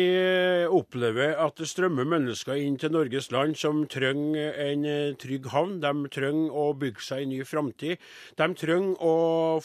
opplever 0.70 1.32
at 1.42 1.56
det 1.58 1.66
strømmer 1.72 2.06
mennesker 2.06 2.60
inn 2.62 2.76
til 2.78 2.92
Norges 2.94 3.32
land 3.34 3.56
som 3.58 3.80
trenger 3.90 4.54
en 4.62 4.84
eh, 4.86 5.16
trygg 5.18 5.48
havn. 5.50 5.80
De 5.82 5.94
trenger 6.14 6.54
å 6.54 6.68
bygge 6.78 7.02
seg 7.02 7.24
en 7.24 7.32
ny 7.34 7.40
framtid. 7.50 8.04
De 8.38 8.48
trenger 8.62 9.02
å 9.02 9.16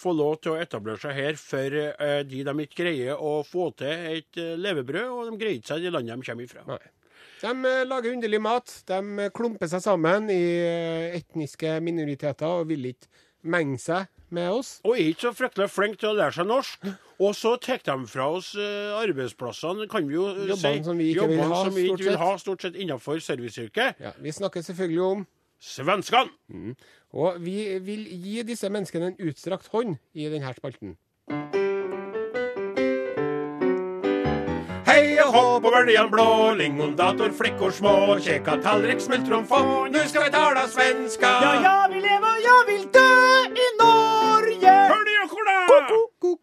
få 0.00 0.14
lov 0.16 0.38
til 0.40 0.54
å 0.54 0.62
etablere 0.62 1.02
seg 1.02 1.18
her 1.18 1.36
for 1.36 1.76
eh, 1.82 2.22
de 2.30 2.40
de 2.48 2.54
ikke 2.64 2.80
greier 2.80 3.20
å 3.20 3.42
få 3.44 3.68
til 3.82 4.08
et 4.14 4.40
eh, 4.40 4.56
levebrød, 4.56 5.12
og 5.12 5.28
de 5.28 5.36
greier 5.42 5.60
ikke 5.60 5.74
seg 5.74 5.84
i 5.84 5.90
det 5.90 5.92
landet 5.98 6.16
de 6.16 6.30
kommer 6.30 6.48
ifra. 6.48 6.64
Nei. 6.70 6.80
De 7.42 7.52
eh, 7.74 7.82
lager 7.90 8.16
underlig 8.16 8.40
mat. 8.40 8.72
De 8.88 9.02
eh, 9.26 9.34
klumper 9.36 9.68
seg 9.68 9.84
sammen 9.84 10.32
i 10.32 10.40
eh, 10.64 11.18
etniske 11.20 11.76
minoriteter 11.84 12.62
og 12.62 12.72
vil 12.72 12.88
ikke 12.94 13.28
menge 13.52 13.76
seg 13.84 14.08
med 14.32 14.50
oss. 14.50 14.80
Og 14.84 14.94
er 14.96 15.10
ikke 15.10 15.28
så 15.28 15.32
fryktelig 15.36 15.70
flink 15.70 15.98
til 16.00 16.10
å 16.12 16.16
lære 16.18 16.36
seg 16.38 16.48
norsk. 16.48 16.86
Og 17.20 17.34
så 17.36 17.56
tar 17.60 17.82
de 17.84 17.96
fra 18.08 18.28
oss 18.36 18.54
eh, 18.56 18.94
arbeidsplassene, 19.00 19.88
kan 19.90 20.06
vi 20.08 20.14
jo 20.16 20.28
eh, 20.30 20.46
Jobbene 20.52 20.78
si. 20.80 20.84
som 20.86 20.98
vi 20.98 21.10
ikke 21.12 21.28
vil 21.28 21.42
ha, 21.44 21.60
som 21.64 21.74
vi 21.74 21.84
stort 21.86 22.00
ikke 22.00 22.08
vil 22.08 22.16
sett. 22.16 22.22
ha, 22.24 22.30
stort 22.44 22.62
sett 22.64 22.80
innenfor 22.80 23.20
serviceyrket. 23.26 24.00
Ja, 24.00 24.14
vi 24.18 24.32
snakker 24.32 24.64
selvfølgelig 24.64 25.02
om 25.02 25.26
svenskene. 25.60 26.74
Og 27.12 27.40
vi 27.44 27.58
vil 27.84 28.06
gi 28.08 28.42
disse 28.48 28.70
menneskene 28.72 29.12
en 29.12 29.20
utstrakt 29.28 29.68
hånd 29.74 29.96
i 30.14 30.28
denne 30.32 30.54
spalten. 30.56 30.96
Hei 34.90 35.14
og 35.22 35.30
hå 35.34 35.42
på 35.62 35.70
bøljan 35.70 36.08
blå, 36.10 36.26
lingondator, 36.58 37.30
flickor 37.36 37.70
små, 37.74 37.92
kjeka 38.24 38.56
tallrik, 38.64 39.00
smultron 39.04 39.46
få, 39.46 39.60
nu 39.92 40.00
skal 40.10 40.24
vi 40.26 40.30
tala 40.34 40.66
svenska. 40.68 41.30
Ja, 41.44 41.52
jag 41.62 41.94
vill 41.94 42.02
leva 42.02 42.26
och 42.34 42.42
jag 42.48 42.64
vill 42.72 42.86
dö 42.92 43.10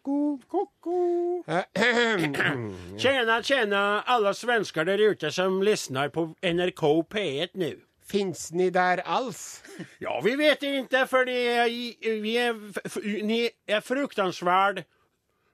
Ko-ko, 0.08 0.66
ko-ko. 0.80 1.42
Tjena, 2.98 3.42
tjena 3.42 3.80
alle 4.06 4.32
svensker 4.34 4.84
der 4.88 4.98
ute 5.10 5.28
som 5.32 5.58
lyssnar 5.62 6.08
på 6.08 6.22
NRK 6.42 6.80
P1 7.12 7.48
nu. 7.54 7.74
Fins 8.08 8.46
ni 8.52 8.70
der 8.70 9.02
alls? 9.04 9.62
Ja, 9.98 10.20
vi 10.24 10.36
vet 10.36 10.62
inte 10.62 11.06
för 11.06 11.24
ni 11.26 11.32
er 11.44 11.66
i- 11.68 12.20
vi 12.20 12.38
är, 12.38 12.54
f- 12.70 12.82
f- 12.84 13.02
ni 13.04 13.50
är 13.66 13.80
fruktansvärd 13.80 14.78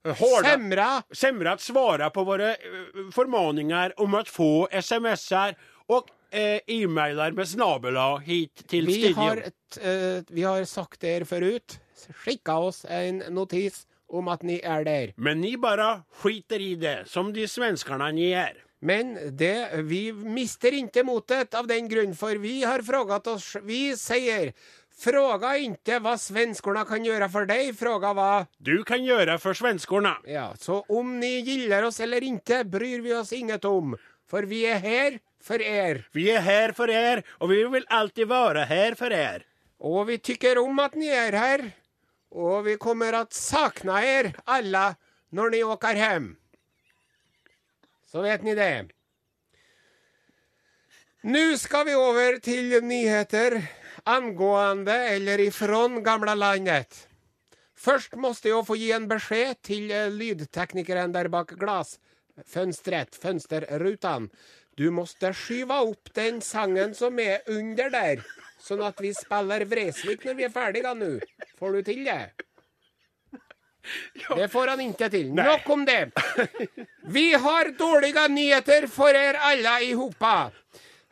eh, 0.05 0.17
hårda. 0.17 0.49
Semra? 0.49 1.03
sämre 1.13 1.53
att 1.53 1.61
svara 1.61 2.11
på 2.11 2.25
våra 2.25 2.51
eh, 2.51 2.57
förmaningar 3.15 3.93
om 4.01 4.15
att 4.15 4.29
få 4.29 4.69
smsar 4.83 5.55
och 5.87 6.09
eh, 6.31 6.61
e-mailar 6.67 7.33
med 7.33 7.49
snabela 7.49 8.17
hit 8.19 8.69
till 8.69 8.87
Vi 8.87 8.93
studion. 8.95 9.15
har, 9.25 9.37
et, 9.37 9.79
eh, 9.83 10.25
vi 10.35 10.43
har 10.43 10.65
sagt 10.65 11.01
det 11.01 11.29
forut. 11.29 11.81
Skicka 12.15 12.55
oss 12.57 12.87
en 12.89 13.19
notis 13.19 13.87
om 14.09 14.29
at 14.29 14.43
ni 14.43 14.61
er 14.63 14.85
der. 14.85 15.13
Men 15.17 15.41
ni 15.41 15.57
bare 15.57 16.05
skiter 16.21 16.61
i 16.61 16.75
det, 16.81 17.05
som 17.11 17.33
de 17.33 17.49
svenskene 17.49 18.13
ni 18.15 18.33
er. 18.33 18.61
Men 18.85 19.15
det, 19.37 19.81
vi 19.89 20.11
mister 20.13 20.75
ikke 20.77 21.07
motet 21.09 21.55
av 21.57 21.69
den 21.71 21.89
grunn, 21.89 22.13
for 22.15 22.37
vi 22.37 22.59
har 22.69 22.83
frågat 22.85 23.31
oss 23.33 23.55
Vi 23.65 23.95
sier 23.97 24.53
Fråga 24.95 25.57
inte 25.59 25.97
hva 25.99 26.13
svenskorna 26.21 26.85
kan 26.87 27.03
gjøre 27.03 27.27
for 27.33 27.49
deg, 27.51 27.73
fråga 27.75 28.13
hva 28.15 28.29
Du 28.63 28.85
kan 28.87 29.03
gjøre 29.03 29.41
for 29.43 29.57
svenskorna. 29.59 30.13
Ja, 30.31 30.53
så 30.61 30.85
om 30.87 31.17
ni 31.19 31.41
gillar 31.43 31.83
oss 31.89 31.99
eller 32.05 32.23
ikke, 32.23 32.63
bryr 32.63 33.03
vi 33.03 33.15
oss 33.17 33.33
inget 33.35 33.65
om. 33.67 33.97
For 34.31 34.47
vi 34.47 34.63
er 34.71 34.79
her 34.85 35.19
for 35.43 35.59
er. 35.59 36.05
Vi 36.15 36.29
er 36.31 36.45
her 36.47 36.77
for 36.77 36.93
er 36.93 37.25
og 37.41 37.51
vi 37.51 37.65
vil 37.75 37.89
alltid 37.91 38.31
være 38.31 38.69
her 38.71 38.95
for 39.01 39.11
er. 39.11 39.43
Og 39.83 40.07
vi 40.09 40.21
tykker 40.23 40.63
om 40.63 40.79
at 40.79 40.95
ni 40.95 41.11
er 41.11 41.35
här. 41.35 41.67
Och 42.35 42.67
vi 42.67 42.77
kommer 42.77 43.13
att 43.13 43.33
sakna 43.33 44.05
er 44.05 44.33
alla 44.45 44.97
når 45.31 45.51
ni 45.51 45.63
åker 45.63 45.95
hjem. 45.95 46.37
Så 48.11 48.23
vet 48.23 48.43
ni 48.43 48.55
det. 48.55 48.89
Nå 51.23 51.45
skal 51.57 51.87
vi 51.87 51.95
over 51.95 52.41
til 52.43 52.75
nyheter 52.83 53.61
angående 54.03 54.97
eller 55.15 55.41
ifrån 55.47 56.03
gamla 56.03 56.35
landet. 56.35 57.07
Først 57.79 58.19
måste 58.19 58.51
jeg 58.51 58.67
få 58.67 58.81
gi 58.83 58.91
en 58.97 59.07
beskjed 59.07 59.63
till 59.63 59.95
eh, 59.95 60.11
lydteknikeren 60.11 61.15
der 61.15 61.31
bak 61.31 61.55
glasfönstret, 61.61 63.15
fönsterrutan. 63.15 64.27
Du 64.75 64.91
måste 64.91 65.31
skyve 65.31 65.79
opp 65.87 66.11
den 66.19 66.43
sangen 66.43 66.99
som 66.99 67.19
er 67.23 67.47
under 67.47 67.95
där, 67.95 68.27
så 68.65 68.79
at 68.87 69.01
vi 69.05 69.13
spiller 69.13 69.65
Vresvik 69.69 70.25
når 70.25 70.39
vi 70.39 70.47
er 70.49 70.53
ferdige 70.55 70.95
nå. 70.97 71.13
Får 71.61 71.77
du 71.79 71.83
til 71.91 72.05
det? 72.09 72.21
Det 74.37 74.49
får 74.49 74.71
han 74.73 74.81
ikke 74.81 75.11
til. 75.13 75.27
Nei. 75.37 75.45
Nok 75.45 75.67
om 75.75 75.83
det. 75.85 75.99
Vi 77.13 77.27
har 77.37 77.69
dårlige 77.79 78.29
nyheter 78.33 78.87
för 78.87 79.15
er 79.15 79.81
i 79.83 79.93
hopa. 79.93 80.51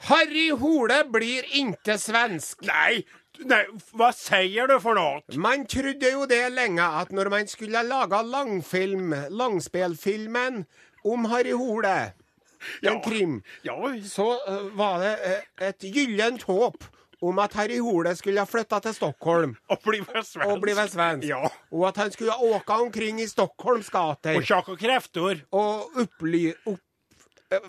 Harry 0.09 0.51
Hole 0.51 1.05
blir 1.05 1.45
inte 1.57 1.99
svensk. 1.99 2.62
Nei, 2.67 3.05
Nei, 3.49 3.65
hva 3.97 4.11
sier 4.15 4.69
du 4.69 4.77
for 4.81 4.95
noe? 4.95 5.23
Man 5.41 5.65
trodde 5.67 6.11
jo 6.12 6.27
det 6.31 6.53
lenge 6.53 6.85
at 6.85 7.11
når 7.12 7.31
man 7.33 7.47
skulle 7.49 7.81
lage 7.83 8.21
langfilm, 8.29 9.15
langspelfilmen 9.31 10.65
om 11.05 11.25
Harry 11.33 11.53
Hole, 11.57 12.12
en 12.83 12.93
Ja. 12.93 13.01
krim, 13.03 13.43
Ja, 13.65 13.75
så 14.05 14.38
eh, 14.47 14.69
var 14.79 15.01
det 15.01 15.19
eh, 15.25 15.69
et 15.69 15.81
gyllent 15.83 16.43
håp 16.43 16.85
om 17.23 17.39
at 17.39 17.55
Harry 17.55 17.79
Hole 17.79 18.13
skulle 18.19 18.45
flytta 18.51 18.81
til 18.83 18.95
Stockholm 18.97 19.57
Og 19.73 19.79
bli 19.87 20.03
svensk. 20.03 20.45
og 20.47 20.61
bli 20.65 20.75
svensk. 20.75 21.27
Ja. 21.29 21.49
Og 21.71 21.89
at 21.89 22.03
han 22.03 22.11
skulle 22.15 22.35
åka 22.35 22.81
omkring 22.83 23.21
i 23.23 23.29
Stockholms 23.31 23.91
gater 23.95 24.41
sjakk 24.43 24.67
tjocka 24.67 24.79
krefter. 24.81 25.45
og 25.53 25.99
upply... 26.03 26.53
Opp, 26.67 26.81
eh, 27.53 27.69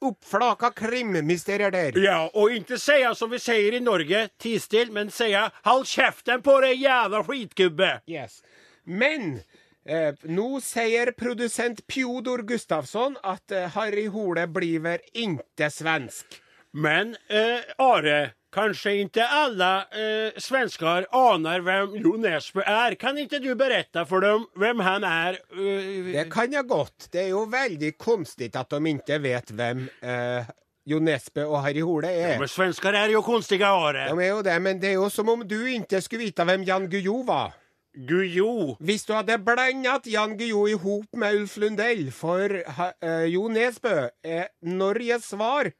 oppflaka 0.00 0.70
krimmysterier 0.72 1.70
der. 1.70 1.96
Ja, 2.00 2.30
og 2.34 2.54
ikke 2.56 2.78
sier 2.80 3.12
som 3.14 3.30
vi 3.32 3.38
sier 3.42 3.76
i 3.76 3.82
Norge, 3.84 4.28
tistill, 4.40 4.92
men 4.92 5.10
sier 5.12 5.50
'hold 5.64 5.84
kjeften 5.86 6.40
på 6.42 6.54
deg, 6.64 6.80
jævla 6.80 7.20
skitgubbe. 7.26 7.90
Yes. 8.08 8.42
Men 8.84 9.42
eh, 9.84 10.14
nå 10.24 10.60
sier 10.64 11.12
produsent 11.12 11.86
Pjodor 11.86 12.42
Gustafsson 12.48 13.16
at 13.24 13.52
eh, 13.52 13.68
Harry 13.76 14.06
Hole 14.08 14.46
blir 14.48 15.00
ikke 15.12 15.70
svensk. 15.70 16.40
Men 16.72 17.16
eh, 17.28 17.60
Are, 17.78 18.32
kanske 18.54 18.92
ikke 19.04 19.24
alle 19.24 19.68
eh, 19.94 20.38
svensker 20.40 21.06
aner 21.16 21.62
hvem 21.66 21.96
Jo 22.02 22.16
Nesbø 22.20 22.64
er. 22.66 22.96
Kan 23.00 23.18
ikke 23.20 23.40
du 23.42 23.52
berette 23.58 24.04
for 24.08 24.24
dem 24.24 24.46
hvem 24.58 24.82
han 24.84 25.06
er? 25.06 25.38
Uh, 25.54 26.10
Det 26.12 26.26
kan 26.32 26.52
jeg 26.52 26.66
godt. 26.70 27.08
Det 27.12 27.26
er 27.26 27.30
jo 27.34 27.44
veldig 27.50 27.92
konstig 27.98 28.50
at 28.54 28.70
de 28.74 28.94
ikke 28.94 29.20
vet 29.22 29.54
hvem 29.54 29.86
eh, 30.02 30.50
Jo 30.90 30.98
Nesbø 30.98 31.44
og 31.46 31.62
Harry 31.62 31.82
Hole 31.84 32.10
er. 32.10 32.38
Men 32.40 32.50
svensker 32.50 32.96
er 32.96 33.12
jo 33.14 33.22
konstige 33.22 33.68
året. 33.68 34.10
De 34.10 34.24
er 34.24 34.32
jo 34.34 34.42
det, 34.42 34.58
men 34.62 34.80
det 34.82 34.94
er 34.94 34.98
jo 34.98 35.08
som 35.12 35.28
om 35.28 35.46
du 35.46 35.58
ikke 35.70 36.00
skulle 36.02 36.26
vite 36.26 36.46
hvem 36.48 36.66
Jan 36.66 36.88
Guillou 36.90 37.22
var. 37.28 37.54
Gujo. 37.94 38.76
Hvis 38.78 39.02
du 39.04 39.12
hadde 39.16 39.34
blandet 39.42 40.06
Jan 40.06 40.36
Guillou 40.38 40.68
i 40.70 40.76
hop 40.78 41.16
med 41.18 41.40
Ulf 41.40 41.56
Lundell, 41.58 42.10
for 42.14 42.54
eh, 42.54 43.24
Jo 43.32 43.48
Nesbø 43.50 44.08
er 44.22 44.50
Norges 44.62 45.26
svar 45.32 45.72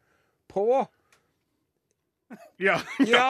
på 0.51 0.83
Ja. 2.61 2.77
ja, 3.09 3.27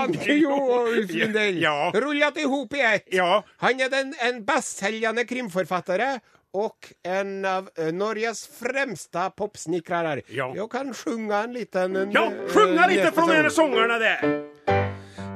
og 0.51 0.91
Ulf 0.91 1.13
Lundell. 1.15 1.61
Ja. 1.63 1.93
Rullet 1.95 2.43
ihop 2.43 2.75
i 2.75 2.83
ett. 2.83 3.09
Ja. 3.15 3.43
Han 3.63 3.81
er 3.81 3.93
den, 3.93 4.13
en 4.27 4.45
bestselgende 4.47 5.25
krimforfattere. 5.29 6.17
Og 6.51 6.89
en 7.07 7.45
av 7.47 7.69
eh, 7.79 7.93
Norges 7.95 8.43
fremste 8.51 9.29
popsnekrere. 9.39 10.25
Ja. 10.35 10.49
Jeg 10.57 10.67
kan 10.73 10.91
sjunga 10.91 11.45
en 11.47 11.55
liten... 11.55 11.95
en, 11.95 12.11
Ja, 12.11 12.27
synge 12.51 12.89
litt 12.91 13.07
fra 13.15 13.29
liten 13.31 13.51
från 13.51 13.51
sång. 13.55 14.50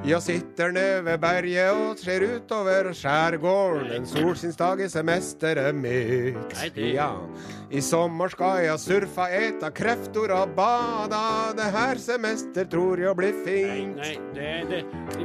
Jag 0.06 0.22
sitter 0.22 0.70
nede 0.70 1.02
ved 1.02 1.20
berget 1.20 1.72
og 1.72 1.98
ser 1.98 2.20
ut 2.20 2.52
skjærgården. 2.92 3.92
En 3.96 4.06
solskinnsdag 4.06 4.80
i 4.84 4.88
semester 4.88 5.72
mitt. 5.72 6.76
ja. 6.76 7.10
I 7.70 7.80
sommer 7.82 8.28
skal 8.28 8.60
jeg 8.62 8.78
surfa, 8.78 9.24
äta 9.32 9.70
kreftor 9.74 10.30
og 10.30 10.52
bada 10.54 11.52
Det 11.56 11.70
her 11.74 11.98
semester 11.98 12.64
tror 12.70 13.00
jeg 13.00 13.16
blir 13.16 13.32
fint 13.44 13.96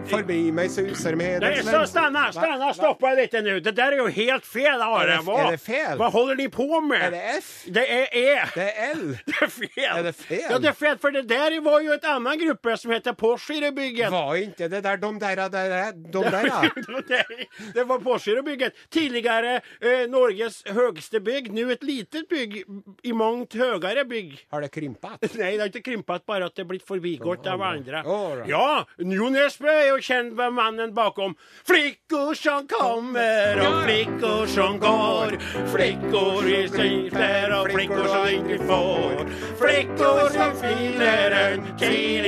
Forbi 0.10 0.34
det... 0.36 0.46
det, 0.48 0.48
det 0.48 0.54
mig 0.54 0.70
susar 0.70 1.15
med 1.15 1.44
en 1.44 1.63
så 1.63 1.84
stanna, 1.86 2.32
stanna, 2.32 2.74
stoppa 2.74 3.12
litt 3.13 3.34
nu. 3.44 3.60
Det 3.60 3.76
der 3.76 3.94
er 3.94 3.98
jo 3.98 4.08
helt 4.08 4.46
fel, 4.46 4.82
Are. 4.82 5.20
Hva, 5.26 5.38
det- 5.44 5.52
det 5.52 5.62
fel? 5.62 5.98
hva 6.00 6.10
holder 6.10 6.36
de 6.36 6.48
på 6.50 6.80
med? 6.82 7.02
Er 7.02 7.12
det 7.12 7.22
F? 7.44 7.52
Det 7.68 7.86
er 7.86 8.08
E. 8.13 8.34
Det 8.56 8.65
er 8.65 8.96
L. 8.96 9.04
Det 9.30 9.36
er 9.42 9.50
fel. 9.50 9.98
Er 9.98 10.04
det 10.04 10.15
fel? 10.15 10.46
Ja, 10.50 10.58
det 10.58 10.72
er 10.72 10.78
feil, 10.80 10.98
for 11.02 11.13
det 11.13 11.26
der 11.30 11.60
var 11.65 11.84
jo 11.86 11.94
et 11.94 12.08
annen 12.08 12.39
gruppe 12.48 12.78
som 12.78 12.92
heter 12.96 13.13
Porscherebygget. 13.13 14.12
Var 14.12 14.36
inte 14.36 14.68
det 14.69 14.82
der, 14.86 14.97
dom 14.97 15.19
der, 15.19 15.36
der, 15.36 15.49
där 15.49 15.69
der, 15.69 17.01
där? 17.08 17.73
Det 17.73 17.84
var 17.84 17.99
Porscherebygget. 17.99 18.73
Tidligere 18.89 19.62
eh, 19.82 20.05
Norges 20.10 20.62
høyeste 20.67 21.19
bygg, 21.23 21.51
nå 21.53 21.69
et 21.73 21.84
litet 21.84 22.29
bygg 22.29 22.62
i 23.03 23.13
mångt 23.13 23.55
høyere 23.60 24.05
bygg. 24.10 24.36
Har 24.51 24.65
det 24.65 24.71
krympet? 24.73 25.17
Nei, 25.39 25.53
det 25.55 25.63
har 25.63 25.71
ikke 25.71 25.86
krympet, 25.91 26.25
bare 26.29 26.49
at 26.49 26.55
det 26.55 26.65
er 26.65 26.69
blitt 26.71 26.88
forbigått 26.88 27.47
av 27.49 27.63
andre. 27.65 28.03
Ja, 28.49 28.84
Jo 28.97 29.29
Nesbø 29.34 29.69
er 29.69 29.88
jo 29.91 29.99
kjent 30.03 30.36
med 30.38 30.55
mannen 30.55 30.93
bakom 30.95 31.36
Flikkor 31.67 32.34
som 32.38 32.67
kommer 32.69 33.60
og 33.63 33.84
flikkor 33.86 34.49
som 34.49 34.79
går 34.82 35.36
Flikkor 35.73 36.47
i 36.49 36.62
sykler, 36.71 37.53
og 37.58 37.71
flikkor 37.73 38.10
som 38.10 38.27
ikke 38.34 38.60
får 38.69 39.34
Flikkor 39.60 40.34
som 40.36 40.55
finner 40.60 41.38
en 41.39 41.59
vår 41.80 42.18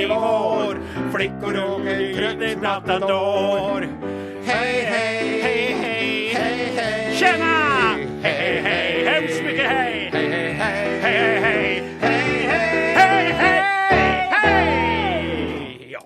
Flickor 1.12 1.64
åker 1.64 2.42
i 2.42 2.56
Matador 2.56 3.80
Hej, 4.44 4.80
hej, 4.82 5.40
hej, 5.42 5.74
hej, 5.74 6.28
hej, 6.34 6.72
hej 6.76 7.16
Tjena! 7.16 7.96
Hej, 8.22 8.60
hej, 8.60 9.04
hemskt 9.04 9.42
mycket 9.42 9.66
hej 9.66 10.10
Hej, 10.12 10.28
hej, 10.28 11.40
hej. 11.40 11.82
Hej, 12.00 12.46
hej, 12.46 13.32
hej, 13.32 13.32
hej, 13.32 14.28
hej! 14.30 15.88
Ja. 15.90 16.00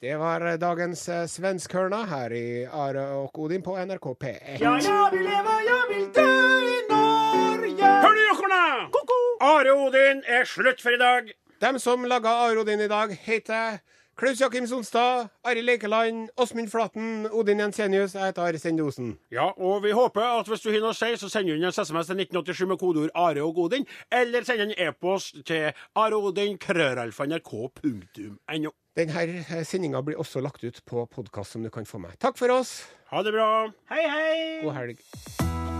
Det 0.00 0.16
var 0.16 0.56
dagens 0.56 1.08
eh, 1.08 1.26
svenskhörna 1.26 2.04
här 2.04 2.32
i 2.32 2.68
Are 2.72 3.10
och 3.10 3.38
Odin 3.38 3.62
på 3.62 3.76
NRK 3.84 4.04
P1. 4.04 4.56
Ja, 4.60 4.78
jag 4.82 5.10
vill 5.10 5.22
leva, 5.22 5.62
jag 5.68 5.94
vill 5.94 6.12
dö 6.12 6.60
i 6.60 6.86
Norge. 6.90 7.84
Hør 7.84 8.14
du, 8.14 8.90
Koko! 8.90 9.44
Are 9.44 9.72
Odin 9.72 10.22
er 10.26 10.44
slutt 10.44 10.80
for 10.80 10.94
i 10.94 10.96
dag. 10.96 11.32
Dem 11.60 11.78
som 11.78 12.04
laga 12.04 12.28
Are 12.28 12.60
Odin 12.60 12.80
i 12.80 12.88
dag, 12.88 13.12
heter 13.22 13.78
Klaus 14.20 14.40
Jakim 14.40 14.66
Sonstad, 14.66 15.28
Arild 15.44 15.64
Leikeland, 15.64 16.30
Åsmund 16.36 16.70
Flaten, 16.70 17.28
Odin 17.32 17.58
Jensenius. 17.58 18.14
Jeg 18.14 18.26
heter 18.26 18.42
Are 18.42 18.58
Sendosen. 18.58 19.18
Ja, 19.32 19.50
og 19.56 19.82
vi 19.82 19.90
håper 19.96 20.20
at 20.20 20.48
hvis 20.48 20.60
du 20.60 20.68
har 20.68 20.80
noe 20.82 20.90
å 20.92 20.94
si, 20.98 21.16
så 21.16 21.28
sender 21.32 21.52
du 21.54 21.56
inn 21.56 21.64
en 21.64 21.72
SMS 21.72 22.06
til 22.10 22.20
1987 22.26 22.66
med 22.68 22.78
kodeord 22.82 23.10
Are 23.16 23.40
og 23.40 23.58
Odin, 23.64 23.86
eller 24.12 24.44
send 24.44 24.60
en 24.66 24.74
e-post 24.76 25.40
til 25.48 25.72
areodin.krøralfa.nrk.no. 25.96 28.70
Denne 29.00 29.64
sendinga 29.64 30.04
blir 30.04 30.20
også 30.20 30.44
lagt 30.44 30.60
ut 30.68 30.84
på 30.84 31.08
podkast 31.16 31.56
som 31.56 31.64
du 31.64 31.72
kan 31.72 31.88
få 31.88 31.96
med. 32.04 32.12
Takk 32.20 32.36
for 32.36 32.52
oss. 32.52 32.92
Ha 33.14 33.24
det 33.24 33.32
bra. 33.32 33.72
Hei, 33.88 34.04
hei. 34.04 34.60
God 34.66 34.76
helg. 34.82 35.00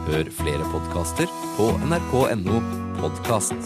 Hør 0.09 0.25
flere 0.41 0.65
podkaster 0.73 1.29
på 1.61 1.77
nrk.no 1.93 2.57
podkast. 3.05 3.61